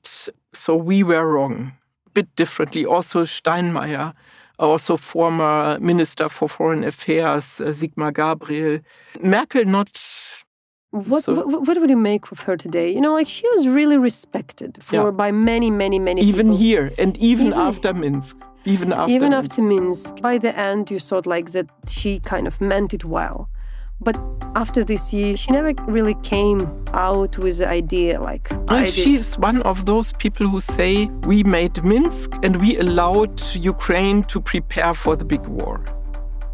so 0.52 0.76
we 0.76 1.02
were 1.02 1.26
wrong, 1.26 1.72
a 2.06 2.10
bit 2.10 2.34
differently. 2.36 2.84
Also, 2.84 3.24
Steinmeier, 3.24 4.14
also 4.58 4.96
former 4.96 5.78
Minister 5.80 6.28
for 6.28 6.48
Foreign 6.48 6.84
Affairs, 6.84 7.60
uh, 7.60 7.66
Sigmar 7.66 8.12
Gabriel. 8.12 8.80
Merkel 9.20 9.64
not 9.64 9.90
what, 10.90 11.24
so, 11.24 11.34
what, 11.34 11.66
what 11.66 11.78
would 11.78 11.90
you 11.90 11.96
make 11.96 12.30
of 12.32 12.40
her 12.40 12.56
today? 12.56 12.92
You 12.92 13.00
know, 13.00 13.12
like 13.12 13.26
she 13.26 13.46
was 13.50 13.68
really 13.68 13.98
respected 13.98 14.78
for 14.82 14.96
yeah. 14.96 15.10
by 15.10 15.32
many, 15.32 15.70
many, 15.70 15.98
many. 15.98 16.22
Even 16.22 16.46
people. 16.46 16.56
here, 16.56 16.92
and 16.98 17.16
even, 17.18 17.48
even 17.48 17.58
after 17.58 17.92
Minsk. 17.92 18.38
Even 18.66 18.92
after 18.92 19.12
even 19.12 19.32
after 19.32 19.62
Minsk, 19.62 20.20
by 20.20 20.38
the 20.38 20.56
end, 20.58 20.90
you 20.90 20.98
thought 20.98 21.24
like 21.24 21.52
that 21.52 21.66
she 21.88 22.18
kind 22.18 22.46
of 22.46 22.60
meant 22.60 22.92
it 22.92 23.04
well. 23.04 23.48
But 24.00 24.18
after 24.56 24.84
this 24.84 25.12
year, 25.12 25.36
she 25.36 25.52
never 25.52 25.72
really 25.86 26.14
came 26.22 26.84
out 26.92 27.38
with 27.38 27.58
the 27.58 27.68
idea 27.68 28.20
like. 28.20 28.50
Well, 28.68 28.84
she's 28.84 29.38
one 29.38 29.62
of 29.62 29.86
those 29.86 30.12
people 30.14 30.48
who 30.48 30.60
say 30.60 31.06
we 31.22 31.44
made 31.44 31.82
Minsk 31.84 32.32
and 32.42 32.56
we 32.60 32.76
allowed 32.76 33.40
Ukraine 33.54 34.24
to 34.24 34.40
prepare 34.40 34.92
for 34.94 35.14
the 35.16 35.24
big 35.24 35.46
war. 35.46 35.80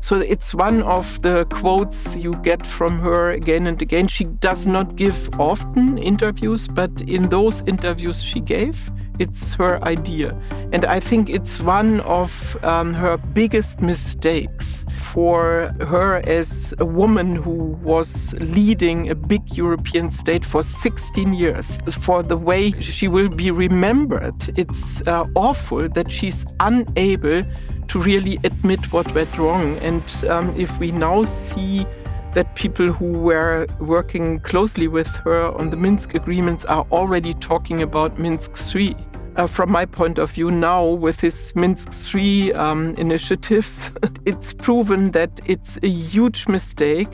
So 0.01 0.17
it's 0.17 0.53
one 0.53 0.83
of 0.83 1.23
the 1.23 1.47
quotes 1.47 2.17
you 2.17 2.35
get 2.43 2.67
from 2.67 2.99
her 2.99 3.31
again 3.31 3.67
and 3.67 3.81
again. 3.81 4.09
She 4.09 4.25
does 4.25 4.67
not 4.67 4.97
give 4.97 5.31
often 5.39 5.97
interviews, 5.97 6.69
but 6.69 7.01
in 7.03 7.29
those 7.29 7.63
interviews 7.67 8.23
she 8.23 8.41
gave, 8.41 8.91
it's 9.23 9.55
her 9.55 9.83
idea. 9.85 10.37
And 10.73 10.85
I 10.85 10.99
think 10.99 11.31
it's 11.31 11.61
one 11.61 12.01
of 12.01 12.57
um, 12.64 12.93
her 12.93 13.16
biggest 13.16 13.81
mistakes 13.81 14.85
for 14.99 15.73
her 15.81 16.16
as 16.27 16.75
a 16.79 16.85
woman 16.85 17.37
who 17.37 17.79
was 17.93 18.35
leading 18.41 19.11
a 19.11 19.14
big 19.14 19.57
European 19.57 20.11
state 20.11 20.45
for 20.45 20.62
16 20.64 21.35
years. 21.35 21.79
For 22.01 22.23
the 22.23 22.37
way 22.37 22.73
she 22.81 23.07
will 23.07 23.29
be 23.29 23.51
remembered, 23.51 24.59
it's 24.59 25.07
uh, 25.07 25.27
awful 25.37 25.89
that 25.89 26.11
she's 26.11 26.45
unable 26.59 27.45
to 27.89 27.99
really 28.01 28.41
admit 28.43 28.93
what 28.93 29.14
went 29.14 29.39
wrong. 29.39 29.79
And 29.79 30.03
um, 30.29 30.53
if 30.57 30.79
we 30.81 30.91
now 30.91 31.25
see 31.25 31.87
that 32.35 32.55
people 32.57 32.87
who 32.87 33.12
were 33.12 33.66
working 33.79 34.41
closely 34.41 34.89
with 34.89 35.14
her 35.16 35.53
on 35.53 35.70
the 35.70 35.77
Minsk 35.77 36.14
agreements 36.14 36.64
are 36.64 36.87
already 36.91 37.35
talking 37.35 37.83
about 37.83 38.18
Minsk 38.18 38.75
III. 38.75 38.97
Uh, 39.37 39.47
from 39.47 39.70
my 39.70 39.87
point 39.87 40.18
of 40.18 40.30
view 40.30 40.51
now, 40.51 40.85
with 40.87 41.20
his 41.20 41.55
Minsk 41.57 42.14
III 42.14 42.53
um, 42.53 42.95
initiatives, 42.97 43.91
it's 44.26 44.53
proven 44.53 45.12
that 45.12 45.41
it's 45.47 45.78
a 45.83 45.89
huge 45.89 46.49
mistake 46.49 47.09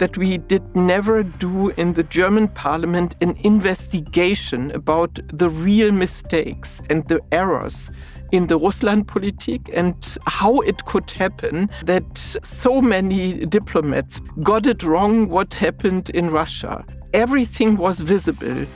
that 0.00 0.16
we 0.16 0.38
did 0.38 0.64
never 0.74 1.22
do 1.22 1.68
in 1.70 1.92
the 1.92 2.02
German 2.02 2.48
parliament 2.48 3.14
an 3.20 3.36
investigation 3.44 4.72
about 4.72 5.20
the 5.32 5.48
real 5.48 5.92
mistakes 5.92 6.80
and 6.90 7.06
the 7.06 7.20
errors 7.30 7.90
in 8.32 8.46
the 8.46 8.58
Russlandpolitik 8.58 9.70
and 9.72 10.16
how 10.26 10.60
it 10.60 10.84
could 10.86 11.10
happen 11.10 11.68
that 11.84 12.18
so 12.42 12.80
many 12.80 13.46
diplomats 13.46 14.20
got 14.42 14.66
it 14.66 14.82
wrong 14.82 15.28
what 15.28 15.54
happened 15.54 16.10
in 16.10 16.30
Russia. 16.30 16.84
Everything 17.12 17.76
was 17.76 18.00
visible. 18.00 18.66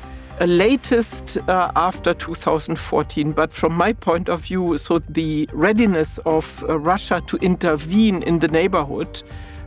Latest 0.41 1.39
uh, 1.49 1.70
after 1.76 2.14
2014, 2.14 3.32
but 3.32 3.53
from 3.53 3.74
my 3.74 3.93
point 3.93 4.28
of 4.28 4.41
view, 4.41 4.76
so 4.78 4.99
the 4.99 5.49
readiness 5.53 6.18
of 6.26 6.64
uh, 6.68 6.78
Russia 6.78 7.22
to 7.26 7.37
intervene 7.39 8.22
in 8.22 8.39
the 8.39 8.49
neighborhood 8.49 9.22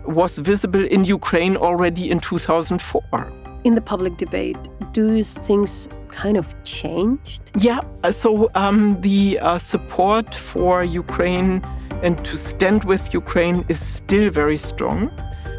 was 0.05 0.37
visible 0.37 0.83
in 0.83 1.05
Ukraine 1.05 1.57
already 1.57 2.11
in 2.11 2.19
2004 2.19 3.31
in 3.67 3.75
the 3.75 3.81
public 3.81 4.15
debate, 4.15 4.57
do 4.93 5.21
things 5.21 5.89
kind 6.07 6.37
of 6.37 6.55
changed? 6.63 7.51
Yeah, 7.59 7.81
uh, 8.03 8.11
so 8.11 8.49
um, 8.55 8.99
the 9.01 9.39
uh, 9.39 9.57
support 9.57 10.33
for 10.33 10.85
Ukraine 10.85 11.61
and 12.01 12.23
to 12.23 12.37
stand 12.37 12.85
with 12.85 13.13
Ukraine 13.13 13.65
is 13.67 13.79
still 13.79 14.29
very 14.29 14.57
strong. 14.57 15.11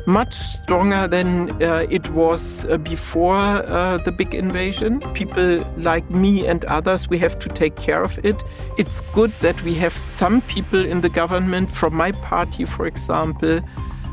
Much 0.08 0.32
stronger 0.32 1.06
than 1.06 1.50
uh, 1.62 1.84
it 1.90 2.08
was 2.12 2.64
uh, 2.64 2.78
before 2.78 3.36
uh, 3.36 3.98
the 3.98 4.10
big 4.10 4.34
invasion. 4.34 5.00
People 5.12 5.58
like 5.76 6.08
me 6.08 6.46
and 6.46 6.64
others, 6.64 7.10
we 7.10 7.18
have 7.18 7.38
to 7.38 7.50
take 7.50 7.76
care 7.76 8.02
of 8.02 8.18
it. 8.24 8.34
It's 8.78 9.02
good 9.12 9.34
that 9.42 9.62
we 9.64 9.74
have 9.74 9.92
some 9.92 10.40
people 10.40 10.82
in 10.82 11.02
the 11.02 11.10
government, 11.10 11.70
from 11.70 11.94
my 11.94 12.12
party, 12.12 12.64
for 12.64 12.86
example, 12.86 13.60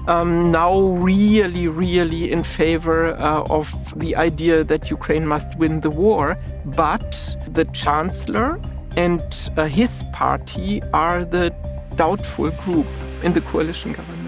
um, 0.10 0.52
now 0.52 0.82
really, 0.82 1.70
really 1.70 2.30
in 2.30 2.44
favor 2.44 3.16
uh, 3.16 3.44
of 3.50 3.98
the 3.98 4.18
idea 4.18 4.66
that 4.66 4.92
Ukraine 4.92 5.26
must 5.26 5.58
win 5.58 5.80
the 5.80 5.92
war. 5.92 6.38
But 6.66 7.38
the 7.48 7.64
chancellor 7.72 8.60
and 8.98 9.22
uh, 9.56 9.64
his 9.68 10.04
party 10.12 10.84
are 10.94 11.24
the 11.24 11.56
doubtful 11.96 12.52
group 12.52 12.88
in 13.24 13.32
the 13.32 13.40
coalition 13.40 13.94
government. 13.94 14.25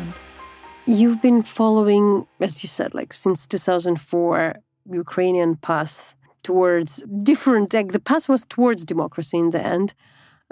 You've 0.90 1.22
been 1.22 1.44
following, 1.44 2.26
as 2.40 2.64
you 2.64 2.70
said, 2.70 2.94
like 2.96 3.12
since 3.12 3.46
2004, 3.46 4.56
Ukrainian 4.90 5.58
path 5.58 6.16
towards 6.44 7.04
different, 7.24 7.74
like 7.74 7.92
the 7.92 8.00
path 8.00 8.30
was 8.30 8.46
towards 8.46 8.86
democracy 8.86 9.38
in 9.38 9.50
the 9.50 9.62
end, 9.62 9.94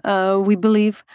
uh, 0.04 0.38
we 0.44 0.58
believe. 0.58 1.06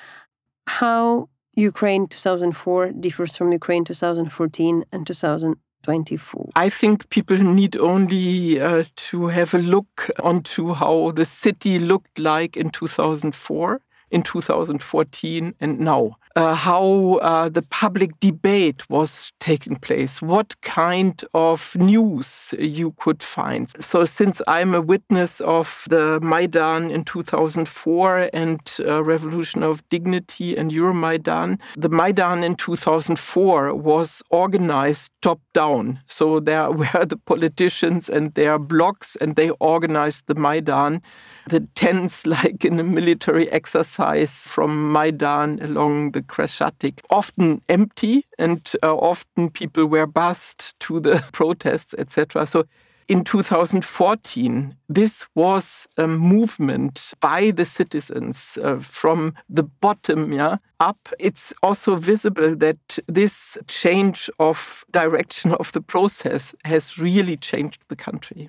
How 0.67 1.29
Ukraine 1.55 2.07
2004 2.07 2.93
differs 2.93 3.37
from 3.37 3.53
Ukraine 3.53 3.85
2014 3.85 4.85
and 4.91 5.07
2024? 5.07 6.49
I 6.57 6.71
think 6.71 7.11
people 7.11 7.37
need 7.37 7.77
only 7.77 8.59
uh, 8.59 8.85
to 9.09 9.27
have 9.27 9.53
a 9.53 9.59
look 9.59 10.09
onto 10.23 10.73
how 10.73 11.11
the 11.11 11.27
city 11.27 11.79
looked 11.79 12.19
like 12.19 12.57
in 12.57 12.71
2004, 12.71 13.83
in 14.11 14.23
2014, 14.23 15.55
and 15.61 15.79
now 15.79 16.17
uh, 16.37 16.55
how 16.55 17.19
uh, 17.23 17.49
the 17.49 17.63
public 17.63 18.19
debate 18.21 18.89
was 18.89 19.33
taking 19.41 19.77
place, 19.77 20.23
what 20.23 20.61
kind 20.63 21.25
of 21.35 21.77
news 21.77 22.55
you 22.59 22.93
could 22.93 23.23
find. 23.23 23.71
So, 23.83 24.05
since 24.05 24.41
I'm 24.47 24.75
a 24.75 24.81
witness 24.81 25.41
of 25.41 25.87
the 25.91 26.21
Maidan 26.21 26.91
in 26.91 27.05
2004 27.05 28.31
and 28.33 28.61
uh, 28.81 29.03
Revolution 29.03 29.63
of 29.63 29.87
Dignity 29.89 30.57
and 30.57 30.71
Euromaidan, 30.71 31.59
the 31.77 31.89
Maidan 31.89 32.45
in 32.45 32.55
2004 32.55 33.75
was 33.75 34.23
organized 34.31 35.11
top 35.23 35.41
down. 35.53 36.01
So, 36.07 36.41
there 36.41 36.71
were 36.71 37.05
the 37.07 37.19
politicians 37.25 38.09
and 38.09 38.35
their 38.35 38.59
blocks, 38.59 39.17
and 39.17 39.37
they 39.37 39.51
organized 39.51 40.27
the 40.27 40.35
Maidan 40.35 41.03
the 41.51 41.61
tents 41.75 42.27
like 42.41 42.65
in 42.65 42.79
a 42.81 42.85
military 42.85 43.51
exercise 43.51 44.47
from 44.47 44.93
Maidan 44.93 45.59
along 45.63 46.13
the 46.13 46.20
Khreshchatyk, 46.23 47.01
often 47.11 47.63
empty 47.69 48.25
and 48.39 48.73
uh, 48.83 48.95
often 48.95 49.51
people 49.51 49.87
were 49.87 50.07
bussed 50.07 50.79
to 50.81 51.01
the 51.01 51.25
protests, 51.33 51.95
etc. 51.99 52.47
So 52.47 52.65
in 53.11 53.25
2014, 53.25 54.77
this 54.89 55.27
was 55.35 55.89
a 55.99 56.07
movement 56.07 57.13
by 57.19 57.51
the 57.51 57.65
citizens 57.65 58.57
uh, 58.63 58.79
from 58.79 59.35
the 59.49 59.65
bottom 59.65 60.33
yeah, 60.33 60.59
up. 60.79 61.09
It's 61.19 61.53
also 61.61 61.97
visible 61.97 62.55
that 62.55 63.01
this 63.09 63.59
change 63.67 64.31
of 64.39 64.85
direction 64.93 65.53
of 65.55 65.73
the 65.73 65.81
process 65.81 66.55
has 66.65 67.01
really 67.01 67.37
changed 67.37 67.83
the 67.89 67.97
country. 67.97 68.49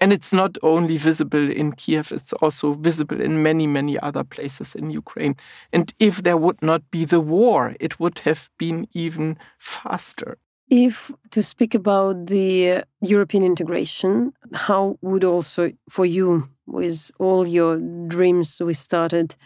And 0.00 0.12
it's 0.12 0.32
not 0.32 0.56
only 0.62 0.96
visible 0.96 1.50
in 1.50 1.72
Kiev, 1.72 2.10
it's 2.12 2.32
also 2.34 2.72
visible 2.74 3.20
in 3.20 3.42
many, 3.42 3.66
many 3.66 3.98
other 4.00 4.24
places 4.24 4.74
in 4.74 4.90
Ukraine. 4.90 5.36
And 5.72 5.92
if 5.98 6.22
there 6.22 6.36
would 6.36 6.60
not 6.62 6.82
be 6.90 7.04
the 7.04 7.20
war, 7.20 7.76
it 7.78 8.00
would 8.00 8.20
have 8.20 8.50
been 8.58 8.88
even 8.92 9.38
faster. 9.58 10.38
If 10.70 11.12
to 11.30 11.42
speak 11.42 11.74
about 11.74 12.26
the 12.26 12.82
European 13.02 13.44
integration, 13.44 14.32
how 14.54 14.96
would 15.02 15.22
also 15.24 15.72
for 15.90 16.06
you, 16.06 16.48
with 16.66 17.10
all 17.18 17.46
your 17.46 17.76
dreams 18.08 18.60
we 18.64 18.72
started 18.72 19.36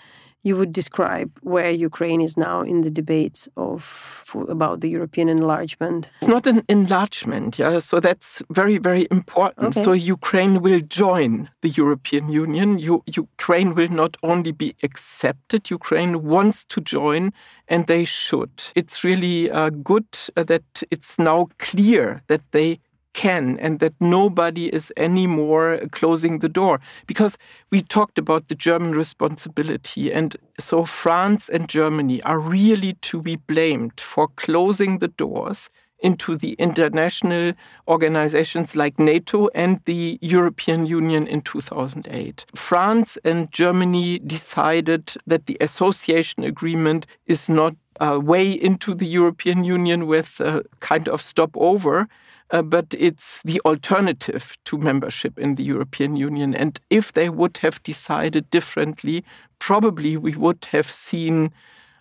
you 0.46 0.56
would 0.56 0.72
describe 0.72 1.30
where 1.42 1.72
Ukraine 1.72 2.20
is 2.20 2.36
now 2.36 2.60
in 2.60 2.82
the 2.82 2.90
debates 2.90 3.48
of 3.56 3.82
for, 3.82 4.48
about 4.48 4.80
the 4.80 4.88
European 4.88 5.28
enlargement? 5.28 6.08
It's 6.20 6.28
not 6.28 6.46
an 6.46 6.62
enlargement, 6.68 7.58
yeah. 7.58 7.80
So 7.80 7.98
that's 7.98 8.44
very, 8.48 8.78
very 8.78 9.08
important. 9.10 9.68
Okay. 9.68 9.82
So 9.82 9.92
Ukraine 9.92 10.62
will 10.62 10.82
join 11.02 11.50
the 11.62 11.70
European 11.70 12.30
Union. 12.30 12.78
U- 12.78 13.02
Ukraine 13.06 13.74
will 13.74 13.92
not 14.02 14.16
only 14.22 14.52
be 14.52 14.76
accepted. 14.84 15.68
Ukraine 15.68 16.22
wants 16.22 16.64
to 16.66 16.80
join, 16.80 17.32
and 17.66 17.88
they 17.88 18.04
should. 18.04 18.54
It's 18.76 19.02
really 19.02 19.50
uh, 19.50 19.70
good 19.70 20.06
uh, 20.36 20.44
that 20.44 20.68
it's 20.92 21.18
now 21.18 21.48
clear 21.58 22.22
that 22.28 22.42
they 22.52 22.78
can 23.16 23.58
and 23.58 23.80
that 23.80 23.94
nobody 23.98 24.66
is 24.74 24.92
anymore 24.96 25.80
closing 25.90 26.40
the 26.40 26.48
door. 26.48 26.78
Because 27.06 27.38
we 27.70 27.80
talked 27.80 28.18
about 28.18 28.48
the 28.48 28.54
German 28.54 28.92
responsibility. 28.92 30.12
And 30.12 30.36
so 30.60 30.84
France 30.84 31.48
and 31.48 31.68
Germany 31.68 32.22
are 32.22 32.38
really 32.38 32.92
to 33.10 33.22
be 33.22 33.36
blamed 33.36 33.98
for 34.00 34.28
closing 34.36 34.98
the 34.98 35.08
doors 35.08 35.70
into 36.00 36.36
the 36.36 36.52
international 36.58 37.54
organizations 37.88 38.76
like 38.76 38.98
NATO 38.98 39.48
and 39.54 39.80
the 39.86 40.18
European 40.20 40.84
Union 40.84 41.26
in 41.26 41.40
2008. 41.40 42.44
France 42.54 43.16
and 43.24 43.50
Germany 43.50 44.18
decided 44.18 45.14
that 45.26 45.46
the 45.46 45.56
association 45.60 46.44
agreement 46.44 47.06
is 47.26 47.48
not 47.48 47.74
a 47.98 48.20
way 48.20 48.50
into 48.50 48.94
the 48.94 49.06
European 49.06 49.64
Union 49.64 50.06
with 50.06 50.38
a 50.40 50.62
kind 50.80 51.08
of 51.08 51.22
stopover 51.22 52.08
uh, 52.50 52.62
but 52.62 52.94
it's 52.98 53.42
the 53.42 53.60
alternative 53.64 54.56
to 54.64 54.78
membership 54.78 55.38
in 55.38 55.56
the 55.56 55.64
European 55.64 56.16
Union. 56.16 56.54
And 56.54 56.80
if 56.90 57.12
they 57.12 57.28
would 57.28 57.58
have 57.58 57.82
decided 57.82 58.50
differently, 58.50 59.24
probably 59.58 60.16
we 60.16 60.36
would 60.36 60.64
have 60.66 60.90
seen 60.90 61.52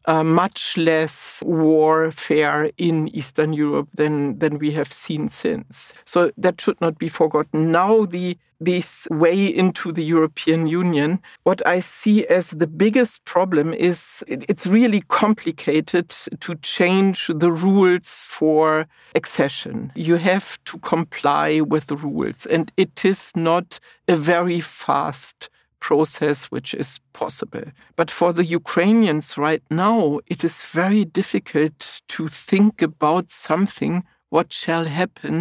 uh, 0.08 0.24
much 0.24 0.78
less 0.78 1.44
warfare 1.46 2.72
in 2.78 3.08
Eastern 3.10 3.54
Europe 3.54 3.90
than, 3.94 4.40
than 4.40 4.60
we 4.60 4.72
have 4.72 4.92
seen 4.92 5.30
since. 5.30 5.94
So 6.06 6.32
that 6.38 6.62
should 6.62 6.80
not 6.82 6.98
be 6.98 7.08
forgotten. 7.08 7.72
Now, 7.72 8.06
the 8.06 8.38
this 8.60 9.08
way 9.12 9.46
into 9.48 9.92
the 9.92 10.04
European 10.04 10.68
Union, 10.68 11.20
what 11.44 11.66
I 11.68 11.80
see 11.82 12.26
as 12.28 12.52
the 12.52 12.68
biggest 12.68 13.26
problem 13.26 13.74
is 13.74 14.24
it's 14.28 14.66
really 14.66 15.02
complicated 15.02 16.10
to 16.40 16.56
change 16.56 17.28
the 17.28 17.52
rules 17.52 18.26
for 18.28 18.88
accession. 19.14 19.92
You 19.96 20.16
have 20.16 20.64
to 20.66 20.78
comply 20.80 21.60
with 21.62 21.88
the 21.88 21.98
rules, 21.98 22.46
and 22.46 22.72
it 22.78 23.04
is 23.04 23.32
not 23.36 23.80
a 24.08 24.16
very 24.16 24.62
fast 24.62 25.50
process 25.86 26.46
which 26.46 26.74
is 26.74 27.00
possible. 27.14 27.66
But 27.96 28.10
for 28.10 28.34
the 28.34 28.48
Ukrainians 28.62 29.38
right 29.38 29.66
now, 29.70 30.20
it 30.34 30.44
is 30.44 30.66
very 30.82 31.06
difficult 31.20 32.02
to 32.16 32.28
think 32.28 32.82
about 32.82 33.26
something 33.30 34.04
what 34.30 34.52
shall 34.52 34.86
happen 34.86 35.36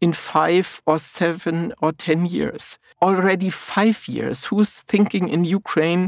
in 0.00 0.12
five 0.12 0.68
or 0.90 0.98
seven 0.98 1.56
or 1.80 1.92
ten 1.92 2.26
years. 2.26 2.64
Already 3.00 3.50
five 3.50 3.98
years. 4.16 4.38
Who's 4.46 4.82
thinking 4.92 5.28
in 5.28 5.44
Ukraine 5.60 6.04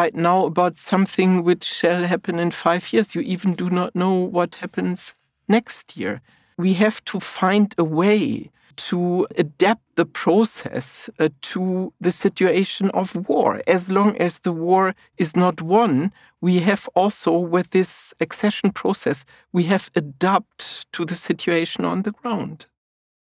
right 0.00 0.14
now 0.28 0.38
about 0.50 0.74
something 0.92 1.30
which 1.48 1.64
shall 1.78 2.02
happen 2.12 2.38
in 2.38 2.52
five 2.52 2.84
years? 2.92 3.16
You 3.16 3.22
even 3.34 3.54
do 3.62 3.68
not 3.68 3.96
know 4.02 4.14
what 4.36 4.60
happens 4.62 5.16
next 5.56 5.96
year. 6.00 6.14
We 6.56 6.74
have 6.84 6.98
to 7.10 7.18
find 7.18 7.74
a 7.76 7.86
way 8.00 8.50
to 8.76 9.26
adapt 9.36 9.82
the 9.96 10.06
process 10.06 11.10
uh, 11.18 11.28
to 11.42 11.92
the 12.00 12.12
situation 12.12 12.90
of 12.90 13.28
war. 13.28 13.62
As 13.66 13.90
long 13.90 14.16
as 14.16 14.40
the 14.40 14.52
war 14.52 14.94
is 15.18 15.36
not 15.36 15.62
won, 15.62 16.12
we 16.40 16.60
have 16.60 16.88
also, 16.94 17.32
with 17.38 17.70
this 17.70 18.14
accession 18.20 18.70
process, 18.70 19.24
we 19.52 19.64
have 19.64 19.90
adapt 19.94 20.92
to 20.92 21.04
the 21.04 21.14
situation 21.14 21.84
on 21.84 22.02
the 22.02 22.12
ground. 22.12 22.66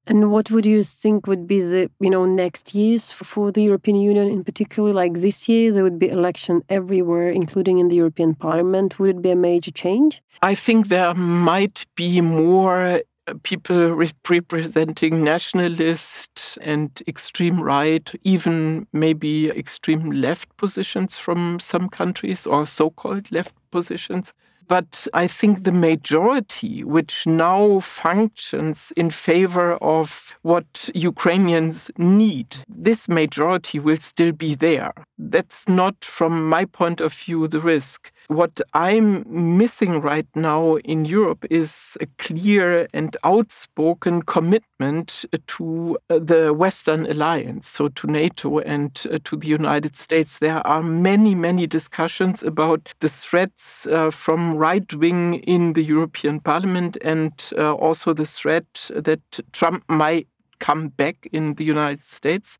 And 0.07 0.31
what 0.31 0.49
would 0.49 0.65
you 0.65 0.83
think 0.83 1.27
would 1.27 1.45
be 1.45 1.61
the 1.61 1.91
you 1.99 2.09
know 2.09 2.25
next 2.25 2.73
years 2.73 3.11
for 3.11 3.51
the 3.51 3.61
European 3.61 3.97
Union 3.97 4.27
in 4.27 4.43
particular? 4.43 4.91
Like 4.91 5.13
this 5.21 5.47
year, 5.47 5.71
there 5.71 5.83
would 5.83 5.99
be 5.99 6.09
election 6.09 6.63
everywhere, 6.67 7.29
including 7.29 7.77
in 7.77 7.89
the 7.89 7.95
European 7.95 8.33
Parliament. 8.33 8.97
Would 8.97 9.17
it 9.17 9.21
be 9.21 9.29
a 9.29 9.35
major 9.35 9.69
change? 9.69 10.23
I 10.41 10.55
think 10.55 10.87
there 10.87 11.13
might 11.13 11.85
be 11.95 12.21
more 12.21 13.01
people 13.43 13.91
representing 14.29 15.23
nationalist 15.23 16.57
and 16.61 17.01
extreme 17.07 17.61
right, 17.61 18.11
even 18.23 18.87
maybe 18.93 19.49
extreme 19.49 20.11
left 20.11 20.55
positions 20.57 21.17
from 21.17 21.59
some 21.59 21.89
countries 21.89 22.45
or 22.47 22.65
so 22.65 22.89
called 22.89 23.31
left 23.31 23.55
positions. 23.71 24.33
But 24.69 25.07
I 25.15 25.25
think 25.25 25.63
the 25.63 25.71
majority, 25.71 26.83
which 26.83 27.25
now 27.25 27.79
functions 27.79 28.93
in 28.95 29.09
favor 29.09 29.73
of 29.81 30.35
what 30.43 30.91
Ukrainians 30.93 31.89
need, 31.97 32.57
this 32.69 33.09
majority 33.09 33.79
will 33.79 33.97
still 33.97 34.31
be 34.31 34.53
there. 34.53 34.93
That's 35.17 35.67
not, 35.67 36.05
from 36.05 36.47
my 36.47 36.65
point 36.65 37.01
of 37.01 37.13
view, 37.13 37.47
the 37.47 37.59
risk. 37.59 38.11
What 38.27 38.61
I'm 38.75 39.25
missing 39.57 40.01
right 40.01 40.27
now 40.35 40.75
in 40.77 41.03
Europe 41.03 41.45
is 41.49 41.97
a 41.99 42.05
clear 42.19 42.87
and 42.93 43.17
outspoken 43.23 44.21
commitment 44.21 45.25
to 45.47 45.97
uh, 46.09 46.19
the 46.19 46.53
Western 46.53 47.07
alliance, 47.07 47.67
so 47.67 47.89
to 47.89 48.07
NATO 48.07 48.59
and 48.59 48.91
uh, 49.11 49.17
to 49.23 49.35
the 49.35 49.47
United 49.47 49.95
States. 49.95 50.37
There 50.37 50.65
are 50.65 50.83
many, 50.83 51.33
many 51.33 51.65
discussions 51.65 52.43
about 52.43 52.93
the 52.99 53.09
threats 53.09 53.87
uh, 53.87 54.11
from 54.11 54.58
right 54.59 54.93
wing 54.93 55.35
in 55.35 55.73
the 55.73 55.83
European 55.83 56.41
Parliament 56.41 56.97
and 57.01 57.31
uh, 57.57 57.73
also 57.73 58.13
the 58.13 58.25
threat 58.25 58.91
that 58.93 59.21
Trump 59.53 59.83
might 59.87 60.27
come 60.59 60.89
back 60.89 61.27
in 61.31 61.53
the 61.53 61.63
United 61.63 62.01
States. 62.01 62.59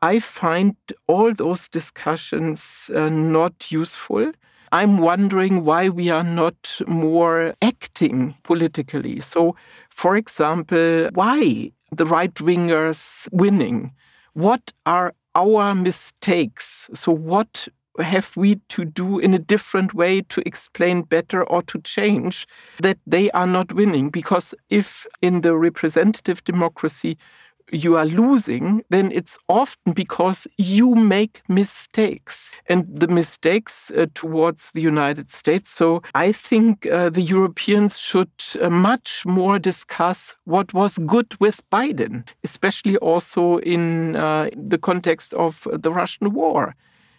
I 0.00 0.20
find 0.20 0.76
all 1.08 1.34
those 1.34 1.68
discussions 1.68 2.90
uh, 2.94 3.08
not 3.08 3.72
useful. 3.72 4.30
I'm 4.70 4.98
wondering 4.98 5.64
why 5.64 5.88
we 5.88 6.08
are 6.10 6.22
not 6.24 6.80
more 6.86 7.54
acting 7.62 8.34
politically. 8.44 9.20
So, 9.20 9.56
for 9.88 10.16
example, 10.16 11.10
why 11.14 11.72
the 11.90 12.06
right 12.06 12.34
wingers 12.34 13.28
winning? 13.32 13.92
What 14.34 14.72
are 14.86 15.14
our 15.34 15.74
mistakes? 15.74 16.90
So, 16.92 17.12
what 17.12 17.68
have 18.00 18.36
we 18.36 18.56
to 18.68 18.84
do 18.84 19.18
in 19.18 19.34
a 19.34 19.38
different 19.38 19.94
way 19.94 20.20
to 20.22 20.42
explain 20.46 21.02
better 21.02 21.44
or 21.44 21.62
to 21.62 21.80
change 21.80 22.46
that 22.80 22.98
they 23.06 23.30
are 23.30 23.46
not 23.46 23.72
winning? 23.72 24.10
Because 24.10 24.54
if 24.70 25.06
in 25.22 25.42
the 25.42 25.56
representative 25.56 26.42
democracy 26.44 27.16
you 27.72 27.96
are 27.96 28.04
losing, 28.04 28.84
then 28.90 29.10
it's 29.10 29.38
often 29.48 29.92
because 29.92 30.46
you 30.58 30.94
make 30.94 31.42
mistakes 31.48 32.54
and 32.68 32.86
the 32.88 33.08
mistakes 33.08 33.90
uh, 33.90 34.06
towards 34.14 34.72
the 34.72 34.82
United 34.82 35.30
States. 35.30 35.70
So 35.70 36.02
I 36.14 36.32
think 36.32 36.86
uh, 36.86 37.10
the 37.10 37.22
Europeans 37.22 37.98
should 37.98 38.30
uh, 38.60 38.70
much 38.70 39.24
more 39.24 39.58
discuss 39.58 40.34
what 40.44 40.74
was 40.74 40.98
good 40.98 41.34
with 41.40 41.62
Biden, 41.70 42.28
especially 42.44 42.96
also 42.98 43.58
in 43.58 44.16
uh, 44.16 44.50
the 44.56 44.78
context 44.78 45.32
of 45.34 45.66
the 45.72 45.92
Russian 45.92 46.32
war 46.32 46.74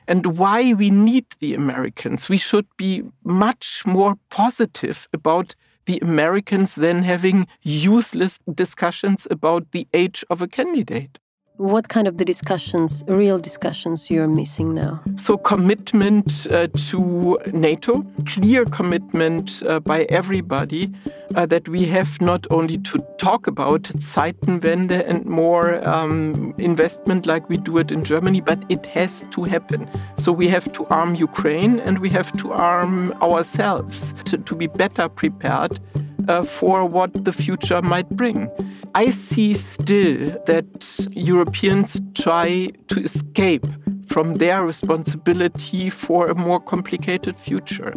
and 0.07 0.37
why 0.37 0.73
we 0.73 0.89
need 0.89 1.25
the 1.39 1.53
Americans. 1.53 2.29
We 2.29 2.37
should 2.37 2.67
be 2.77 3.03
much 3.23 3.83
more 3.85 4.15
positive 4.29 5.07
about 5.13 5.55
the 5.85 5.99
Americans 6.01 6.75
than 6.75 7.03
having 7.03 7.47
useless 7.61 8.39
discussions 8.53 9.27
about 9.29 9.71
the 9.71 9.87
age 9.93 10.23
of 10.29 10.41
a 10.41 10.47
candidate. 10.47 11.19
What 11.57 11.87
kind 11.87 12.05
of 12.05 12.17
the 12.17 12.25
discussions, 12.25 13.01
real 13.07 13.39
discussions, 13.39 14.11
you're 14.11 14.27
missing 14.27 14.73
now? 14.73 15.01
So, 15.15 15.37
commitment 15.37 16.47
uh, 16.51 16.67
to 16.89 17.39
NATO, 17.53 18.05
clear 18.25 18.65
commitment 18.65 19.63
uh, 19.65 19.79
by 19.79 20.03
everybody 20.09 20.91
uh, 21.33 21.45
that 21.45 21.69
we 21.69 21.85
have 21.85 22.19
not 22.19 22.45
only 22.49 22.79
to 22.79 22.99
talk 23.17 23.47
about 23.47 23.83
Zeitenwende 23.83 25.07
and 25.07 25.25
more 25.25 25.81
um, 25.87 26.53
investment 26.57 27.25
like 27.25 27.47
we 27.47 27.55
do 27.55 27.77
it 27.77 27.89
in 27.89 28.03
Germany, 28.03 28.41
but 28.41 28.61
it 28.67 28.85
has 28.87 29.23
to 29.31 29.43
happen. 29.43 29.89
So, 30.17 30.33
we 30.33 30.49
have 30.49 30.69
to 30.73 30.85
arm 30.87 31.15
Ukraine 31.15 31.79
and 31.79 31.99
we 31.99 32.09
have 32.09 32.35
to 32.37 32.51
arm 32.51 33.13
ourselves 33.21 34.13
to, 34.25 34.37
to 34.37 34.55
be 34.55 34.67
better 34.67 35.07
prepared 35.07 35.79
uh, 36.27 36.43
for 36.43 36.85
what 36.85 37.25
the 37.25 37.31
future 37.31 37.81
might 37.81 38.09
bring. 38.09 38.49
I 38.95 39.09
see 39.09 39.53
still 39.53 40.31
that 40.45 41.07
Europeans 41.11 41.99
try 42.13 42.69
to 42.87 43.01
escape 43.01 43.65
from 44.07 44.35
their 44.35 44.65
responsibility 44.65 45.89
for 45.89 46.27
a 46.27 46.35
more 46.35 46.59
complicated 46.59 47.37
future. 47.37 47.93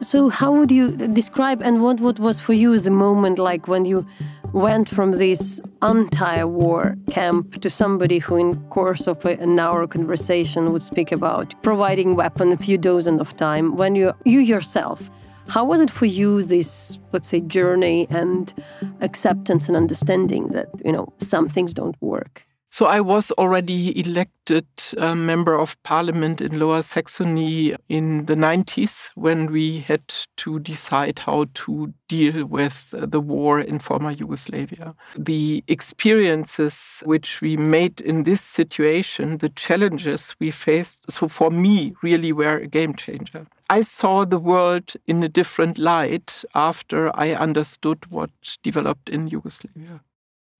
So, 0.00 0.28
how 0.28 0.52
would 0.52 0.70
you 0.70 0.96
describe 0.96 1.62
and 1.62 1.80
what, 1.82 2.00
what 2.00 2.18
was 2.18 2.38
for 2.40 2.52
you 2.52 2.78
the 2.78 2.90
moment 2.90 3.38
like 3.38 3.68
when 3.68 3.86
you 3.86 4.06
went 4.52 4.88
from 4.88 5.12
this 5.12 5.60
anti-war 5.82 6.96
camp 7.10 7.60
to 7.60 7.70
somebody 7.70 8.18
who 8.18 8.36
in 8.36 8.54
course 8.68 9.08
of 9.08 9.24
an 9.24 9.58
hour 9.58 9.86
conversation 9.86 10.72
would 10.72 10.82
speak 10.82 11.10
about 11.10 11.60
providing 11.62 12.14
weapon 12.14 12.52
a 12.52 12.56
few 12.56 12.78
dozen 12.78 13.18
of 13.18 13.34
time 13.34 13.76
when 13.76 13.96
you 13.96 14.12
you 14.24 14.38
yourself 14.38 15.10
how 15.48 15.64
was 15.64 15.80
it 15.80 15.90
for 15.90 16.06
you, 16.06 16.42
this, 16.42 16.98
let's 17.12 17.28
say, 17.28 17.40
journey 17.40 18.06
and 18.10 18.52
acceptance 19.00 19.68
and 19.68 19.76
understanding 19.76 20.48
that, 20.48 20.68
you 20.84 20.92
know, 20.92 21.12
some 21.18 21.48
things 21.48 21.74
don't 21.74 21.96
work? 22.00 22.46
So 22.74 22.86
I 22.86 23.00
was 23.00 23.30
already 23.38 23.96
elected 24.00 24.66
member 24.98 25.56
of 25.56 25.80
parliament 25.84 26.40
in 26.40 26.58
Lower 26.58 26.82
Saxony 26.82 27.72
in 27.88 28.26
the 28.26 28.34
90s 28.34 29.10
when 29.14 29.52
we 29.52 29.78
had 29.78 30.12
to 30.38 30.58
decide 30.58 31.20
how 31.20 31.46
to 31.54 31.94
deal 32.08 32.44
with 32.46 32.90
the 32.90 33.20
war 33.20 33.60
in 33.60 33.78
former 33.78 34.10
Yugoslavia. 34.10 34.96
The 35.16 35.62
experiences 35.68 37.04
which 37.06 37.40
we 37.40 37.56
made 37.56 38.00
in 38.00 38.24
this 38.24 38.40
situation, 38.40 39.38
the 39.38 39.50
challenges 39.50 40.34
we 40.40 40.50
faced, 40.50 41.08
so 41.08 41.28
for 41.28 41.52
me, 41.52 41.94
really 42.02 42.32
were 42.32 42.56
a 42.56 42.66
game 42.66 42.96
changer. 42.96 43.46
I 43.70 43.82
saw 43.82 44.24
the 44.24 44.40
world 44.40 44.94
in 45.06 45.22
a 45.22 45.28
different 45.28 45.78
light 45.78 46.44
after 46.56 47.16
I 47.16 47.34
understood 47.34 48.06
what 48.10 48.30
developed 48.64 49.08
in 49.08 49.28
Yugoslavia. 49.28 50.00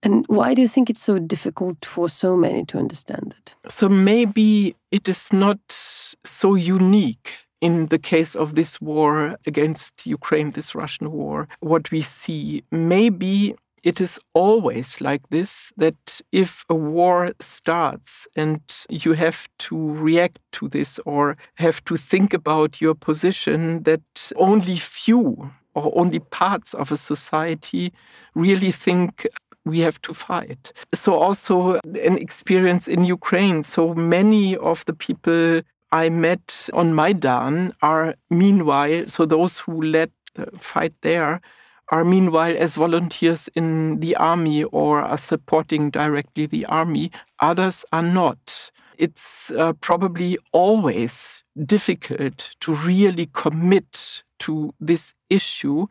And 0.05 0.23
why 0.27 0.53
do 0.53 0.61
you 0.61 0.67
think 0.67 0.89
it's 0.91 1.01
so 1.01 1.17
difficult 1.17 1.83
for 1.83 2.07
so 2.07 2.37
many 2.37 2.63
to 2.65 2.77
understand 2.77 3.33
it? 3.39 3.55
So 3.67 3.89
maybe 3.89 4.75
it 4.91 5.09
is 5.09 5.33
not 5.33 5.59
so 5.67 6.53
unique 6.53 7.33
in 7.59 7.87
the 7.87 7.97
case 7.97 8.35
of 8.35 8.53
this 8.53 8.79
war 8.79 9.35
against 9.47 10.05
Ukraine, 10.05 10.51
this 10.51 10.75
Russian 10.75 11.11
war, 11.11 11.47
what 11.59 11.89
we 11.89 12.03
see. 12.03 12.63
Maybe 12.69 13.55
it 13.81 13.99
is 13.99 14.19
always 14.35 15.01
like 15.01 15.27
this 15.29 15.73
that 15.77 16.21
if 16.31 16.65
a 16.69 16.75
war 16.75 17.31
starts 17.39 18.27
and 18.35 18.61
you 18.89 19.13
have 19.13 19.47
to 19.59 19.91
react 19.93 20.37
to 20.51 20.69
this 20.69 20.99
or 21.05 21.35
have 21.55 21.83
to 21.85 21.97
think 21.97 22.31
about 22.31 22.79
your 22.79 22.93
position, 22.93 23.81
that 23.83 24.31
only 24.35 24.75
few 24.75 25.51
or 25.75 25.91
only 25.95 26.19
parts 26.19 26.73
of 26.73 26.91
a 26.91 26.97
society 26.97 27.91
really 28.33 28.71
think 28.71 29.27
we 29.65 29.79
have 29.79 30.01
to 30.03 30.13
fight. 30.13 30.71
So, 30.93 31.15
also 31.15 31.79
an 31.83 32.17
experience 32.17 32.87
in 32.87 33.05
Ukraine. 33.05 33.63
So, 33.63 33.93
many 33.93 34.55
of 34.57 34.85
the 34.85 34.93
people 34.93 35.61
I 35.91 36.09
met 36.09 36.69
on 36.73 36.93
Maidan 36.93 37.73
are 37.81 38.15
meanwhile, 38.29 39.07
so 39.07 39.25
those 39.25 39.59
who 39.59 39.81
led 39.81 40.11
the 40.35 40.47
fight 40.59 40.93
there 41.01 41.41
are 41.89 42.03
meanwhile 42.03 42.55
as 42.57 42.75
volunteers 42.75 43.47
in 43.55 43.99
the 43.99 44.15
army 44.15 44.63
or 44.65 45.01
are 45.01 45.17
supporting 45.17 45.91
directly 45.91 46.45
the 46.47 46.65
army. 46.65 47.11
Others 47.39 47.85
are 47.91 48.01
not. 48.01 48.71
it's 48.97 49.51
uh, 49.51 49.73
probably 49.73 50.37
always 50.51 51.43
difficult 51.65 52.51
to 52.61 52.73
really 52.73 53.27
commit 53.33 54.23
to 54.39 54.73
this 54.79 55.13
issue 55.29 55.87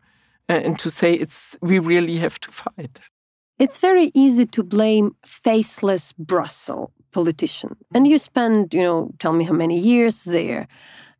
uh, 0.49 0.53
and 0.53 0.77
to 0.79 0.89
say 0.89 1.13
it's 1.13 1.57
we 1.61 1.79
really 1.79 2.17
have 2.17 2.39
to 2.39 2.51
fight. 2.51 2.99
It's 3.57 3.77
very 3.77 4.11
easy 4.13 4.45
to 4.47 4.63
blame 4.63 5.15
faceless 5.25 6.11
Brussels 6.11 6.89
politician. 7.13 7.77
And 7.93 8.05
you 8.05 8.17
spend, 8.17 8.73
you 8.73 8.81
know, 8.81 9.11
tell 9.19 9.31
me 9.31 9.45
how 9.45 9.53
many 9.53 9.79
years 9.79 10.25
there. 10.25 10.67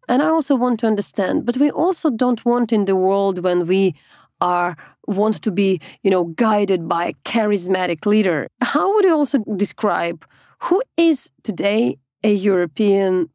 And 0.10 0.22
I 0.22 0.28
also 0.28 0.56
want 0.58 0.82
to 0.82 0.88
understand, 0.88 1.46
but 1.46 1.56
we 1.56 1.72
also 1.72 2.10
don't 2.10 2.44
want 2.44 2.74
in 2.74 2.86
the 2.86 2.96
world 2.96 3.40
when 3.40 3.66
we 3.66 3.96
are 4.42 4.76
want 5.08 5.42
to 5.44 5.52
be, 5.52 5.80
you 6.04 6.12
know, 6.12 6.26
guided 6.26 6.90
by 6.90 7.06
a 7.06 7.14
charismatic 7.24 8.06
leader. 8.06 8.50
How 8.62 8.94
would 8.94 9.06
you 9.06 9.16
also 9.16 9.38
describe 9.56 10.26
who 10.64 10.84
is 10.98 11.32
today 11.44 11.98
a 12.22 12.34
European 12.34 13.30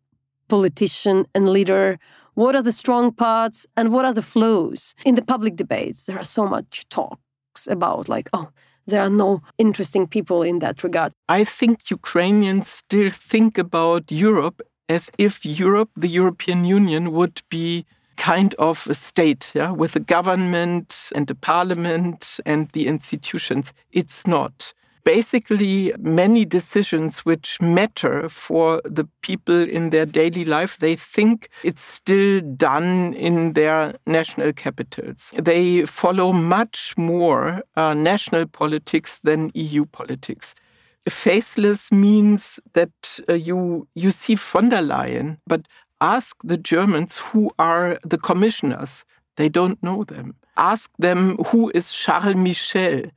politician 0.49 1.25
and 1.35 1.49
leader? 1.49 1.99
What 2.35 2.55
are 2.55 2.63
the 2.63 2.73
strong 2.73 3.13
parts 3.13 3.67
and 3.79 3.93
what 3.93 4.05
are 4.05 4.13
the 4.13 4.23
flaws? 4.23 4.95
In 5.07 5.15
the 5.15 5.25
public 5.25 5.57
debates, 5.57 6.05
there 6.05 6.19
are 6.19 6.25
so 6.39 6.47
much 6.47 6.87
talks 6.91 7.67
about 7.67 8.11
like, 8.11 8.29
oh, 8.35 8.51
there 8.91 9.03
are 9.03 9.11
no 9.11 9.43
interesting 9.59 10.07
people 10.07 10.43
in 10.43 10.59
that 10.59 10.83
regard. 10.83 11.13
I 11.29 11.45
think 11.45 11.91
Ukrainians 11.91 12.69
still 12.69 13.11
think 13.11 13.59
about 13.59 14.11
Europe 14.11 14.61
as 14.89 15.11
if 15.19 15.47
Europe, 15.47 15.91
the 15.97 16.09
European 16.09 16.65
Union, 16.65 17.13
would 17.13 17.43
be 17.49 17.87
kind 18.17 18.55
of 18.59 18.87
a 18.89 18.95
state, 18.95 19.51
yeah, 19.55 19.71
with 19.71 19.97
a 19.97 20.01
government 20.01 21.11
and 21.15 21.31
a 21.31 21.35
parliament 21.35 22.39
and 22.45 22.69
the 22.73 22.87
institutions. 22.87 23.73
It's 23.93 24.27
not 24.27 24.75
basically 25.05 25.93
many 25.99 26.45
decisions 26.45 27.21
which 27.21 27.61
matter 27.61 28.29
for 28.29 28.81
the 28.85 29.07
people 29.23 29.61
in 29.61 29.91
their 29.91 30.07
daily 30.07 30.45
life, 30.45 30.79
they 30.79 30.97
think 30.97 31.49
it's 31.65 31.83
still 31.83 32.41
done 32.57 33.15
in 33.15 33.55
their 33.55 33.95
national 34.07 34.53
capitals. 34.53 35.33
They 35.37 35.85
follow 35.87 36.33
much 36.33 36.95
more 36.97 37.63
uh, 37.77 37.95
national 37.95 38.47
politics 38.47 39.21
than 39.23 39.51
EU 39.55 39.85
politics. 39.87 40.55
Faceless 41.09 41.91
means 41.91 42.61
that 42.75 43.21
uh, 43.29 43.33
you 43.33 43.89
you 43.95 44.11
see 44.11 44.37
von 44.37 44.69
der 44.69 44.83
Leyen, 44.83 45.39
but 45.47 45.63
ask 46.01 46.37
the 46.45 46.59
Germans 46.59 47.19
who 47.19 47.51
are 47.59 47.99
the 48.05 48.19
commissioners. 48.19 49.05
They 49.37 49.49
don't 49.49 49.83
know 49.83 50.05
them. 50.05 50.35
Ask 50.57 50.91
them 50.99 51.37
who 51.47 51.73
is 51.75 51.93
Charles 51.93 52.35
Michel 52.35 53.11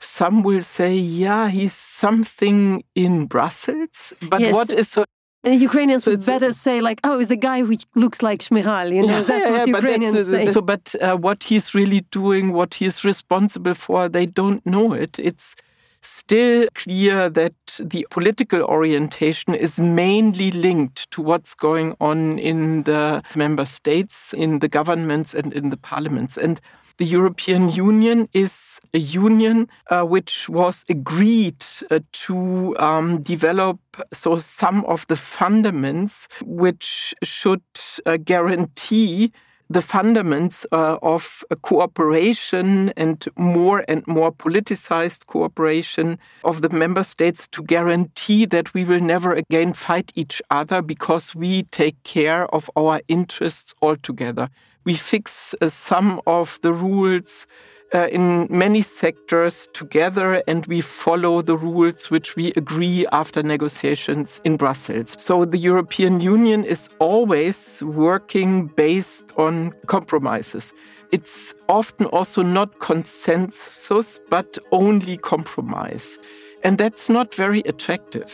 some 0.00 0.42
will 0.42 0.62
say, 0.62 0.94
yeah, 0.94 1.48
he's 1.48 1.74
something 1.74 2.84
in 2.94 3.26
Brussels. 3.26 4.12
But 4.28 4.40
yes. 4.40 4.54
what 4.54 4.70
is 4.70 4.88
so 4.88 5.04
and 5.44 5.60
Ukrainians 5.60 6.04
so 6.04 6.10
would 6.10 6.26
better 6.26 6.52
say 6.52 6.80
like, 6.80 7.00
"Oh, 7.04 7.20
it's 7.20 7.28
the 7.28 7.36
guy 7.36 7.62
which 7.62 7.84
looks 7.94 8.22
like 8.22 8.40
Shmihal." 8.40 8.94
You 8.94 9.06
know, 9.06 9.18
yeah, 9.18 9.22
that's 9.30 9.44
yeah, 9.44 9.58
what 9.58 9.68
Ukrainians 9.68 10.14
that's, 10.14 10.28
say. 10.28 10.46
So, 10.46 10.60
but 10.60 10.94
uh, 11.00 11.16
what 11.16 11.44
he's 11.44 11.74
really 11.74 12.00
doing, 12.10 12.52
what 12.52 12.74
he's 12.74 13.04
responsible 13.04 13.74
for, 13.74 14.08
they 14.08 14.26
don't 14.26 14.64
know 14.66 14.92
it. 14.92 15.18
It's 15.18 15.54
still 16.00 16.66
clear 16.74 17.28
that 17.30 17.54
the 17.80 18.06
political 18.10 18.62
orientation 18.62 19.54
is 19.54 19.78
mainly 19.78 20.50
linked 20.50 21.10
to 21.12 21.22
what's 21.22 21.54
going 21.54 21.94
on 22.00 22.38
in 22.38 22.82
the 22.84 23.22
member 23.34 23.64
states, 23.64 24.32
in 24.34 24.58
the 24.58 24.68
governments, 24.68 25.34
and 25.34 25.52
in 25.52 25.70
the 25.70 25.76
parliaments, 25.76 26.36
and 26.36 26.60
the 26.98 27.06
European 27.06 27.70
Union 27.70 28.28
is 28.32 28.80
a 28.92 28.98
union 28.98 29.68
uh, 29.90 30.02
which 30.02 30.48
was 30.48 30.84
agreed 30.88 31.64
uh, 31.90 32.00
to 32.12 32.76
um, 32.78 33.22
develop 33.22 33.78
so 34.12 34.36
some 34.36 34.84
of 34.84 35.06
the 35.06 35.14
fundaments 35.14 36.28
which 36.44 37.14
should 37.22 37.62
uh, 38.04 38.16
guarantee 38.16 39.32
the 39.70 39.80
fundaments 39.80 40.64
uh, 40.72 40.98
of 41.02 41.44
cooperation 41.62 42.88
and 42.96 43.28
more 43.36 43.84
and 43.86 44.06
more 44.06 44.32
politicized 44.32 45.26
cooperation 45.26 46.18
of 46.42 46.62
the 46.62 46.70
member 46.70 47.02
states 47.02 47.46
to 47.48 47.62
guarantee 47.62 48.46
that 48.46 48.72
we 48.72 48.84
will 48.84 49.00
never 49.00 49.34
again 49.34 49.72
fight 49.72 50.10
each 50.14 50.40
other 50.50 50.80
because 50.80 51.34
we 51.34 51.64
take 51.64 52.02
care 52.02 52.46
of 52.54 52.70
our 52.76 53.00
interests 53.08 53.74
altogether 53.82 54.48
we 54.88 54.94
fix 54.94 55.54
uh, 55.60 55.68
some 55.68 56.18
of 56.26 56.58
the 56.62 56.72
rules 56.72 57.46
uh, 57.94 58.08
in 58.10 58.46
many 58.48 58.80
sectors 58.80 59.68
together 59.74 60.42
and 60.48 60.64
we 60.64 60.80
follow 60.80 61.42
the 61.42 61.58
rules 61.58 62.10
which 62.10 62.36
we 62.36 62.52
agree 62.56 63.06
after 63.12 63.42
negotiations 63.42 64.40
in 64.44 64.56
Brussels. 64.56 65.14
So 65.18 65.44
the 65.44 65.58
European 65.58 66.20
Union 66.20 66.64
is 66.64 66.88
always 67.00 67.82
working 67.82 68.68
based 68.68 69.30
on 69.36 69.72
compromises. 69.88 70.72
It's 71.12 71.54
often 71.68 72.06
also 72.06 72.40
not 72.42 72.78
consensus, 72.78 74.20
but 74.30 74.56
only 74.72 75.18
compromise. 75.18 76.18
And 76.64 76.78
that's 76.78 77.08
not 77.08 77.34
very 77.34 77.60
attractive. 77.60 78.32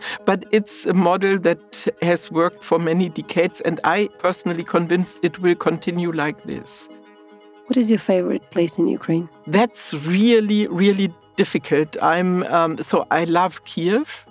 but 0.24 0.44
it's 0.50 0.86
a 0.86 0.94
model 0.94 1.38
that 1.38 1.86
has 2.02 2.30
worked 2.30 2.62
for 2.62 2.78
many 2.78 3.08
decades, 3.08 3.60
and 3.62 3.80
I 3.84 4.08
personally 4.18 4.64
convinced 4.64 5.20
it 5.22 5.38
will 5.40 5.54
continue 5.54 6.12
like 6.12 6.42
this. 6.44 6.88
What 7.66 7.76
is 7.76 7.90
your 7.90 7.98
favorite 7.98 8.50
place 8.50 8.78
in 8.78 8.86
Ukraine? 8.86 9.28
That's 9.46 9.92
really, 9.94 10.68
really 10.68 11.12
difficult. 11.36 11.96
I'm 12.02 12.44
um, 12.44 12.78
so 12.78 13.06
I 13.10 13.24
love 13.24 13.64
Kiev, 13.64 14.26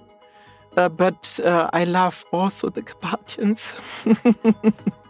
uh, 0.78 0.90
but 0.90 1.40
uh, 1.44 1.70
I 1.74 1.84
love 1.84 2.24
also 2.32 2.70
the 2.70 2.82
Carpathians. 2.82 3.76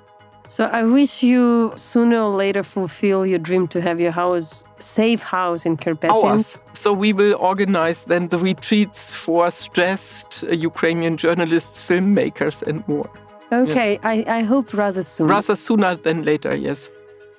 So 0.47 0.65
I 0.65 0.83
wish 0.83 1.23
you 1.23 1.73
sooner 1.75 2.19
or 2.21 2.35
later 2.35 2.63
fulfill 2.63 3.25
your 3.25 3.39
dream 3.39 3.67
to 3.69 3.81
have 3.81 3.99
your 3.99 4.11
house, 4.11 4.63
safe 4.79 5.21
house 5.21 5.65
in 5.65 5.77
Carpathians. 5.77 6.57
Ours. 6.57 6.59
So 6.73 6.93
we 6.93 7.13
will 7.13 7.35
organize 7.35 8.05
then 8.05 8.27
the 8.27 8.37
retreats 8.37 9.15
for 9.15 9.49
stressed 9.51 10.43
uh, 10.43 10.53
Ukrainian 10.53 11.17
journalists, 11.17 11.83
filmmakers, 11.83 12.61
and 12.61 12.87
more. 12.87 13.09
Okay, 13.51 13.93
yeah. 13.93 14.09
I, 14.09 14.25
I 14.27 14.41
hope 14.41 14.73
rather 14.73 15.03
soon. 15.03 15.27
Rather 15.27 15.55
sooner 15.55 15.95
than 15.95 16.23
later, 16.23 16.53
yes. 16.53 16.89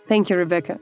Thank 0.07 0.31
you, 0.31 0.37
Rebecca. 0.37 0.79